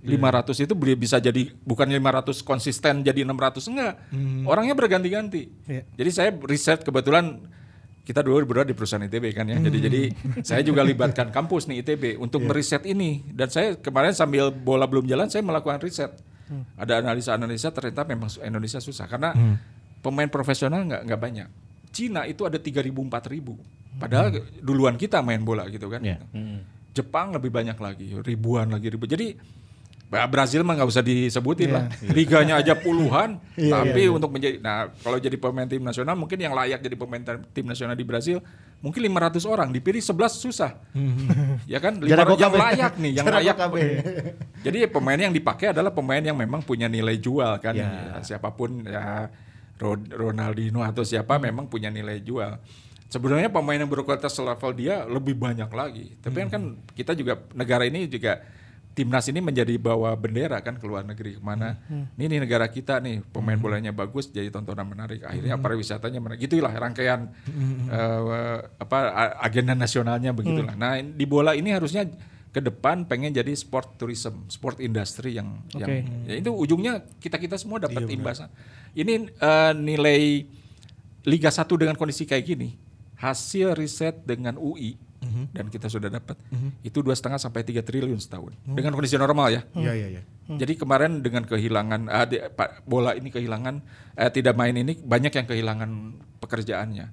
500 0.00 0.64
itu 0.64 0.72
beli- 0.72 0.96
bisa 0.96 1.20
jadi 1.20 1.52
bukan 1.60 1.84
500 1.84 2.40
konsisten 2.40 3.04
jadi 3.04 3.20
600 3.20 3.68
enggak. 3.68 3.94
Orangnya 4.48 4.72
berganti-ganti. 4.72 5.52
Iya. 5.68 5.84
Jadi 5.92 6.10
saya 6.10 6.30
riset 6.40 6.80
kebetulan 6.80 7.36
kita 8.00 8.24
dulu 8.24 8.48
berdua 8.48 8.64
di 8.64 8.72
perusahaan 8.72 9.04
ITB 9.04 9.36
kan 9.36 9.44
ya. 9.44 9.60
Jadi 9.60 9.78
jadi 9.78 10.00
saya 10.40 10.64
juga 10.64 10.80
libatkan 10.80 11.28
kampus 11.28 11.68
nih 11.68 11.84
ITB 11.84 12.16
untuk 12.16 12.40
meriset 12.48 12.88
ini 12.88 13.28
dan 13.28 13.52
saya 13.52 13.76
kemarin 13.76 14.16
sambil 14.16 14.48
bola 14.48 14.88
belum 14.88 15.04
jalan 15.04 15.28
saya 15.28 15.44
melakukan 15.44 15.84
riset. 15.84 16.16
Ada 16.80 17.04
analisa-analisa 17.04 17.68
ternyata 17.70 18.02
memang 18.08 18.26
Indonesia 18.40 18.80
susah 18.80 19.04
karena 19.04 19.36
pemain 20.00 20.28
profesional 20.28 20.84
nggak 20.84 21.02
nggak 21.06 21.20
banyak. 21.20 21.48
Cina 21.90 22.24
itu 22.24 22.46
ada 22.46 22.56
3000 22.56 22.90
4000. 22.90 24.00
Padahal 24.00 24.26
duluan 24.62 24.94
kita 24.94 25.20
main 25.20 25.42
bola 25.42 25.66
gitu 25.68 25.90
kan. 25.90 26.00
Iya. 26.00 26.22
Jepang 26.90 27.30
lebih 27.34 27.50
banyak 27.54 27.78
lagi, 27.78 28.16
ribuan 28.24 28.70
lagi 28.70 28.88
ribu. 28.90 29.06
Jadi 29.06 29.36
Brazil 30.10 30.66
mah 30.66 30.74
nggak 30.74 30.90
usah 30.90 31.06
disebutin 31.06 31.70
lah. 31.70 31.86
Liganya 32.10 32.58
aja 32.58 32.74
puluhan. 32.74 33.38
tapi 33.74 34.10
untuk 34.10 34.34
menjadi 34.34 34.58
nah 34.58 34.90
kalau 35.06 35.22
jadi 35.22 35.38
pemain 35.38 35.70
tim 35.70 35.82
nasional 35.82 36.18
mungkin 36.18 36.34
yang 36.34 36.50
layak 36.50 36.82
jadi 36.82 36.96
pemain 36.98 37.22
tim- 37.54 37.68
nasional 37.68 37.94
di 37.94 38.02
Brazil 38.02 38.42
mungkin 38.80 39.04
500 39.12 39.44
orang, 39.44 39.68
dipilih 39.70 40.00
11 40.00 40.40
susah. 40.40 40.72
ya 41.68 41.78
kan? 41.78 42.00
Jarak 42.00 42.32
500 42.32 42.40
yang 42.40 42.52
OKB. 42.52 42.56
layak 42.64 42.92
nih, 42.96 43.12
yang 43.12 43.26
layak. 43.28 43.56
OKB. 43.60 43.76
Jadi 44.64 44.78
pemain 44.88 45.20
yang 45.20 45.34
dipakai 45.36 45.76
adalah 45.76 45.92
pemain 45.92 46.24
yang 46.24 46.34
memang 46.34 46.64
punya 46.64 46.88
nilai 46.88 47.20
jual 47.20 47.60
kan. 47.60 47.76
Ya, 47.76 48.18
siapa 48.24 48.48
pun 48.56 48.80
ya 48.88 49.28
Ronaldinho 50.12 50.84
atau 50.84 51.00
siapa 51.02 51.40
memang 51.40 51.66
punya 51.66 51.88
nilai 51.88 52.20
jual. 52.20 52.60
Sebenarnya 53.10 53.50
pemain 53.50 53.74
yang 53.74 53.90
berkualitas 53.90 54.30
selevel 54.30 54.70
dia 54.76 55.02
lebih 55.02 55.34
banyak 55.34 55.66
lagi. 55.66 56.14
Tapi 56.22 56.46
kan 56.46 56.48
kan 56.48 56.62
kita 56.94 57.16
juga 57.16 57.40
negara 57.50 57.82
ini 57.82 58.06
juga 58.06 58.38
timnas 58.90 59.26
ini 59.26 59.38
menjadi 59.42 59.74
bawa 59.78 60.14
bendera 60.14 60.58
kan 60.60 60.78
ke 60.78 60.84
luar 60.86 61.02
negeri 61.02 61.34
ke 61.34 61.42
mana. 61.42 61.74
Ini 61.90 62.24
nih 62.26 62.38
negara 62.38 62.70
kita 62.70 63.02
nih 63.02 63.24
pemain 63.26 63.58
bolanya 63.58 63.90
bagus 63.90 64.30
jadi 64.30 64.52
tontonan 64.52 64.86
menarik. 64.86 65.26
Akhirnya 65.26 65.58
pariwisatanya 65.58 66.22
menarik. 66.22 66.44
Gitulah 66.44 66.70
rangkaian 66.70 67.34
eh, 67.88 68.56
apa 68.78 68.98
a- 69.10 69.34
agenda 69.42 69.74
nasionalnya 69.74 70.30
begitulah. 70.30 70.74
Nah 70.76 71.02
di 71.02 71.26
bola 71.26 71.58
ini 71.58 71.74
harusnya 71.74 72.06
ke 72.50 72.58
depan 72.58 73.06
pengen 73.06 73.30
jadi 73.30 73.54
sport 73.54 73.94
tourism, 73.94 74.42
sport 74.46 74.78
industry 74.78 75.34
yang 75.34 75.62
yang 75.72 75.86
ya 76.24 76.34
itu 76.36 76.50
ujungnya 76.50 76.92
kita 77.16 77.36
kita 77.36 77.54
semua 77.54 77.78
dapat 77.78 78.02
imbasan. 78.12 78.48
Ini 78.92 79.12
eh, 79.30 79.72
nilai 79.72 80.20
Liga 81.22 81.46
1 81.48 81.68
dengan 81.76 81.94
kondisi 81.94 82.24
kayak 82.24 82.44
gini, 82.44 82.74
hasil 83.16 83.74
riset 83.74 84.24
dengan 84.24 84.56
UI 84.56 84.96
dan 85.52 85.68
kita 85.68 85.84
sudah 85.86 86.08
dapat 86.08 86.32
itu 86.80 87.04
dua 87.04 87.12
setengah 87.12 87.36
sampai 87.36 87.60
tiga 87.60 87.84
triliun 87.84 88.16
setahun. 88.16 88.56
Dengan 88.64 88.90
kondisi 88.90 89.14
normal 89.14 89.52
ya. 89.52 89.62
Iya 89.76 89.92
iya 89.94 90.08
iya. 90.10 90.22
Jadi 90.50 90.74
kemarin 90.74 91.20
dengan 91.20 91.44
kehilangan 91.44 92.08
ah, 92.08 92.24
di- 92.24 92.40
bola 92.82 93.12
ini 93.12 93.28
kehilangan 93.28 93.78
eh, 94.16 94.30
tidak 94.32 94.56
main 94.56 94.72
ini 94.72 94.96
banyak 94.96 95.30
yang 95.30 95.46
kehilangan 95.46 95.90
pekerjaannya, 96.40 97.06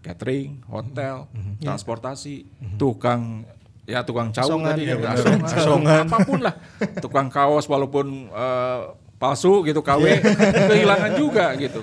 catering, 0.00 0.62
hotel, 0.64 1.26
transportasi, 1.60 2.46
tukang 2.78 3.42
ya 3.88 4.04
tukang 4.04 4.28
cawu 4.28 4.60
tadi, 4.60 4.84
ya, 4.84 5.00
asongan, 5.00 5.48
asongan, 5.48 6.04
apa 6.04 6.18
pun 6.28 6.38
lah, 6.44 6.54
tukang 7.00 7.32
kaos 7.32 7.64
walaupun 7.64 8.28
eh, 8.28 8.80
palsu 9.16 9.64
gitu 9.64 9.80
KW 9.80 10.20
kehilangan 10.68 11.12
juga 11.16 11.56
gitu. 11.56 11.80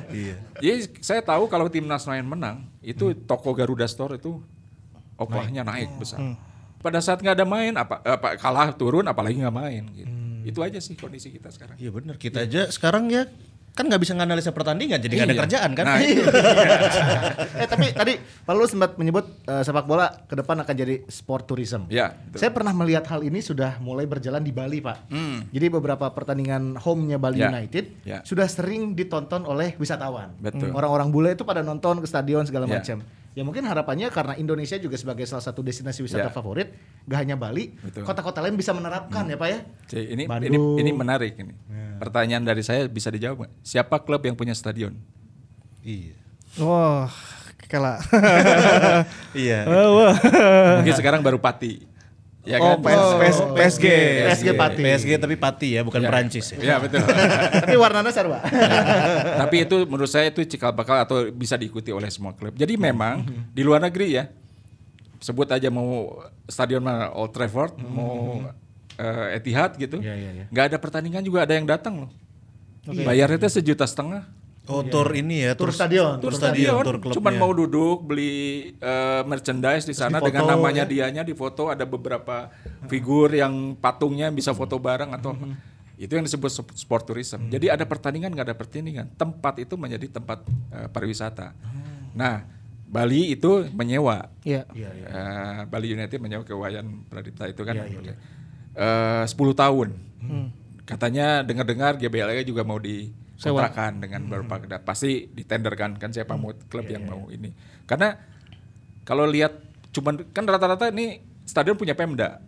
Jadi 0.62 1.02
saya 1.02 1.26
tahu 1.26 1.50
kalau 1.50 1.66
timnas 1.66 2.06
main 2.06 2.22
menang 2.22 2.70
itu 2.86 3.18
toko 3.26 3.58
Garuda 3.58 3.90
Store 3.90 4.16
itu 4.16 4.38
oklahnya 5.18 5.66
naik 5.66 5.98
besar. 5.98 6.22
Pada 6.80 7.02
saat 7.02 7.26
nggak 7.26 7.42
ada 7.42 7.48
main 7.50 7.74
apa, 7.74 7.98
apa 8.06 8.38
kalah 8.38 8.70
turun 8.78 9.10
apalagi 9.10 9.42
nggak 9.42 9.56
main 9.58 9.84
gitu. 9.98 10.14
Itu 10.46 10.62
aja 10.62 10.78
sih 10.78 10.94
kondisi 10.94 11.34
kita 11.34 11.50
sekarang. 11.50 11.76
Iya 11.82 11.90
benar. 11.90 12.16
Kita 12.22 12.46
aja 12.46 12.70
sekarang 12.70 13.10
ya 13.10 13.26
kan 13.76 13.86
nggak 13.86 14.00
bisa 14.00 14.16
nganalisa 14.16 14.50
pertandingan 14.50 14.98
jadi 14.98 15.14
nggak 15.14 15.26
ada 15.26 15.34
Iya. 15.34 15.42
kerjaan 15.44 15.72
kan. 15.72 15.86
Nah, 15.86 15.98
eh 17.60 17.68
tapi 17.68 17.92
tadi 17.92 18.14
Pak 18.18 18.54
Lulu 18.54 18.68
sempat 18.68 18.96
menyebut 18.96 19.26
eh, 19.44 19.62
sepak 19.62 19.84
bola 19.84 20.08
ke 20.22 20.34
depan 20.34 20.56
akan 20.58 20.74
jadi 20.74 21.04
sport 21.06 21.44
tourism. 21.46 21.84
Ya, 21.88 22.16
betul. 22.16 22.40
Saya 22.40 22.52
pernah 22.52 22.72
melihat 22.72 23.04
hal 23.06 23.22
ini 23.22 23.40
sudah 23.40 23.78
mulai 23.78 24.06
berjalan 24.06 24.40
di 24.40 24.50
Bali, 24.50 24.80
Pak. 24.80 25.12
Jadi 25.50 25.66
beberapa 25.68 26.08
pertandingan 26.10 26.78
home-nya 26.78 27.18
Bali 27.18 27.38
Ya. 27.38 27.52
United 27.52 27.86
Ya. 28.02 28.20
sudah 28.22 28.48
sering 28.48 28.94
ditonton 28.94 29.44
oleh 29.44 29.76
wisatawan. 29.76 30.32
Betul. 30.40 30.72
Orang-orang 30.72 31.10
bule 31.10 31.30
itu 31.32 31.44
pada 31.44 31.60
nonton 31.60 32.00
ke 32.00 32.08
stadion 32.08 32.44
segala 32.44 32.66
Ya. 32.66 32.80
macam. 32.80 33.04
Ya 33.36 33.44
mungkin 33.44 33.68
harapannya 33.68 34.08
karena 34.10 34.40
Indonesia 34.40 34.80
juga 34.80 34.96
sebagai 34.96 35.28
salah 35.28 35.44
satu 35.44 35.60
destinasi 35.60 36.00
wisata 36.00 36.28
Ya. 36.28 36.32
favorit, 36.32 36.72
gak 37.04 37.20
hanya 37.20 37.36
Bali, 37.36 37.76
kota-kota 38.02 38.40
lain 38.40 38.56
bisa 38.56 38.72
menerapkan 38.72 39.28
ya, 39.28 39.36
Pak 39.36 39.50
ya. 39.52 39.60
Jadi 39.92 40.04
ini 40.08 40.24
ini 40.24 40.32
Bandung. 40.32 40.80
ini 40.80 40.92
menarik 40.96 41.34
ini. 41.36 41.52
Pertanyaan 42.00 42.48
dari 42.48 42.64
saya 42.64 42.88
bisa 42.88 43.12
dijawab 43.12 43.44
nggak? 43.44 43.52
Siapa 43.60 44.08
klub 44.08 44.24
yang 44.24 44.40
punya 44.40 44.56
stadion? 44.56 44.96
Iya. 45.84 46.16
Wah, 46.64 47.12
kalah. 47.68 48.00
Iya. 49.36 49.68
Mungkin 50.80 50.96
sekarang 50.96 51.20
baru 51.20 51.36
Pati. 51.36 51.84
Ya 52.46 52.62
oh, 52.62 52.78
kan? 52.78 52.86
PS, 52.86 53.06
PS, 53.18 53.38
PSG. 53.58 53.86
PSG 54.30 54.48
Pati. 54.54 54.82
PSG 54.86 55.10
tapi 55.18 55.36
Pati 55.36 55.68
ya, 55.76 55.82
bukan 55.82 55.98
Ya. 55.98 56.14
Perancis 56.14 56.54
ya. 56.54 56.58
Ya 56.62 56.76
betul. 56.78 57.02
Tapi 57.66 57.74
warnanya 57.74 58.14
sarwa. 58.14 58.38
Tapi 59.42 59.66
itu 59.66 59.82
menurut 59.90 60.06
saya 60.06 60.30
itu 60.30 60.46
cikal 60.46 60.70
bakal 60.70 61.02
atau 61.02 61.26
bisa 61.34 61.58
diikuti 61.58 61.90
oleh 61.90 62.06
semua 62.14 62.38
klub. 62.38 62.54
Jadi 62.54 62.78
memang 62.78 63.26
di 63.50 63.66
luar 63.66 63.82
negeri 63.82 64.22
ya, 64.22 64.30
sebut 65.18 65.50
aja 65.50 65.74
mau 65.74 66.22
stadion 66.46 66.86
mana 66.86 67.10
Old 67.18 67.34
Trafford, 67.34 67.82
mau 67.82 68.46
eh, 69.02 69.42
Etihad 69.42 69.74
gitu, 69.82 69.98
nggak 70.54 70.66
ada 70.70 70.78
pertandingan 70.78 71.26
juga 71.26 71.50
ada 71.50 71.58
yang 71.58 71.66
datang 71.66 72.06
loh. 72.06 72.12
Bayarnya 72.86 73.42
itu 73.42 73.50
sejuta 73.50 73.90
setengah. 73.90 74.30
Oh, 74.66 74.82
tur 74.82 75.14
ini 75.14 75.46
ya, 75.46 75.54
Tur 75.54 75.70
stadion. 75.70 76.18
Tur 76.18 76.34
stadion, 76.34 76.82
stadion, 76.82 76.82
tur 76.82 76.98
klubnya. 76.98 77.16
cuman 77.16 77.34
mau 77.38 77.52
duduk 77.52 78.02
beli 78.02 78.34
eh, 78.74 79.22
merchandise 79.24 79.86
di 79.86 79.94
sana 79.94 80.18
difoto, 80.18 80.26
dengan 80.26 80.44
namanya 80.50 80.84
dianya 80.84 81.22
di 81.22 81.34
foto 81.34 81.70
ada 81.70 81.86
beberapa 81.86 82.50
figur 82.86 83.30
yang 83.30 83.78
patungnya 83.78 84.34
bisa 84.34 84.52
foto 84.52 84.82
bareng 84.82 85.14
atau 85.14 85.34
apa. 85.34 85.46
Itu 85.96 86.12
yang 86.12 86.28
disebut 86.28 86.52
sp- 86.52 86.76
sport 86.76 87.08
tourism. 87.08 87.48
Jadi 87.48 87.72
ada 87.72 87.88
pertandingan 87.88 88.28
nggak 88.28 88.52
ada 88.52 88.58
pertandingan. 88.58 89.16
Tempat 89.16 89.64
itu 89.64 89.80
menjadi 89.80 90.12
tempat 90.12 90.44
eh, 90.74 90.92
pariwisata. 90.92 91.56
Nah, 92.12 92.44
Bali 92.86 93.32
itu 93.32 93.64
menyewa. 93.72 94.28
Iya. 94.44 94.68
Eh, 94.76 95.60
Bali 95.66 95.96
United 95.96 96.20
menyewa 96.20 96.44
ke 96.44 96.52
Wayan 96.52 97.08
Pradipta 97.08 97.48
itu 97.48 97.64
kan. 97.64 97.80
Oke. 97.80 98.12
Eh, 98.76 99.24
10 99.24 99.32
tahun. 99.56 99.88
Katanya 100.84 101.42
dengar-dengar 101.42 101.96
GBLA 101.96 102.44
juga 102.44 102.62
mau 102.62 102.76
dikontrakan 103.36 104.00
dengan 104.00 104.26
beberapa 104.32 104.64
kedai. 104.64 104.82
Pasti 104.82 105.28
ditenderkan 105.28 106.00
kan 106.00 106.10
siapa 106.10 106.40
mau 106.40 106.56
klub 106.72 106.88
yang 106.88 107.06
mau 107.06 107.28
ini. 107.28 107.52
Karena 107.86 108.16
kalau 109.06 109.28
lihat 109.28 109.60
cuman 109.92 110.28
kan 110.34 110.48
rata-rata 110.48 110.90
ini 110.90 111.20
stadion 111.46 111.78
punya 111.78 111.94
Pemda. 111.94 112.42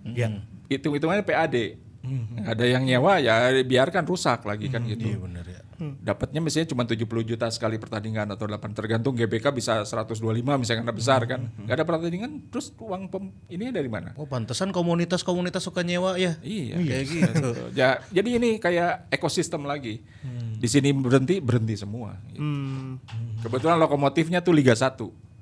Hitung-hitungannya 0.67 1.23
PAD. 1.23 1.55
Ada 2.47 2.63
yang 2.63 2.87
nyewa 2.87 3.19
ya 3.19 3.51
biarkan 3.67 4.07
rusak 4.07 4.47
lagi 4.47 4.71
kan 4.71 4.87
gitu. 4.87 5.11
Iya 5.11 5.17
benar 5.19 5.45
ya. 5.45 5.56
Dapatnya 5.77 6.41
misalnya 6.41 6.73
cuma 6.73 6.83
70 6.89 7.05
juta 7.21 7.45
sekali 7.53 7.77
pertandingan 7.77 8.25
atau 8.33 8.49
8 8.49 8.57
tergantung 8.73 9.13
GBK 9.13 9.53
bisa 9.53 9.85
125 9.85 10.17
misalnya 10.57 10.81
karena 10.81 10.95
besar 10.95 11.21
kan. 11.29 11.53
Nggak 11.53 11.75
ada 11.77 11.85
pertandingan 11.85 12.31
terus 12.49 12.73
uang 12.81 13.13
pem, 13.13 13.29
ini 13.53 13.69
dari 13.69 13.85
mana? 13.85 14.17
Oh, 14.17 14.25
pantesan 14.25 14.73
komunitas-komunitas 14.73 15.61
suka 15.61 15.85
nyewa 15.85 16.17
ya. 16.17 16.35
Iya, 16.41 16.81
Kayak 16.81 17.05
gitu. 17.05 17.49
ya, 17.79 18.01
jadi 18.09 18.29
ini 18.41 18.57
kayak 18.57 19.13
ekosistem 19.13 19.63
lagi. 19.69 20.01
Di 20.57 20.65
sini 20.65 20.89
berhenti 20.89 21.37
berhenti 21.37 21.77
semua. 21.77 22.17
gitu. 22.33 22.41
Hmm. 22.41 22.97
Kebetulan 23.45 23.77
lokomotifnya 23.77 24.41
tuh 24.41 24.57
Liga 24.57 24.73
1. 24.73 24.97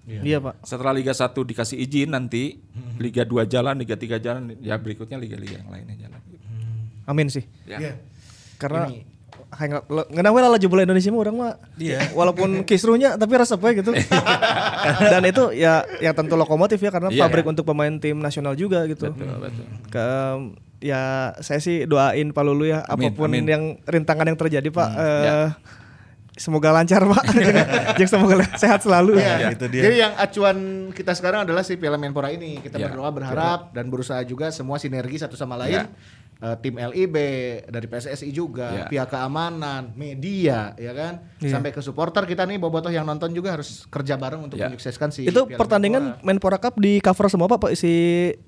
Iya, 0.06 0.38
Pak. 0.38 0.62
Setelah 0.62 0.93
Liga 0.93 1.15
1 1.15 1.34
dikasih 1.34 1.82
izin 1.82 2.13
nanti 2.13 2.62
Liga 3.02 3.26
2 3.26 3.48
jalan, 3.50 3.80
Liga 3.80 3.98
3 3.98 4.19
jalan, 4.21 4.54
ya 4.62 4.76
berikutnya 4.78 5.17
liga-liga 5.17 5.63
yang 5.63 5.71
lainnya 5.71 5.95
jalan. 5.98 6.21
Amin 7.08 7.32
sih. 7.32 7.48
Ya. 7.65 7.98
Karena 8.62 8.91
hanya 9.53 9.86
ngenawe 9.88 10.39
lah 10.39 10.51
laju 10.51 10.65
bola 10.67 10.81
Indonesia 10.84 11.10
mah 11.10 11.21
orang 11.21 11.36
mah. 11.36 11.53
Iya. 11.75 11.99
Walaupun 12.17 12.63
kisruhnya 12.63 13.15
tapi 13.15 13.34
resep 13.36 13.58
we 13.58 13.77
gitu. 13.77 13.91
Dan 15.12 15.23
itu 15.23 15.51
ya 15.51 15.86
yang 15.99 16.13
tentu 16.13 16.34
lokomotif 16.34 16.77
ya 16.77 16.89
karena 16.89 17.10
Iya, 17.10 17.21
pabrik 17.21 17.45
iya. 17.45 17.51
untuk 17.51 17.63
pemain 17.63 17.93
tim 17.95 18.17
nasional 18.17 18.53
juga 18.53 18.84
gitu. 18.86 19.10
Betul, 19.10 19.38
betul. 19.39 19.65
Ke 19.88 20.08
ya 20.84 21.01
saya 21.39 21.58
sih 21.58 21.86
doain 21.86 22.29
Pak 22.29 22.43
Lulu 22.43 22.67
ya 22.67 22.84
Amin, 22.86 23.10
apa 23.10 23.15
pun 23.15 23.29
amin. 23.31 23.45
yang 23.45 23.63
rintangan 23.81 24.27
yang 24.27 24.38
terjadi 24.38 24.67
Pak 24.69 24.89
eh, 24.93 25.23
ya. 25.23 25.38
semoga 26.36 26.69
lancar 26.69 27.01
Pak. 27.01 27.23
Jeung 27.97 28.10
semoga 28.12 28.36
sehat 28.53 28.84
selalu. 28.84 29.17
Iya. 29.17 29.55
itu 29.55 29.65
dia. 29.71 29.84
Jadi 29.88 29.95
yang 29.97 30.13
acuan 30.13 30.58
kita 30.91 31.15
sekarang 31.15 31.47
adalah 31.47 31.63
si 31.63 31.79
Piala 31.79 31.95
Menpora 31.95 32.27
ini. 32.29 32.60
Kita 32.60 32.75
Ya. 32.75 32.91
berdoa 32.91 33.10
berharap 33.10 33.71
dan 33.71 33.88
berusaha 33.88 34.19
juga 34.21 34.51
semua 34.51 34.75
sinergi 34.75 35.15
satu 35.17 35.34
sama 35.34 35.55
lain. 35.55 35.88
Ya. 35.88 35.89
Eh, 36.38 36.56
tim 36.60 36.76
LIB, 36.76 37.15
dari 37.65 37.86
PSSI 37.86 38.30
juga, 38.30 38.67
Ya. 38.67 38.86
pihak 38.86 39.08
keamanan, 39.10 39.95
media, 39.95 40.76
ya 40.76 40.91
kan, 40.91 41.13
Iya. 41.38 41.52
sampai 41.52 41.69
ke 41.69 41.80
supporter 41.80 42.24
kita 42.24 42.43
nih 42.43 42.58
bobotoh 42.58 42.89
yang 42.89 43.04
nonton 43.04 43.32
juga 43.32 43.54
harus 43.54 43.84
kerja 43.86 44.13
bareng 44.13 44.43
untuk 44.43 44.56
Ya. 44.56 44.67
menyukseskan 44.67 45.10
si 45.10 45.24
Itu 45.24 45.45
Piala 45.45 45.56
pertandingan 45.58 46.04
Menpora. 46.21 46.56
Cup 46.56 46.76
di 46.76 47.00
cover 47.00 47.28
semua 47.28 47.48
Pak, 47.48 47.58
Pak 47.58 47.71
isi 47.71 47.93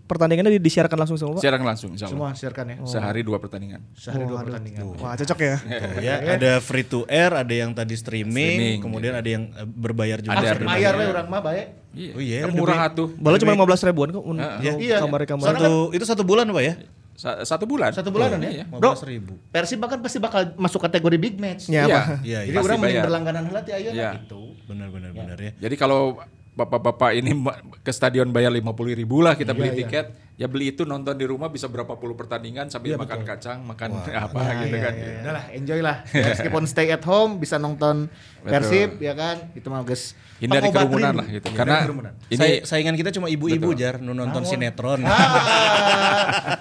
pertandingannya 0.04 0.52
di- 0.52 0.64
disiarkan 0.64 0.98
langsung 0.98 1.16
semua 1.16 1.36
Pak. 1.36 1.44
Siaran 1.44 1.62
langsung 1.62 1.90
insya 1.92 2.06
Allah. 2.06 2.16
semua 2.16 2.30
siarkan 2.34 2.66
ya. 2.66 2.76
Sehari 2.84 3.22
dua 3.22 3.38
pertandingan. 3.38 3.80
Sehari 3.94 4.24
dua 4.24 4.40
pertandingan. 4.42 4.84
Wah, 4.96 5.14
cocok 5.14 5.40
ya. 5.40 5.56
Tuh, 5.62 6.02
ya, 6.02 6.16
ada 6.34 6.52
free 6.60 6.84
to 6.84 7.04
air, 7.08 7.32
ada 7.32 7.52
yang 7.52 7.72
tadi 7.72 7.94
streaming, 7.94 8.36
Streaming, 8.54 8.78
kemudian 8.80 9.14
ada 9.14 9.26
yang 9.26 9.48
eh, 9.50 9.64
berbayar 9.66 10.20
juga. 10.20 10.36
Ada 10.36 10.60
bayar 10.60 10.94
we 10.94 11.06
urang 11.06 11.28
mah 11.28 11.40
bae. 11.40 11.64
Iya. 11.92 12.12
Oh 12.14 12.22
iya, 12.22 12.38
murah 12.48 12.80
atuh. 12.86 13.10
Baru 13.12 13.36
cuma 13.38 13.56
15 13.56 13.82
ribuan 13.84 14.10
kok. 14.10 14.22
oh, 14.22 14.36
Iya. 14.62 15.02
Kamar-kamar. 15.02 15.44
Soalnya 15.44 15.62
Satu, 15.66 15.76
itu 15.92 16.06
satu 16.06 16.22
bulan 16.22 16.46
pak 16.48 16.62
ya? 16.62 16.74
Sa- 17.18 17.42
Satu 17.42 17.66
bulan. 17.66 17.90
Satu 17.90 18.14
bulanan 18.14 18.38
ya. 18.40 18.62
Iya. 18.62 18.66
Bro, 18.70 18.94
15 18.94 19.10
ribu. 19.10 19.34
Persib 19.50 19.82
bahkan 19.82 19.98
pasti 19.98 20.22
bakal 20.22 20.54
masuk 20.54 20.80
kategori 20.80 21.18
big 21.18 21.36
match. 21.36 21.66
Ya, 21.66 21.84
Iya. 21.84 21.98
apa? 21.98 22.02
Iya, 22.22 22.40
Jadi 22.46 22.58
orang 22.62 22.78
mending 22.78 23.02
berlangganan 23.04 23.44
heula 23.44 23.62
ti 23.62 23.72
ayeuna 23.74 23.98
Iya. 23.98 24.10
gitu. 24.22 24.54
Benar, 24.64 24.88
benar, 24.88 25.10
benar 25.12 25.38
ya. 25.38 25.52
Jadi 25.58 25.76
kalau 25.76 26.22
bapak-bapak 26.54 27.14
ini 27.14 27.38
ke 27.80 27.92
stadion 27.92 28.30
bayar 28.30 28.50
50 28.50 28.66
ribu 28.92 29.22
lah 29.22 29.34
kita 29.34 29.54
beli 29.54 29.70
Iya, 29.72 29.78
tiket, 29.80 30.06
ya 30.36 30.46
beli 30.46 30.72
itu 30.72 30.84
nonton 30.84 31.14
di 31.14 31.22
rumah 31.22 31.48
bisa 31.48 31.66
berapa 31.66 31.94
puluh 31.94 32.14
pertandingan 32.14 32.66
sambil 32.68 32.94
Iya, 32.94 33.00
makan 33.00 33.22
kacang, 33.24 33.62
makan 33.62 33.90
apa 34.26 34.38
Ya, 34.40 34.54
gitu 34.60 34.76
ya, 34.76 34.82
kan. 34.82 34.94
ya. 34.96 35.10
Udah 35.22 35.34
lah, 35.34 35.46
enjoy 35.52 35.80
lah. 35.82 35.98
Meskipun 36.34 36.66
stay 36.66 36.90
at 36.90 37.02
home 37.04 37.38
bisa 37.38 37.58
nonton 37.58 38.10
Persib 38.42 38.98
ya 38.98 39.14
kan. 39.14 39.54
Itu 39.54 39.68
mah 39.68 39.82
guys. 39.84 40.18
Hindari 40.38 40.70
pengobat 40.70 40.82
kerumunan 40.84 41.14
lah 41.14 41.26
gitu. 41.28 41.46
Hindari 41.46 41.58
Karena 41.58 41.78
kerumunan. 41.84 42.14
ini 42.28 42.50
saingan 42.62 42.94
kita 42.96 43.10
cuma 43.12 43.26
ibu-ibu 43.28 43.70
jar 43.74 43.98
nonton 43.98 44.42
sinetron. 44.44 45.02
Ah, 45.04 45.12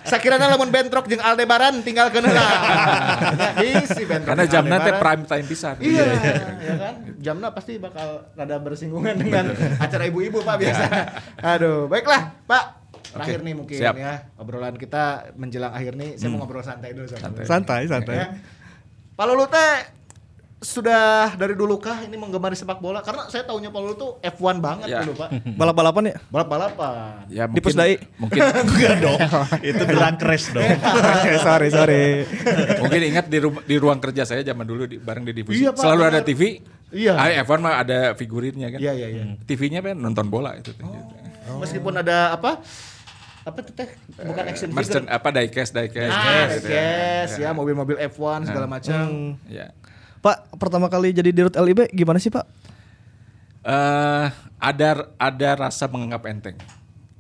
sakirana 0.07 0.47
lamun 0.49 0.71
bentrok 0.71 1.11
jeung 1.11 1.21
Aldebaran 1.21 1.83
tinggal 1.83 2.09
keun 2.15 2.25
heula. 2.25 2.47
Ya, 3.61 3.83
isi 3.83 4.03
bentrok. 4.07 4.33
karena 4.33 4.45
jamnya 4.47 4.79
teh 4.81 4.95
prime 4.97 5.23
time 5.27 5.47
pisan. 5.47 5.75
Iya, 5.83 6.05
ya 6.63 6.75
kan? 6.79 6.95
Jamnya 7.19 7.49
pasti 7.53 7.83
bakal 7.83 8.31
rada 8.39 8.57
bersinggungan 8.63 9.15
dengan 9.19 9.51
acara 9.85 10.05
ibu-ibu 10.07 10.41
Pak 10.47 10.57
biasa. 10.57 10.85
Aduh, 11.43 11.91
baiklah 11.91 12.33
Pak. 12.47 12.65
Terakhir 13.17 13.41
nih 13.43 13.55
mungkin 13.57 13.79
siap. 13.81 13.95
ya 13.97 14.29
obrolan 14.37 14.77
kita 14.77 15.33
menjelang 15.41 15.73
akhir 15.73 15.97
nih. 15.97 16.21
Saya 16.21 16.29
mau 16.33 16.45
ngobrol 16.45 16.61
santai 16.61 16.93
dulu 16.93 17.09
sama 17.09 17.45
Santai, 17.49 17.89
santai. 17.89 18.17
Ya. 18.17 18.27
Pak 19.17 19.25
Lulu 19.25 19.49
teh 19.49 19.73
sudah 20.67 21.07
dari 21.33 21.55
dulu 21.55 21.79
kah 21.79 22.03
ini 22.03 22.15
menggemari 22.15 22.53
sepak 22.53 22.77
bola? 22.77 22.99
Karena 22.99 23.31
saya 23.31 23.47
tahunya 23.47 23.71
Pak 23.71 23.79
Lulu 23.79 23.95
tuh 23.95 24.11
F1 24.19 24.59
banget 24.59 24.87
Ya. 24.89 25.07
dulu 25.07 25.15
Pak. 25.17 25.29
Balap-balapan 25.61 26.03
ya? 26.05 26.17
Balap-balapan. 26.27 27.31
Ya 27.31 27.45
Di 27.45 27.51
mungkin 27.53 27.63
Pusdai. 27.63 27.93
mungkin 28.19 28.41
Enggak 28.67 28.95
dong. 28.99 29.19
itu 29.65 29.83
drag 29.87 30.19
race 30.19 30.51
dong. 30.51 30.67
sorry, 31.39 31.69
sorry. 31.71 32.27
mungkin 32.77 33.01
ingat 33.07 33.27
di 33.27 33.39
ru- 33.39 33.63
di 33.63 33.77
ruang 33.79 34.03
kerja 34.03 34.27
saya 34.27 34.43
zaman 34.43 34.67
dulu 34.67 34.85
di, 34.85 34.99
bareng 34.99 35.23
di 35.23 35.33
divisi 35.33 35.63
Iya, 35.63 35.71
Pak, 35.71 35.81
selalu 35.81 36.03
ada. 36.05 36.21
TV. 36.21 36.43
Iya. 36.91 37.15
Ah, 37.15 37.31
F1 37.41 37.59
mah 37.61 37.75
ada 37.79 37.99
figurinnya 38.13 38.67
kan. 38.69 38.79
Iya, 38.79 38.93
iya, 38.93 39.09
iya. 39.09 39.23
TV-nya 39.41 39.81
kan 39.81 39.95
nonton 39.95 40.27
bola 40.27 40.55
itu. 40.55 40.71
tuh. 40.73 40.87
Meskipun 41.57 41.95
ada 41.97 42.33
apa? 42.33 42.59
Apa 43.43 43.63
tuh 43.63 43.71
teh? 43.73 43.87
Bukan 44.19 44.43
action 44.45 44.69
Merchant 44.69 45.07
figure. 45.07 45.15
apa 45.15 45.29
diecast 45.31 45.71
diecast. 45.71 46.11
Ah, 46.11 46.51
gitu 46.51 46.67
yes, 46.67 47.31
ya. 47.39 47.47
ya 47.47 47.51
mobil-mobil 47.53 47.95
F1 48.05 48.43
segala 48.45 48.67
macam. 48.67 49.39
Ya. 49.47 49.71
Pak, 50.27 50.59
pertama 50.59 50.91
kali 50.91 51.15
jadi 51.15 51.31
dirut 51.31 51.55
LIB 51.55 51.95
gimana 51.95 52.19
sih 52.19 52.35
Pak? 52.35 52.75
eh 53.67 54.27
ada 54.63 54.89
ada 55.19 55.49
rasa 55.67 55.91
menganggap 55.91 56.23
enteng. 56.31 56.59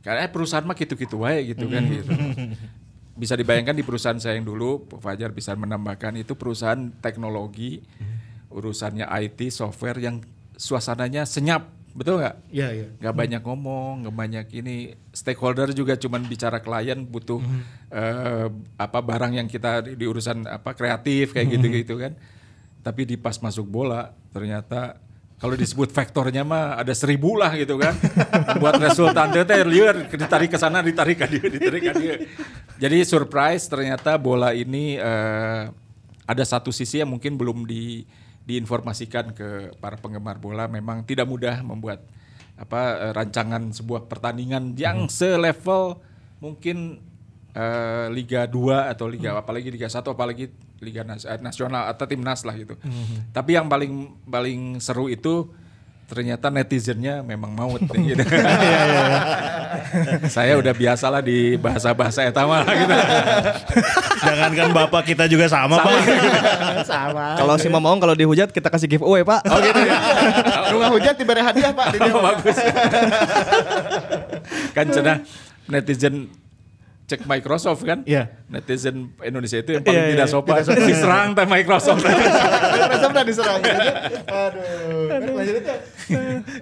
Karena 0.06 0.22
eh, 0.26 0.30
perusahaan 0.30 0.62
mah 0.62 0.78
gitu-gitu 0.78 1.26
wae 1.26 1.50
gitu 1.54 1.66
kan 1.66 1.82
gitu. 1.82 2.10
Bisa 3.16 3.34
dibayangkan 3.34 3.74
di 3.74 3.82
perusahaan 3.82 4.20
saya 4.20 4.38
yang 4.38 4.46
dulu, 4.46 4.86
Pak 4.86 5.00
Fajar 5.02 5.32
bisa 5.32 5.56
menambahkan 5.56 6.20
itu 6.20 6.36
perusahaan 6.36 6.78
teknologi, 7.00 7.82
urusannya 8.52 9.08
IT, 9.08 9.50
software 9.50 9.98
yang 9.98 10.20
suasananya 10.54 11.24
senyap, 11.24 11.64
betul 11.96 12.20
nggak? 12.20 12.36
Iya, 12.52 12.68
iya. 12.76 12.88
Nggak 13.00 13.14
banyak 13.16 13.42
ngomong, 13.42 13.92
nggak 14.04 14.16
banyak 14.20 14.46
ini. 14.60 14.92
Stakeholder 15.16 15.72
juga 15.72 15.96
cuman 15.96 16.28
bicara 16.28 16.60
klien 16.60 17.08
butuh 17.08 17.40
eh, 17.88 18.46
apa 18.76 18.98
barang 19.00 19.32
yang 19.32 19.48
kita 19.48 19.80
di, 19.80 19.96
di 19.96 20.04
urusan 20.04 20.44
apa 20.44 20.76
kreatif 20.76 21.32
kayak 21.32 21.56
gitu-gitu 21.56 21.96
kan. 21.96 22.12
Tapi 22.86 23.02
di 23.02 23.18
pas 23.18 23.34
masuk 23.42 23.66
bola 23.66 24.14
ternyata 24.30 25.02
kalau 25.36 25.58
disebut 25.58 25.90
faktornya 25.90 26.46
mah 26.46 26.78
ada 26.78 26.94
seribu 26.94 27.34
lah 27.34 27.50
gitu 27.58 27.74
kan. 27.82 27.98
Buat 28.62 28.78
resultan 28.78 29.34
teh 29.34 29.66
lieur 29.66 30.06
ditarik 30.06 30.54
ke 30.54 30.58
sana, 30.62 30.86
ditarik 30.86 31.18
ke 31.18 31.26
dia, 31.26 31.44
ditarik 31.50 31.82
ke 31.82 31.92
dia. 31.98 32.14
Jadi 32.78 33.02
surprise 33.02 33.66
ternyata 33.66 34.14
bola 34.22 34.54
ini 34.54 34.94
eh, 35.02 35.62
ada 36.30 36.44
satu 36.46 36.70
sisi 36.70 37.02
yang 37.02 37.10
mungkin 37.10 37.34
belum 37.34 37.66
di 37.66 38.06
diinformasikan 38.46 39.34
ke 39.34 39.74
para 39.82 39.98
penggemar 39.98 40.38
bola 40.38 40.70
memang 40.70 41.02
tidak 41.02 41.26
mudah 41.26 41.66
membuat 41.66 42.06
apa 42.56 43.10
eh, 43.10 43.12
rancangan 43.12 43.74
sebuah 43.74 44.06
pertandingan 44.06 44.78
yang 44.78 45.10
selevel 45.10 45.98
mungkin 46.40 47.02
eh, 47.52 48.06
Liga 48.08 48.48
2 48.48 48.94
atau 48.94 49.10
Liga 49.10 49.36
apalagi 49.36 49.68
Liga 49.68 49.90
1 49.90 50.00
apalagi 50.00 50.48
Liga 50.76 51.02
nas- 51.02 51.24
eh, 51.24 51.40
nasional 51.40 51.88
atau 51.88 52.04
timnas 52.04 52.44
lah 52.44 52.52
gitu. 52.52 52.76
Tapi 53.30 53.56
yang 53.56 53.66
paling 53.66 54.12
paling 54.22 54.76
seru 54.76 55.08
itu 55.08 55.48
ternyata 56.06 56.48
netizennya 56.48 57.18
memang 57.20 57.50
maut 57.50 57.82
gitu. 57.82 58.22
Saya 60.30 60.56
udah 60.56 60.70
biasa 60.70 61.10
lah 61.10 61.18
di 61.20 61.56
bahasa-bahasa 61.56 62.22
etama 62.22 62.62
lah 62.62 62.74
gitu. 62.74 62.94
Jangankan 64.26 64.70
bapak 64.72 65.02
kita 65.04 65.24
juga 65.26 65.46
sama, 65.46 65.76
pak. 65.78 65.92
Sama. 66.84 67.36
Kalau 67.36 67.54
si 67.56 67.68
Mamong 67.68 67.98
kalau 67.98 68.14
dihujat 68.14 68.50
kita 68.50 68.68
kasih 68.68 68.88
giveaway 68.88 69.22
Pak. 69.22 69.40
Oh 69.46 69.58
gitu 69.60 69.80
ya. 69.80 69.96
Rumah 70.72 70.88
hujan 70.90 71.14
diberi 71.14 71.42
hadiah 71.42 71.72
Pak 71.72 71.86
Oh, 72.06 72.22
bagus. 72.22 72.56
kan 74.72 74.86
cenah 74.88 75.18
netizen 75.66 76.30
cek 77.06 77.22
Microsoft 77.22 77.86
kan? 77.86 78.02
Iya. 78.02 78.34
Netizen 78.50 79.14
Indonesia 79.22 79.62
itu 79.62 79.78
yang 79.78 79.82
paling 79.86 79.94
Iya, 79.94 80.12
tidak 80.18 80.26
iya, 80.26 80.34
sopan. 80.34 80.56
Diserang 80.90 81.28
teh 81.38 81.46
Microsoft. 81.46 82.02
Microsoft 82.02 83.12
udah 83.14 83.26
diserang. 83.26 83.60
Aduh. 84.42 85.06
Lanjut 85.38 85.54
itu. 85.62 85.74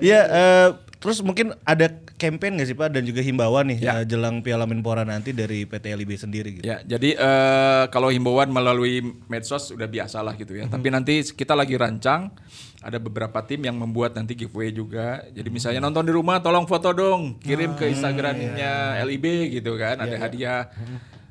Iya, 0.04 0.20
eh, 0.28 0.66
terus 1.04 1.20
mungkin 1.20 1.52
ada 1.62 1.92
campaign 2.16 2.56
nggak 2.56 2.64
sih 2.64 2.72
pak 2.72 2.88
dan 2.88 3.04
juga 3.04 3.20
himbauan 3.20 3.68
nih 3.68 3.78
Ya. 3.84 4.00
eh, 4.00 4.08
jelang 4.08 4.40
Piala 4.40 4.64
Menpora 4.64 5.04
nanti 5.04 5.30
dari 5.30 5.68
PT 5.68 5.92
LIB 5.92 6.16
sendiri 6.16 6.48
gitu. 6.56 6.64
ya, 6.64 6.80
jadi 6.80 7.12
eh, 7.12 7.84
kalau 7.92 8.08
himbauan 8.08 8.48
melalui 8.48 9.04
medsos 9.28 9.68
udah 9.68 9.84
biasa 9.84 10.18
lah 10.18 10.32
gitu 10.32 10.56
ya. 10.56 10.64
Tapi 10.64 10.88
nanti 10.88 11.20
kita 11.20 11.52
lagi 11.52 11.76
rancang 11.76 12.32
ada 12.80 12.96
beberapa 12.96 13.36
tim 13.40 13.60
yang 13.60 13.76
membuat 13.76 14.12
nanti 14.12 14.32
giveaway 14.34 14.72
juga. 14.72 15.20
Jadi 15.28 15.48
misalnya 15.48 15.80
nonton 15.80 16.04
di 16.04 16.12
rumah 16.12 16.40
tolong 16.40 16.64
foto 16.64 16.88
dong, 16.90 17.36
kirim 17.38 17.72
ke 17.74 17.84
Instagramnya 17.86 19.04
LIB 19.04 19.52
gitu 19.54 19.76
kan, 19.76 20.00
ada 20.00 20.16
hadiah. 20.18 20.72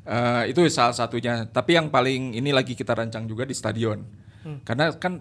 Eh, 0.03 0.51
itu 0.51 0.61
salah 0.67 0.93
satunya. 0.93 1.45
Tapi 1.45 1.73
yang 1.73 1.87
paling 1.87 2.35
ini 2.35 2.51
lagi 2.51 2.73
kita 2.73 2.93
rancang 2.93 3.25
juga 3.25 3.41
di 3.41 3.53
stadion. 3.53 4.05
Karena 4.61 4.93
kan 4.93 5.17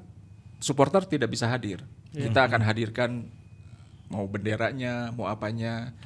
supporter 0.58 1.06
tidak 1.06 1.30
bisa 1.30 1.46
hadir. 1.46 1.80
Kita 2.10 2.44
akan 2.44 2.60
hadirkan 2.60 3.10
mau 4.12 4.28
benderanya, 4.28 5.08
mau 5.10 5.24
apanya. 5.24 5.96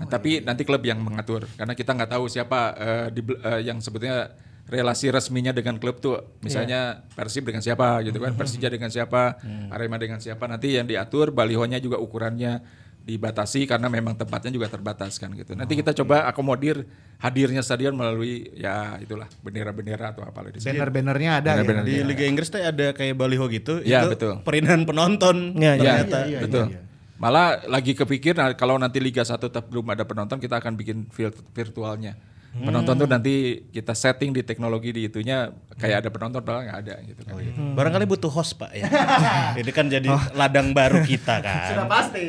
Nah, 0.00 0.08
tapi 0.08 0.40
nanti 0.40 0.64
klub 0.64 0.80
yang 0.80 0.96
mengatur 0.98 1.44
karena 1.54 1.76
kita 1.76 1.92
nggak 1.92 2.10
tahu 2.10 2.24
siapa 2.26 2.60
eh, 2.74 3.06
di, 3.12 3.20
eh, 3.20 3.60
yang 3.68 3.78
sebetulnya 3.78 4.32
relasi 4.64 5.10
resminya 5.10 5.50
dengan 5.50 5.76
klub 5.76 5.98
tuh 5.98 6.38
misalnya 6.40 7.02
Persib 7.12 7.42
dengan 7.44 7.60
siapa 7.60 8.00
gitu 8.00 8.16
kan, 8.16 8.32
Persija 8.32 8.70
dengan 8.70 8.88
siapa, 8.88 9.36
Arema 9.68 9.98
dengan 9.98 10.22
siapa. 10.22 10.46
Nanti 10.46 10.78
yang 10.78 10.86
diatur 10.86 11.34
balihonya 11.34 11.76
juga 11.76 11.98
ukurannya 11.98 12.62
dibatasi 13.00 13.64
karena 13.66 13.88
memang 13.90 14.14
tempatnya 14.14 14.54
juga 14.54 14.70
terbatas 14.70 15.18
kan 15.18 15.32
gitu. 15.34 15.56
Nanti 15.58 15.74
kita 15.74 15.90
coba 15.96 16.28
akomodir 16.30 16.86
hadirnya 17.18 17.64
stadion 17.64 17.96
melalui 17.96 18.46
ya 18.54 18.94
itulah 19.02 19.26
bendera-bendera 19.42 20.14
atau 20.14 20.22
apa 20.22 20.46
di 20.52 20.62
sini. 20.62 20.76
Banner-bannernya 20.78 21.30
ada 21.42 21.50
Banner-banner. 21.58 21.82
ya. 21.82 21.90
Di 21.90 21.96
Liga 22.06 22.24
Inggris 22.28 22.48
tuh 22.52 22.60
ada 22.62 22.86
kayak 22.94 23.16
baliho 23.18 23.50
gitu, 23.50 23.82
Iya, 23.82 24.06
itu 24.06 24.14
betul. 24.14 24.34
perindahan 24.46 24.84
penonton. 24.86 25.56
Iya, 25.58 25.72
iya. 25.74 25.80
ternyata. 25.82 26.18
Iya, 26.22 26.28
iya, 26.30 26.38
Betul. 26.46 26.64
iya. 26.70 26.80
Malah 27.20 27.46
lagi 27.68 27.92
kepikir 27.92 28.32
nah, 28.32 28.48
kalau 28.52 28.74
nanti 28.74 28.96
Liga 28.96 29.20
1 29.20 29.36
tetap 29.36 29.68
belum 29.68 29.84
ada 29.86 30.02
penonton 30.02 30.40
kita 30.40 30.56
akan 30.56 30.72
bikin 30.72 31.04
vir- 31.06 31.36
virtualnya. 31.52 32.16
Penonton 32.50 32.96
tuh 32.96 33.06
nanti 33.06 33.34
kita 33.70 33.94
setting 33.94 34.32
di 34.32 34.42
teknologi 34.42 34.90
di 34.90 35.06
itunya 35.06 35.52
kayak 35.78 36.02
ada 36.02 36.10
penonton 36.10 36.42
padahal 36.42 36.66
nggak 36.66 36.80
ada 36.82 36.94
gitu 37.04 37.20
kan. 37.22 37.34
Barangkali 37.76 38.04
butuh 38.04 38.26
host 38.26 38.58
pak 38.58 38.74
ya. 38.74 38.90
Ini 39.60 39.70
kan 39.70 39.86
jadi 39.86 40.10
ladang 40.34 40.74
baru 40.74 40.98
kita 41.00 41.38
kan. 41.46 41.70
Sudah 41.70 41.86
pasti. 41.86 42.26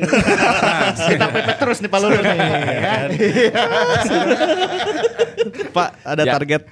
Kita 1.10 1.26
pepet 1.26 1.56
terus 1.58 1.82
nih 1.82 1.90
Pak 1.90 1.98
Lulu 1.98 2.20
nih. 2.22 2.38
ya. 2.38 2.94
Pak, 5.70 5.88
ada 6.04 6.22
Ya. 6.22 6.32
target 6.32 6.62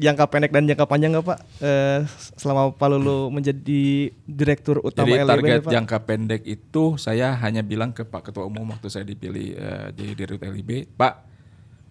jangka 0.00 0.24
pendek 0.32 0.50
dan 0.50 0.64
jangka 0.64 0.86
panjang 0.88 1.12
nggak 1.12 1.26
Pak? 1.28 1.38
Eh, 1.60 2.00
selama 2.40 2.72
Pak 2.72 2.88
Lulu 2.96 3.28
menjadi 3.28 4.08
direktur 4.24 4.80
utama 4.80 5.12
Jadi 5.12 5.20
LIB 5.20 5.30
target 5.30 5.60
Pak? 5.68 5.72
jangka 5.76 5.98
pendek 6.08 6.42
itu 6.48 6.96
saya 6.96 7.36
hanya 7.36 7.60
bilang 7.60 7.92
ke 7.92 8.02
Pak 8.08 8.32
Ketua 8.32 8.48
Umum 8.48 8.64
waktu 8.72 8.88
saya 8.88 9.04
dipilih 9.04 9.54
eh, 9.54 9.86
jadi 9.92 10.12
Dirut 10.16 10.40
LIB, 10.40 10.88
Pak 10.96 11.28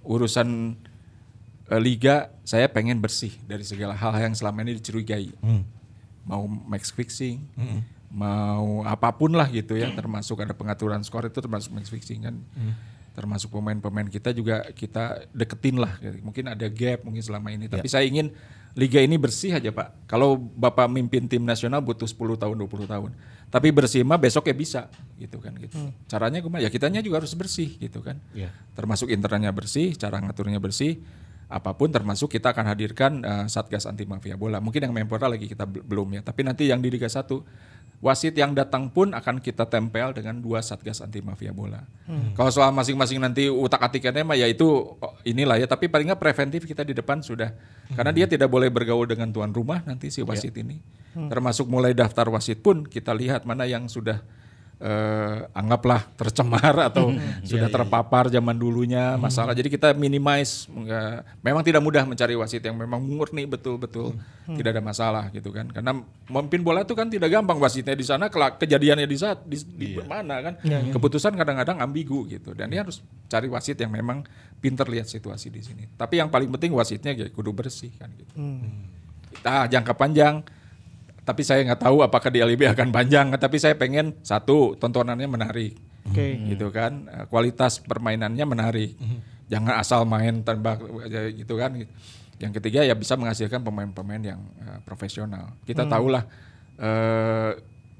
urusan 0.03 0.73
eh, 1.69 1.81
liga 1.81 2.33
saya 2.41 2.65
pengen 2.65 2.97
bersih 2.97 3.31
dari 3.45 3.61
segala 3.61 3.93
hal 3.93 4.17
yang 4.17 4.33
selama 4.33 4.65
ini 4.65 4.81
dicurigai. 4.81 5.29
Mau 6.25 6.45
match 6.45 6.93
fixing, 6.93 7.41
mau 8.09 8.85
apa 8.85 9.13
pun 9.13 9.33
lah 9.33 9.49
gitu 9.49 9.77
ya, 9.77 9.89
termasuk 9.93 10.41
ada 10.41 10.53
pengaturan 10.57 11.01
skor 11.05 11.29
itu 11.29 11.37
termasuk 11.41 11.69
match 11.73 11.89
fixing 11.93 12.25
kan. 12.25 12.35
Termasuk 13.19 13.51
pemain-pemain 13.51 14.07
kita 14.07 14.31
juga 14.31 14.63
kita 14.71 15.27
deketin 15.29 15.75
lah. 15.75 15.99
Mungkin 16.23 16.47
ada 16.47 16.63
gap 16.65 17.03
mungkin 17.03 17.19
selama 17.19 17.51
ini, 17.51 17.67
tapi 17.67 17.91
saya 17.91 18.07
ingin 18.07 18.31
liga 18.71 19.03
ini 19.03 19.19
bersih 19.19 19.51
aja, 19.51 19.67
Pak. 19.69 20.07
Kalau 20.07 20.39
Bapak 20.39 20.87
mimpin 20.87 21.27
tim 21.27 21.43
nasional 21.43 21.83
butuh 21.83 22.07
10 22.07 22.15
tahun, 22.37 22.55
20 22.55 22.87
tahun. 22.87 23.11
Tapi 23.49 23.67
bersih 23.69 24.07
mah 24.07 24.15
besok 24.15 24.45
ya 24.45 24.55
bisa 24.55 24.81
gitu 25.17 25.37
kan 25.37 25.51
gitu. 25.57 25.75
Caranya 26.05 26.39
gimana? 26.39 26.63
Ya 26.63 26.71
kitanya 26.71 27.01
juga 27.01 27.19
harus 27.19 27.35
bersih 27.35 27.75
gitu 27.75 27.99
kan. 27.99 28.15
Termasuk 28.71 29.11
internalnya 29.11 29.51
bersih, 29.51 29.91
cara 29.93 30.15
ngaturnya 30.17 30.63
bersih 30.63 31.01
apa 31.49 31.73
pun 31.73 31.89
termasuk 31.89 32.29
kita 32.29 32.53
akan 32.53 32.61
hadirkan 32.63 33.11
eh, 33.19 33.45
Satgas 33.49 33.83
Anti 33.83 34.05
Mafia 34.05 34.37
Bola. 34.37 34.61
Mungkin 34.61 34.79
yang 34.79 34.93
Menpora 34.93 35.25
lagi 35.25 35.49
kita 35.49 35.65
bel- 35.65 35.81
belum 35.81 36.07
ya, 36.15 36.21
tapi 36.21 36.45
nanti 36.45 36.69
yang 36.69 36.77
di 36.77 36.87
Liga 36.87 37.09
1 37.09 37.25
wasit 37.99 38.31
yang 38.31 38.55
datang 38.55 38.87
pun 38.87 39.11
akan 39.11 39.43
kita 39.43 39.67
tempel 39.67 40.15
dengan 40.15 40.39
dua 40.39 40.63
Satgas 40.63 41.03
Anti 41.03 41.19
Mafia 41.19 41.51
Bola. 41.51 41.83
Kalau 42.33 42.51
soal 42.51 42.71
masing-masing 42.71 43.19
nanti 43.19 43.51
utak-atikannya 43.51 44.23
mah 44.23 44.37
ya 44.39 44.47
itu 44.47 44.95
oh, 44.95 45.13
inilah 45.27 45.59
ya, 45.59 45.67
tapi 45.67 45.91
paling 45.91 46.09
nggak 46.09 46.21
preventif 46.21 46.63
kita 46.63 46.87
di 46.87 46.95
depan 46.95 47.19
sudah. 47.19 47.51
Karena 47.91 48.15
dia 48.15 48.25
tidak 48.25 48.47
boleh 48.47 48.71
bergaul 48.71 49.03
dengan 49.03 49.29
tuan 49.29 49.51
rumah 49.51 49.83
nanti 49.83 50.07
si 50.09 50.23
wasit 50.23 50.55
ini. 50.55 50.79
Termasuk 51.13 51.67
mulai 51.67 51.91
daftar 51.91 52.31
wasit 52.31 52.63
pun 52.63 52.87
kita 52.87 53.11
lihat 53.11 53.43
mana 53.43 53.67
yang 53.67 53.91
sudah 53.91 54.23
eh, 54.79 55.37
anggaplah 55.51 56.07
tercemar 56.15 56.71
atau 56.89 57.11
sudah 57.43 57.67
terpapar 57.69 58.27
zaman 58.27 58.55
dulunya 58.55 59.15
masalah. 59.15 59.51
Jadi 59.51 59.67
kita 59.69 59.91
minimize 59.91 60.65
enggak- 60.67 61.27
memang 61.39 61.61
tidak 61.61 61.83
mudah 61.83 62.03
mencari 62.03 62.33
wasit 62.33 62.63
yang 62.63 62.73
memang 62.73 62.99
murni 62.99 63.43
betul-betul 63.43 64.15
tidak 64.49 64.71
ada 64.73 64.81
masalah 64.81 65.29
gitu 65.29 65.51
kan. 65.51 65.67
Karena 65.67 65.93
memimpin 66.25 66.63
bola 66.63 66.81
itu 66.81 66.95
kan 66.95 67.05
tidak 67.05 67.29
gampang 67.29 67.59
wasitnya 67.59 67.93
di 67.93 68.01
sana 68.01 68.27
kelak 68.27 68.57
kejadiannya 68.57 69.05
di 69.05 69.17
saat 69.17 69.43
di, 69.43 69.59
di 69.59 69.87
mana 70.01 70.41
kan. 70.41 70.53
Keputusan 70.89 71.35
kadang-kadang 71.35 71.77
ambigu 71.77 72.25
gitu 72.25 72.55
dan 72.55 72.71
dia 72.71 72.81
harus 72.81 72.99
cari 73.27 73.45
wasit 73.45 73.77
yang 73.77 73.91
memang 73.91 74.23
pinter 74.57 74.87
lihat 74.87 75.05
situasi 75.05 75.47
di 75.47 75.61
sini. 75.61 75.85
Tapi 75.93 76.17
yang 76.17 76.27
paling 76.27 76.49
penting 76.49 76.71
wasitnya 76.71 77.13
ya 77.13 77.27
kudu 77.27 77.51
bersih 77.51 77.91
kan 77.93 78.09
gitu. 78.15 78.33
Kita 79.29 79.67
jangka 79.67 79.93
panjang 79.93 80.41
tapi 81.29 81.45
saya 81.45 81.61
nggak 81.61 81.85
tahu 81.85 82.01
apakah 82.01 82.33
di 82.33 82.41
LIB 82.41 82.73
akan 82.73 82.89
panjang. 82.89 83.29
Tapi 83.37 83.61
saya 83.61 83.77
pengen 83.77 84.17
satu 84.25 84.73
tontonannya 84.73 85.29
menarik. 85.29 85.77
Oke. 86.09 86.41
gitu 86.49 86.73
kan? 86.73 87.05
Eh, 87.05 87.25
kualitas 87.29 87.77
permainannya 87.77 88.41
menarik. 88.41 88.97
Jangan 89.45 89.77
asal 89.77 90.09
main 90.09 90.41
tembak 90.41 90.81
aja 91.05 91.29
gitu 91.29 91.53
kan? 91.53 91.77
Yang 92.41 92.51
ketiga 92.57 92.81
ya 92.81 92.97
bisa 92.97 93.13
menghasilkan 93.13 93.61
pemain-pemain 93.61 94.33
yang 94.33 94.41
eh, 94.57 94.81
profesional. 94.81 95.53
Kita 95.69 95.85
tahulah 95.85 96.25
eh, 96.81 97.51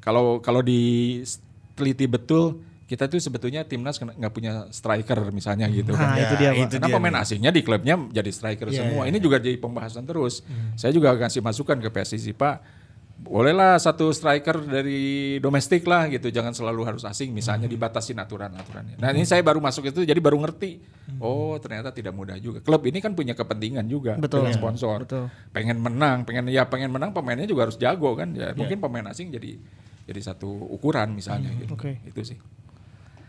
kalau 0.02 0.42
kalau 0.42 0.66
diteliti 0.66 2.10
betul 2.10 2.66
kita 2.90 3.06
tuh 3.06 3.22
sebetulnya 3.22 3.62
timnas 3.62 4.02
nggak 4.02 4.34
punya 4.34 4.66
striker 4.74 5.30
misalnya 5.30 5.70
gitu 5.70 5.94
Nah, 5.94 6.18
kan 6.18 6.26
itu 6.26 6.36
dia, 6.42 6.50
Pak. 6.58 6.74
karena 6.74 6.88
pemain 6.90 7.16
asingnya 7.22 7.54
di 7.54 7.62
klubnya 7.62 7.94
jadi 8.10 8.32
striker 8.34 8.74
semua. 8.74 9.06
Ini 9.06 9.22
juga 9.22 9.38
jadi 9.38 9.62
pembahasan 9.62 10.10
terus. 10.10 10.42
Saya 10.74 10.90
juga 10.90 11.14
kasih 11.14 11.46
masukan 11.46 11.78
ke 11.78 11.90
PSSI 11.94 12.34
Pak. 12.34 12.79
Bolehlah 13.20 13.76
satu 13.76 14.10
striker 14.10 14.64
dari 14.64 15.36
domestik 15.38 15.84
lah 15.84 16.08
gitu, 16.08 16.32
jangan 16.32 16.56
selalu 16.56 16.88
harus 16.88 17.04
asing. 17.04 17.30
Misalnya 17.30 17.68
dibatasin 17.68 18.16
aturan-aturannya. 18.16 18.96
Nah 18.96 19.12
ini 19.12 19.22
saya 19.22 19.44
baru 19.44 19.60
masuk 19.60 19.92
itu, 19.92 20.02
jadi 20.02 20.18
baru 20.18 20.40
ngerti. 20.40 20.80
Oh 21.20 21.60
ternyata 21.60 21.92
tidak 21.92 22.16
mudah 22.16 22.40
juga. 22.40 22.64
Klub 22.64 22.80
ini 22.88 22.98
kan 22.98 23.14
punya 23.14 23.36
kepentingan 23.36 23.86
juga 23.86 24.16
Betul. 24.16 24.48
dengan 24.48 24.56
sponsor. 24.56 25.04
Betul. 25.04 25.26
Pengen 25.52 25.78
menang, 25.78 26.24
pengen 26.24 26.48
ya 26.48 26.64
pengen 26.66 26.90
menang 26.90 27.12
pemainnya 27.12 27.44
juga 27.44 27.68
harus 27.68 27.76
jago 27.76 28.16
kan. 28.16 28.32
Ya 28.32 28.56
mungkin 28.56 28.80
pemain 28.80 29.06
asing 29.12 29.30
jadi 29.30 29.60
jadi 30.08 30.22
satu 30.24 30.48
ukuran 30.50 31.14
misalnya 31.14 31.52
gitu. 31.60 31.76
oke. 31.76 32.00
Itu 32.08 32.24
sih. 32.24 32.40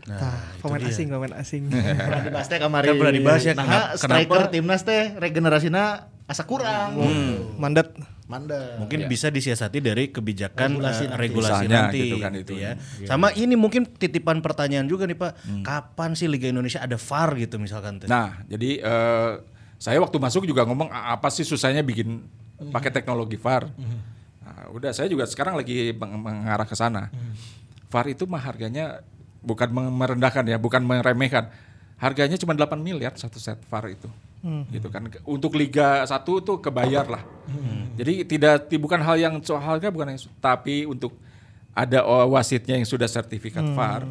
Nah, 0.08 0.32
pemain 0.64 0.80
asing, 0.80 1.12
pemain 1.12 1.34
asing. 1.36 1.68
Pernah 1.68 2.22
dibahas 2.30 2.46
teh 2.48 2.56
kamari. 2.56 2.88
Kan 2.88 2.94
pernah 2.96 3.14
dibahas 3.14 3.42
ya, 3.44 3.52
Nah, 3.52 3.66
kenapa- 3.68 3.90
striker 3.98 4.40
kenapa- 4.48 4.52
timnas 4.54 4.82
teh 4.86 5.02
regenerasinya 5.18 5.84
asa 6.24 6.46
kurang. 6.48 6.96
Mandat. 7.58 7.92
Mandek. 8.30 8.78
Mungkin 8.78 8.98
bisa 9.04 9.26
disiasati 9.26 9.78
dari 9.78 10.08
kebijakan 10.08 10.78
Regulasi 10.78 11.04
nanti. 11.04 11.18
regulasi 11.18 11.50
Misalnya 11.60 11.78
nanti, 11.82 11.98
gitu 12.00 12.16
kan 12.16 12.32
gitu 12.32 12.42
itu. 12.46 12.54
ya. 12.56 12.70
Sama 13.04 13.34
ini 13.34 13.54
mungkin 13.54 13.82
titipan 13.90 14.38
pertanyaan 14.38 14.86
juga 14.86 15.04
nih 15.04 15.18
Pak, 15.18 15.32
kapan 15.60 16.14
sih 16.14 16.24
Liga 16.24 16.46
Indonesia 16.46 16.78
ada 16.78 16.94
VAR 16.94 17.34
gitu 17.34 17.58
misalkan 17.58 17.98
teh? 17.98 18.06
Nah, 18.06 18.38
jadi 18.46 18.70
eh, 18.78 19.30
saya 19.76 19.98
waktu 19.98 20.16
masuk 20.16 20.44
juga 20.44 20.62
ngomong 20.62 20.86
"A- 20.88 21.12
apa 21.12 21.26
sih 21.28 21.42
susahnya 21.42 21.82
bikin 21.82 22.22
pakai 22.68 22.88
teknologi 22.90 23.34
VAR. 23.34 23.66
Nah, 24.40 24.70
udah 24.70 24.92
saya 24.92 25.06
juga 25.06 25.24
sekarang 25.24 25.56
lagi 25.56 25.90
meng- 25.90 26.20
mengarah 26.20 26.64
ke 26.64 26.72
sana. 26.72 27.10
VAR 27.86 28.06
itu 28.06 28.22
mah 28.24 28.38
harganya 28.38 29.02
bukan 29.40 29.66
merendahkan 29.72 30.44
ya, 30.44 30.54
bukan 30.54 30.80
meremehkan. 30.80 31.50
Harganya 31.96 32.36
cuma 32.36 32.52
8 32.52 32.78
miliar 32.78 33.12
satu 33.12 33.36
set 33.36 33.58
VAR 33.66 33.88
itu. 33.88 34.06
Gitu 34.72 34.88
kan. 34.88 35.06
Untuk 35.28 35.52
Liga 35.56 36.04
1 36.04 36.10
tuh 36.40 36.56
kebayar 36.58 37.04
lah. 37.04 37.22
Jadi 37.96 38.24
tidak 38.24 38.68
ti- 38.70 38.80
bukan 38.80 39.00
hal 39.02 39.16
yang 39.20 39.34
soal 39.44 39.60
harga 39.60 39.92
bukan 39.92 40.16
yang 40.16 40.20
tapi 40.40 40.88
untuk 40.88 41.12
ada 41.76 42.02
oh, 42.02 42.34
wasitnya 42.34 42.80
yang 42.80 42.88
sudah 42.88 43.06
sertifikat 43.06 43.62
VAR 43.76 44.02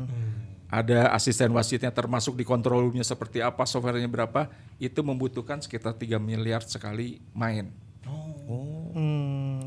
ada 0.69 1.09
asisten 1.17 1.49
wasitnya 1.49 1.89
termasuk 1.89 2.37
di 2.37 2.45
control 2.45 2.85
roomnya 2.85 3.01
seperti 3.01 3.41
apa, 3.41 3.65
softwarenya 3.65 4.05
berapa, 4.05 4.53
itu 4.77 5.01
membutuhkan 5.01 5.57
sekitar 5.57 5.97
3 5.97 6.21
miliar 6.21 6.61
sekali 6.61 7.17
main. 7.33 7.73
Hmm. 8.05 8.93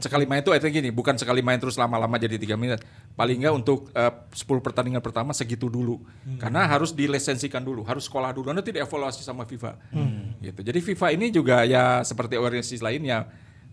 Sekali 0.02 0.26
main 0.26 0.42
itu 0.42 0.50
artinya 0.50 0.82
gini, 0.82 0.90
bukan 0.90 1.14
sekali 1.14 1.46
main 1.46 1.62
terus 1.62 1.78
lama-lama 1.78 2.18
jadi 2.18 2.34
3 2.34 2.58
miliar. 2.58 2.82
Paling 3.14 3.38
nggak 3.46 3.54
untuk 3.54 3.94
eh, 3.94 4.10
10 4.34 4.42
pertandingan 4.58 4.98
pertama 4.98 5.30
segitu 5.30 5.70
dulu. 5.70 6.02
Karena 6.42 6.66
harus 6.66 6.90
dilesensikan 6.90 7.62
dulu, 7.62 7.86
harus 7.86 8.10
sekolah 8.10 8.34
dulu, 8.34 8.50
nanti 8.50 8.74
dievaluasi 8.74 9.22
sama 9.22 9.46
FIFA. 9.46 9.78
Gitu. 10.42 10.60
Jadi 10.66 10.78
FIFA 10.82 11.06
ini 11.14 11.30
juga 11.30 11.62
ya 11.62 12.02
seperti 12.02 12.34
organisasi 12.34 12.82
lainnya 12.82 13.30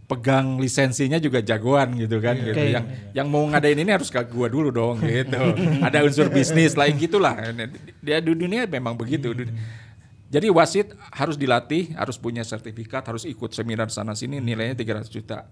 pegang 0.10 0.58
lisensinya 0.58 1.22
juga 1.22 1.38
jagoan 1.46 1.94
gitu 1.94 2.18
kan 2.18 2.34
gitu. 2.42 2.58
Oke. 2.58 2.74
Yang 2.74 2.86
yang 3.14 3.28
mau 3.30 3.46
ngadain 3.46 3.78
ini 3.78 3.94
harus 3.94 4.10
ke 4.10 4.18
gua 4.26 4.50
dulu 4.50 4.74
dong 4.74 4.98
gitu. 5.06 5.38
Ada 5.86 6.02
unsur 6.02 6.34
bisnis 6.34 6.74
lain 6.74 6.98
gitulah. 6.98 7.38
Dia 8.02 8.18
di 8.18 8.34
dunia 8.34 8.66
memang 8.66 8.98
begitu. 8.98 9.34
Jadi 10.30 10.46
wasit 10.54 10.94
harus 11.10 11.38
dilatih, 11.38 11.94
harus 11.98 12.18
punya 12.18 12.46
sertifikat, 12.46 13.02
harus 13.06 13.26
ikut 13.26 13.50
seminar 13.50 13.90
sana 13.90 14.14
sini 14.14 14.38
nilainya 14.38 14.78
300 14.78 15.10
juta. 15.10 15.50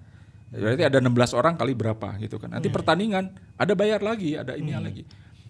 Berarti 0.48 0.84
ada 0.84 0.98
16 0.98 1.12
orang 1.34 1.54
kali 1.54 1.74
berapa 1.74 2.16
gitu 2.18 2.40
kan. 2.40 2.48
Nanti 2.50 2.72
pertandingan 2.72 3.26
ada 3.54 3.74
bayar 3.74 4.00
lagi, 4.00 4.34
ada 4.34 4.56
ini 4.56 4.72
lagi. 4.74 5.04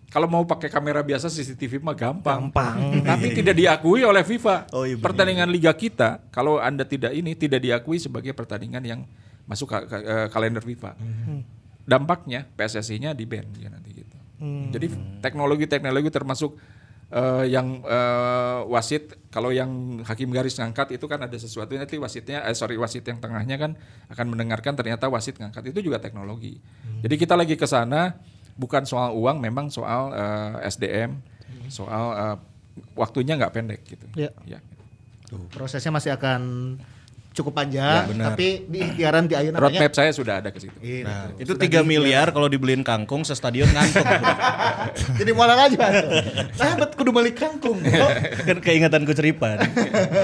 Kalau 0.07 0.25
mau 0.25 0.41
pakai 0.41 0.67
kamera 0.67 1.03
biasa 1.03 1.27
CCTV 1.27 1.77
mah 1.77 1.91
gampang. 1.91 2.47
Gampang. 2.47 3.03
Tapi 3.03 3.35
tidak 3.35 3.53
diakui 3.53 4.01
oleh 4.01 4.23
FIFA. 4.23 4.71
Oh, 4.71 4.87
iya 4.87 4.95
pertandingan 4.95 5.47
liga 5.47 5.69
kita 5.69 6.23
kalau 6.29 6.57
Anda 6.57 6.81
tidak 6.81 7.11
ini 7.11 7.35
tidak 7.35 7.59
diakui 7.59 7.99
sebagai 7.99 8.31
pertandingan 8.31 8.81
yang 8.81 8.99
masuk 9.43 9.67
ka- 9.67 9.83
ka- 9.83 10.01
eh, 10.01 10.27
kalender 10.27 10.63
FIFA. 10.63 10.95
Dampaknya 11.83 12.47
PSSI-nya 12.49 13.11
di 13.11 13.23
ban 13.23 13.47
ya 13.55 13.67
nanti 13.67 13.91
gitu. 13.93 14.15
Jadi 14.69 14.87
teknologi-teknologi 15.19 16.07
termasuk 16.07 16.55
eh, 17.11 17.45
yang 17.51 17.83
eh, 17.83 18.59
wasit 18.67 19.15
kalau 19.31 19.53
yang 19.53 20.01
hakim 20.03 20.33
garis 20.33 20.57
ngangkat 20.59 20.97
itu 20.97 21.05
kan 21.05 21.21
ada 21.23 21.37
sesuatu 21.37 21.71
nanti 21.77 21.95
wasitnya 22.01 22.43
eh 22.43 22.55
sorry 22.57 22.75
wasit 22.75 23.05
yang 23.07 23.21
tengahnya 23.21 23.55
kan 23.55 23.71
akan 24.11 24.25
mendengarkan 24.33 24.73
ternyata 24.75 25.07
wasit 25.07 25.39
ngangkat 25.39 25.71
itu 25.71 25.91
juga 25.91 26.01
teknologi. 26.01 26.59
Jadi 27.03 27.15
kita 27.15 27.37
lagi 27.37 27.55
ke 27.55 27.67
sana 27.69 28.17
bukan 28.57 28.83
soal 28.89 29.13
uang 29.13 29.37
memang 29.39 29.69
soal 29.69 30.11
eh, 30.11 30.67
SDM, 30.67 31.21
soal 31.69 32.05
eh, 32.17 32.37
waktunya 32.97 33.37
nggak 33.37 33.53
pendek 33.53 33.81
gitu. 33.85 34.05
Ya. 34.17 34.33
Ya. 34.49 34.59
Prosesnya 35.51 35.91
masih 35.91 36.15
akan 36.15 36.41
cukup 37.37 37.53
panjang, 37.53 38.09
tapi 38.09 38.65
di 38.65 38.81
ikhtiaran 38.81 39.29
di 39.29 39.37
ayeuna 39.37 39.61
Roadmap 39.61 39.93
saya 39.93 40.09
sudah 40.09 40.41
ada 40.41 40.49
ke 40.49 40.57
situ. 40.57 40.73
Iya, 40.81 41.05
Nah, 41.05 41.21
betul. 41.29 41.61
itu 41.61 41.77
3 41.77 41.85
miliar 41.85 42.27
kalau 42.33 42.49
dibeliin 42.49 42.81
kangkung 42.81 43.21
sestadion 43.21 43.69
ngantuk. 43.69 44.01
Jadi 45.21 45.31
mualan 45.37 45.69
aja. 45.69 45.77
Nah, 46.57 46.73
bet 46.81 46.97
kudu 46.97 47.13
balik 47.13 47.37
kangkung. 47.37 47.77
kan 48.43 48.57
keingatanku 48.57 49.13
ceripan. 49.13 49.61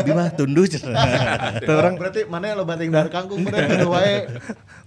Di 0.01 0.11
mah 0.11 0.33
tunduh 0.33 0.65
orang 1.83 1.99
berarti 1.99 2.25
mana 2.25 2.49
yang 2.49 2.57
lo 2.57 2.65
banting 2.65 2.89
dari 2.89 3.11
kangkung 3.13 3.45
bener 3.45 3.69
kudu 3.69 3.87
wae. 3.93 4.25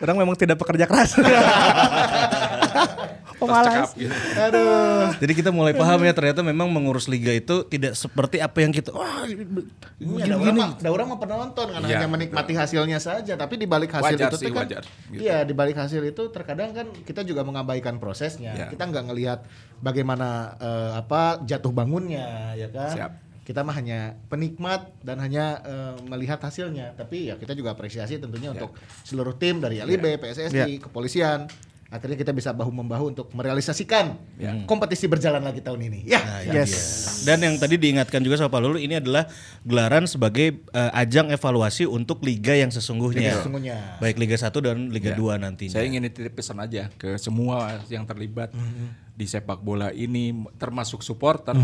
Orang 0.02 0.16
memang 0.18 0.34
tidak 0.34 0.58
pekerja 0.58 0.84
keras. 0.88 1.14
Pemalas. 3.36 3.92
Gitu. 3.92 4.12
Aduh. 4.36 5.12
Jadi 5.20 5.32
kita 5.36 5.50
mulai 5.52 5.76
paham 5.76 6.00
ya 6.02 6.12
ternyata 6.16 6.40
memang 6.40 6.72
mengurus 6.72 7.04
liga 7.06 7.32
itu 7.32 7.64
tidak 7.68 7.92
seperti 7.92 8.40
apa 8.40 8.64
yang 8.64 8.72
kita 8.72 8.90
wah 8.96 9.28
Ini 9.28 10.24
ada 10.24 10.36
orang 10.40 10.76
orang 10.80 11.06
mah 11.12 11.18
penonton 11.20 11.66
kan 11.68 11.80
Iya, 11.84 12.00
hanya 12.02 12.08
menikmati 12.08 12.52
hasilnya 12.56 12.98
saja, 12.98 13.36
tapi 13.36 13.60
di 13.60 13.68
balik 13.68 13.92
hasil 13.92 14.16
Wajar 14.16 14.28
itu 14.32 14.36
sih, 14.40 14.48
kan 14.50 14.64
wajar, 14.64 14.82
gitu. 15.12 15.20
Iya, 15.22 15.44
di 15.44 15.54
balik 15.54 15.76
hasil 15.76 16.00
itu 16.02 16.22
terkadang 16.32 16.72
kan 16.72 16.86
kita 17.04 17.22
juga 17.22 17.44
mengabaikan 17.44 18.00
prosesnya. 18.00 18.56
Iya. 18.56 18.66
Kita 18.72 18.88
nggak 18.88 19.04
ngelihat 19.12 19.38
bagaimana 19.80 20.56
eh, 20.56 20.92
apa 20.96 21.44
jatuh 21.44 21.72
bangunnya, 21.72 22.56
ya 22.56 22.68
kan? 22.72 22.94
Siap. 22.96 23.12
kita 23.46 23.62
mah 23.62 23.78
hanya 23.78 24.18
penikmat 24.26 24.90
dan 25.06 25.22
hanya 25.22 25.62
eh, 25.62 25.94
melihat 26.10 26.42
hasilnya. 26.42 26.98
Tapi 26.98 27.30
ya 27.30 27.38
kita 27.38 27.54
juga 27.54 27.78
apresiasi 27.78 28.18
tentunya 28.18 28.50
untuk 28.50 28.74
seluruh 29.06 29.38
tim 29.38 29.62
dari 29.62 29.78
LIB, 29.78 30.18
PSSI, 30.18 30.82
kepolisian. 30.82 31.46
Akhirnya 31.86 32.18
kita 32.18 32.34
bisa 32.34 32.50
bahu 32.50 32.74
membahu 32.74 33.14
untuk 33.14 33.30
merealisasikan 33.30 34.18
kompetisi 34.66 35.06
berjalan 35.06 35.38
lagi 35.38 35.62
tahun 35.62 35.86
ini. 35.86 36.02
Ya. 36.02 36.18
Nah, 36.18 36.40
itu 36.42 36.66
dia. 36.66 36.82
Dan 37.22 37.38
yang 37.46 37.54
tadi 37.62 37.78
diingatkan 37.78 38.18
juga 38.26 38.34
sama 38.42 38.50
Pak 38.50 38.58
Lulu 38.58 38.78
ini 38.82 38.98
adalah 38.98 39.30
gelaran 39.62 40.10
sebagai 40.10 40.58
eh, 40.74 40.90
ajang 40.98 41.30
evaluasi 41.30 41.86
untuk 41.86 42.26
liga 42.26 42.58
yang 42.58 42.74
sesungguhnya. 42.74 43.30
Liga 43.30 43.38
sesungguhnya. 43.38 43.76
Baik 44.02 44.18
Liga 44.18 44.34
1 44.34 44.50
dan 44.66 44.90
Liga 44.90 45.14
Ya. 45.14 45.38
2 45.38 45.38
nantinya. 45.38 45.74
Saya 45.78 45.86
ingin 45.86 46.02
nitip 46.02 46.34
pesan 46.34 46.58
aja 46.58 46.90
ke 46.98 47.14
semua 47.22 47.78
yang 47.86 48.02
terlibat 48.02 48.50
di 49.14 49.24
sepak 49.30 49.62
bola 49.62 49.94
ini, 49.94 50.34
termasuk 50.58 51.06
supporter. 51.06 51.54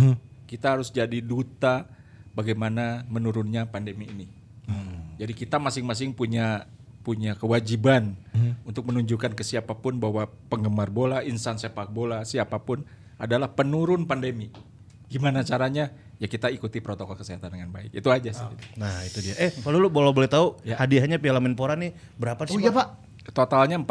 Kita 0.46 0.78
harus 0.78 0.94
jadi 0.94 1.18
duta 1.18 1.90
bagaimana 2.30 3.02
menurunnya 3.10 3.66
pandemi 3.66 4.06
ini. 4.06 4.26
Jadi 5.18 5.34
kita 5.34 5.58
masing-masing 5.58 6.14
punya 6.14 6.70
punya 7.02 7.34
kewajiban 7.34 8.14
untuk 8.62 8.86
menunjukkan 8.88 9.34
ke 9.34 9.42
siapa 9.42 9.74
pun 9.74 9.98
bahwa 9.98 10.30
penggemar 10.46 10.88
bola, 10.88 11.20
insan 11.26 11.58
sepak 11.58 11.90
bola, 11.90 12.22
siapa 12.22 12.62
pun 12.62 12.86
adalah 13.18 13.50
penurun 13.50 14.06
pandemi. 14.06 14.54
Gimana 15.10 15.44
caranya? 15.44 15.92
Ya 16.22 16.30
kita 16.30 16.48
ikuti 16.54 16.78
protokol 16.78 17.18
kesehatan 17.18 17.50
dengan 17.50 17.74
baik. 17.74 17.90
Itu 17.90 18.08
aja 18.14 18.30
sih. 18.30 18.46
Nah, 18.78 19.02
itu 19.02 19.18
dia. 19.18 19.34
Eh, 19.42 19.50
Pak 19.50 19.70
Lulu 19.74 19.90
boleh 19.90 20.14
boleh 20.14 20.30
tahu 20.30 20.54
hadiahnya 20.62 21.18
Piala 21.18 21.42
Menpora 21.42 21.74
nih 21.74 21.90
berapa 22.14 22.46
sih? 22.46 22.56
Oh 22.56 22.62
iya 22.62 22.70
Pak. 22.70 23.10
Totalnya 23.22 23.78
4, 23.78 23.86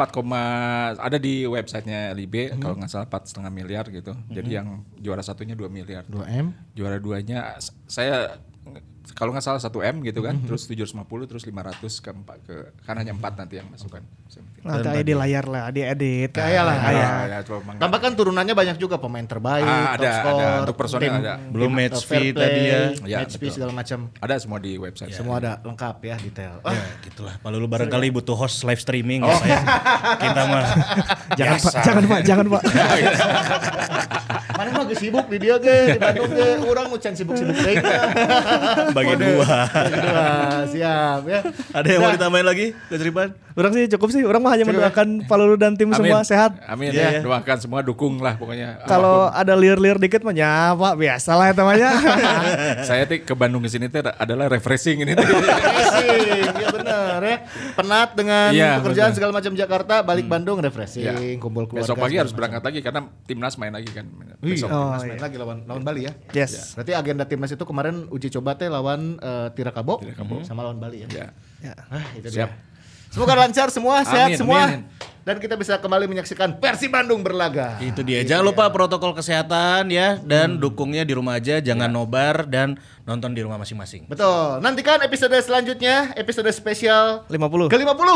ada 1.00 1.16
di 1.16 1.48
websitenya 1.48 2.12
LIB 2.12 2.60
kalau 2.60 2.76
nggak 2.76 2.90
salah 2.92 3.08
empat 3.08 3.32
setengah 3.32 3.48
miliar 3.48 3.84
gitu. 3.88 4.12
Jadi 4.28 4.60
yang 4.60 4.84
juara 5.00 5.24
satunya 5.24 5.56
2 5.56 5.72
miliar. 5.72 6.04
2 6.04 6.20
M. 6.28 6.52
Juara 6.76 7.00
duanya 7.00 7.56
saya 7.88 8.36
kalau 9.12 9.34
nggak 9.34 9.42
salah 9.42 9.58
1 9.58 9.68
M 9.82 9.96
gitu 10.02 10.22
kan, 10.22 10.38
terus 10.40 10.64
750 10.64 11.02
terus 11.26 11.42
500 11.42 11.82
ke 11.82 12.10
empat 12.12 12.38
ke 12.46 12.54
kan 12.82 12.94
hanya 12.94 13.12
4 13.12 13.34
nanti 13.34 13.58
yang 13.58 13.66
masukkan. 13.66 14.00
Nanti 14.62 14.88
aja 14.88 15.02
di 15.02 15.12
layar 15.12 15.44
lah, 15.44 15.68
di 15.68 15.82
edit. 15.82 16.30
Kayak 16.32 16.62
lah. 16.64 16.76
Ah, 16.78 16.92
ya. 16.94 17.08
ya, 17.42 17.58
mangga. 17.60 17.80
Tambahkan 17.82 18.12
turunannya 18.14 18.54
banyak 18.54 18.76
juga 18.78 18.96
pemain 18.96 19.26
terbaik, 19.26 19.66
Ah, 19.66 19.98
top 19.98 20.06
ada, 20.06 20.12
score, 20.14 20.38
ada. 20.38 20.48
Untuk 20.62 20.76
personel 20.78 21.02
tim- 21.02 21.18
ada. 21.18 21.34
Belum 21.50 21.68
tim, 21.68 21.78
match 21.82 22.00
fee 22.06 22.30
tadi 22.30 22.60
ya. 22.62 22.80
Ya, 23.04 23.18
match 23.20 23.34
fee 23.36 23.50
segala 23.50 23.72
macam. 23.74 23.98
Ada 24.22 24.34
semua 24.38 24.58
di 24.62 24.72
website. 24.78 25.12
Semua 25.12 25.42
ada 25.42 25.58
lengkap 25.60 25.96
ya 26.00 26.16
detail. 26.16 26.62
Ah, 26.62 26.72
Ya, 26.72 26.86
gitulah. 27.02 27.34
Pak 27.36 27.50
Lulu 27.50 27.66
barangkali 27.66 28.06
butuh 28.14 28.38
host 28.38 28.62
live 28.62 28.78
streaming 28.78 29.20
ya 29.20 29.34
saya. 29.36 29.60
Kita 30.16 30.42
mah 30.46 30.62
Jangan. 31.38 31.58
Pak, 31.58 31.72
jangan 31.82 32.04
Pak, 32.06 32.20
jangan 32.22 32.46
Pak. 32.48 32.62
Mana 34.52 34.68
mah 34.72 34.84
sibuk 34.92 35.26
di 35.32 35.38
dia 35.40 35.56
ge, 35.58 35.96
di 35.96 35.98
Bandung 36.00 36.30
ge, 36.32 36.48
urang 36.64 36.86
nu 36.92 36.96
can 37.00 37.16
sibuk-sibuk 37.16 37.56
deui. 37.56 37.76
bagi 38.96 39.14
dua. 39.16 39.56
Dua, 39.68 40.28
siap 40.68 41.22
ya. 41.26 41.40
Ada 41.72 41.88
yang 41.88 42.00
mau 42.04 42.12
ditambahin 42.12 42.46
lagi, 42.46 42.66
Coach 42.88 43.04
Riban? 43.04 43.28
Orang 43.52 43.72
sih 43.72 43.84
cukup 43.86 44.08
sih, 44.08 44.22
orang 44.22 44.40
mah 44.40 44.50
hanya 44.50 44.64
mendoakan 44.64 45.24
Pak 45.24 45.36
Lulu 45.36 45.56
dan 45.56 45.74
tim 45.74 45.92
semua 45.92 46.22
sehat. 46.22 46.56
Amin 46.64 46.88
Iya, 46.88 46.98
ya. 46.98 47.08
ya. 47.08 47.20
Doakan 47.20 47.56
semua 47.58 47.80
dukung 47.80 48.16
lah 48.16 48.34
pokoknya. 48.34 48.80
Kalau 48.84 49.28
ada 49.28 49.52
liar-liar 49.52 49.96
dikit 49.96 50.20
mah 50.20 50.32
ya 50.32 50.72
Pak, 50.72 50.94
biasa 50.94 51.30
lah 51.32 51.46
ya 51.48 51.54
temannya. 51.54 51.90
Saya 52.88 53.04
tuh 53.04 53.20
ke 53.20 53.34
Bandung 53.34 53.60
ke 53.60 53.68
sini 53.68 53.86
tuh 53.86 54.08
adalah 54.08 54.48
refreshing 54.48 55.00
ini. 55.00 55.12
Refreshing, 55.12 56.48
ya 56.54 56.68
benar 56.70 57.20
ya. 57.20 57.36
Penat 57.74 58.08
dengan 58.14 58.48
Iya, 58.50 58.70
pekerjaan 58.80 59.10
betul. 59.10 59.16
segala 59.20 59.32
macam 59.32 59.52
Jakarta, 59.52 59.94
balik 60.00 60.26
Bandung 60.26 60.58
refreshing, 60.58 61.04
Ya. 61.04 61.14
kumpul 61.36 61.68
keluarga. 61.68 61.84
Besok 61.86 61.96
pagi 61.98 62.16
harus 62.16 62.32
berangkat 62.32 62.62
lagi 62.62 62.78
karena 62.80 63.00
timnas 63.24 63.54
main 63.56 63.72
lagi 63.72 63.90
kan. 63.90 64.08
Besok. 64.40 64.64
Besok 64.64 64.68
timnas 64.70 65.02
main 65.04 65.20
lagi 65.20 65.36
lawan 65.36 65.58
lawan 65.68 65.82
Bali 65.82 66.08
ya. 66.08 66.12
Yes. 66.32 66.72
Berarti 66.72 66.92
agenda 66.92 67.24
timnas 67.24 67.52
itu 67.52 67.62
kemarin 67.62 68.08
uji 68.08 68.32
coba 68.32 68.56
teh 68.56 68.66
lawan 68.66 69.20
eh, 69.20 69.48
Tirakabo, 69.52 70.00
sama 70.42 70.64
lawan 70.64 70.80
Bali 70.80 71.04
ya. 71.04 71.08
Ya. 71.12 71.26
Ya. 71.62 71.74
Ah, 71.88 72.02
itu 72.16 72.26
Siap. 72.26 72.48
dia. 72.50 72.71
Semoga 73.12 73.36
lancar 73.36 73.68
semua, 73.68 74.00
sehat 74.08 74.32
Amin, 74.32 74.40
semua. 74.40 74.60
amin. 74.72 74.82
Dan 75.22 75.38
kita 75.38 75.54
bisa 75.54 75.78
kembali 75.78 76.10
menyaksikan 76.10 76.58
Persi 76.58 76.90
Bandung 76.90 77.22
berlaga. 77.22 77.78
Itu 77.78 78.02
dia. 78.02 78.26
Jangan 78.26 78.42
lupa 78.42 78.66
protokol 78.74 79.14
kesehatan 79.14 79.86
ya 79.92 80.18
dan 80.18 80.58
dukungnya 80.58 81.06
di 81.06 81.14
rumah 81.14 81.38
aja, 81.38 81.62
jangan 81.62 81.86
nobar 81.92 82.48
dan 82.48 82.74
nonton 83.06 83.30
di 83.30 83.44
rumah 83.44 83.60
masing-masing. 83.60 84.10
Betul. 84.10 84.58
Nantikan 84.64 84.98
episode 85.04 85.36
selanjutnya, 85.38 86.10
episode 86.18 86.50
spesial 86.50 87.22
50. 87.30 87.70
ke-50. 87.70 88.08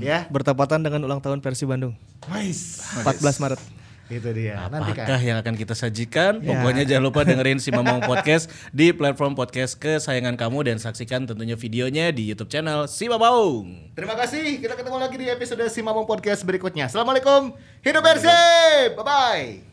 Ya. 0.00 0.26
Bertepatan 0.32 0.82
dengan 0.82 1.04
ulang 1.04 1.20
tahun 1.20 1.38
versi 1.44 1.62
Bandung. 1.68 1.94
Nice. 2.26 2.80
14 3.04 3.38
Maret. 3.38 3.81
Itu 4.10 4.28
dia. 4.34 4.66
Nantikan. 4.68 5.06
Apakah 5.06 5.20
yang 5.22 5.38
akan 5.38 5.54
kita 5.54 5.74
sajikan? 5.74 6.42
Pokoknya 6.42 6.84
jangan 6.84 7.04
lupa 7.06 7.22
dengerin 7.22 7.62
si 7.62 7.70
Mamong 7.70 8.02
Podcast 8.04 8.50
di 8.74 8.90
platform 8.90 9.38
podcast 9.38 9.78
kesayangan 9.78 10.34
kamu 10.36 10.68
dan 10.68 10.76
saksikan 10.82 11.24
tentunya 11.24 11.54
videonya 11.54 12.10
di 12.10 12.28
YouTube 12.28 12.50
channel 12.50 12.90
Si 12.90 13.08
Mamong. 13.08 13.92
Terima 13.96 14.18
kasih. 14.18 14.60
Kita 14.60 14.74
ketemu 14.76 14.98
lagi 15.00 15.16
di 15.16 15.26
episode 15.30 15.64
Simamong 15.70 16.04
Podcast 16.04 16.42
berikutnya. 16.42 16.90
Assalamualaikum. 16.90 17.56
Hidup 17.80 18.02
bersih. 18.04 18.92
Bye-bye. 18.98 19.71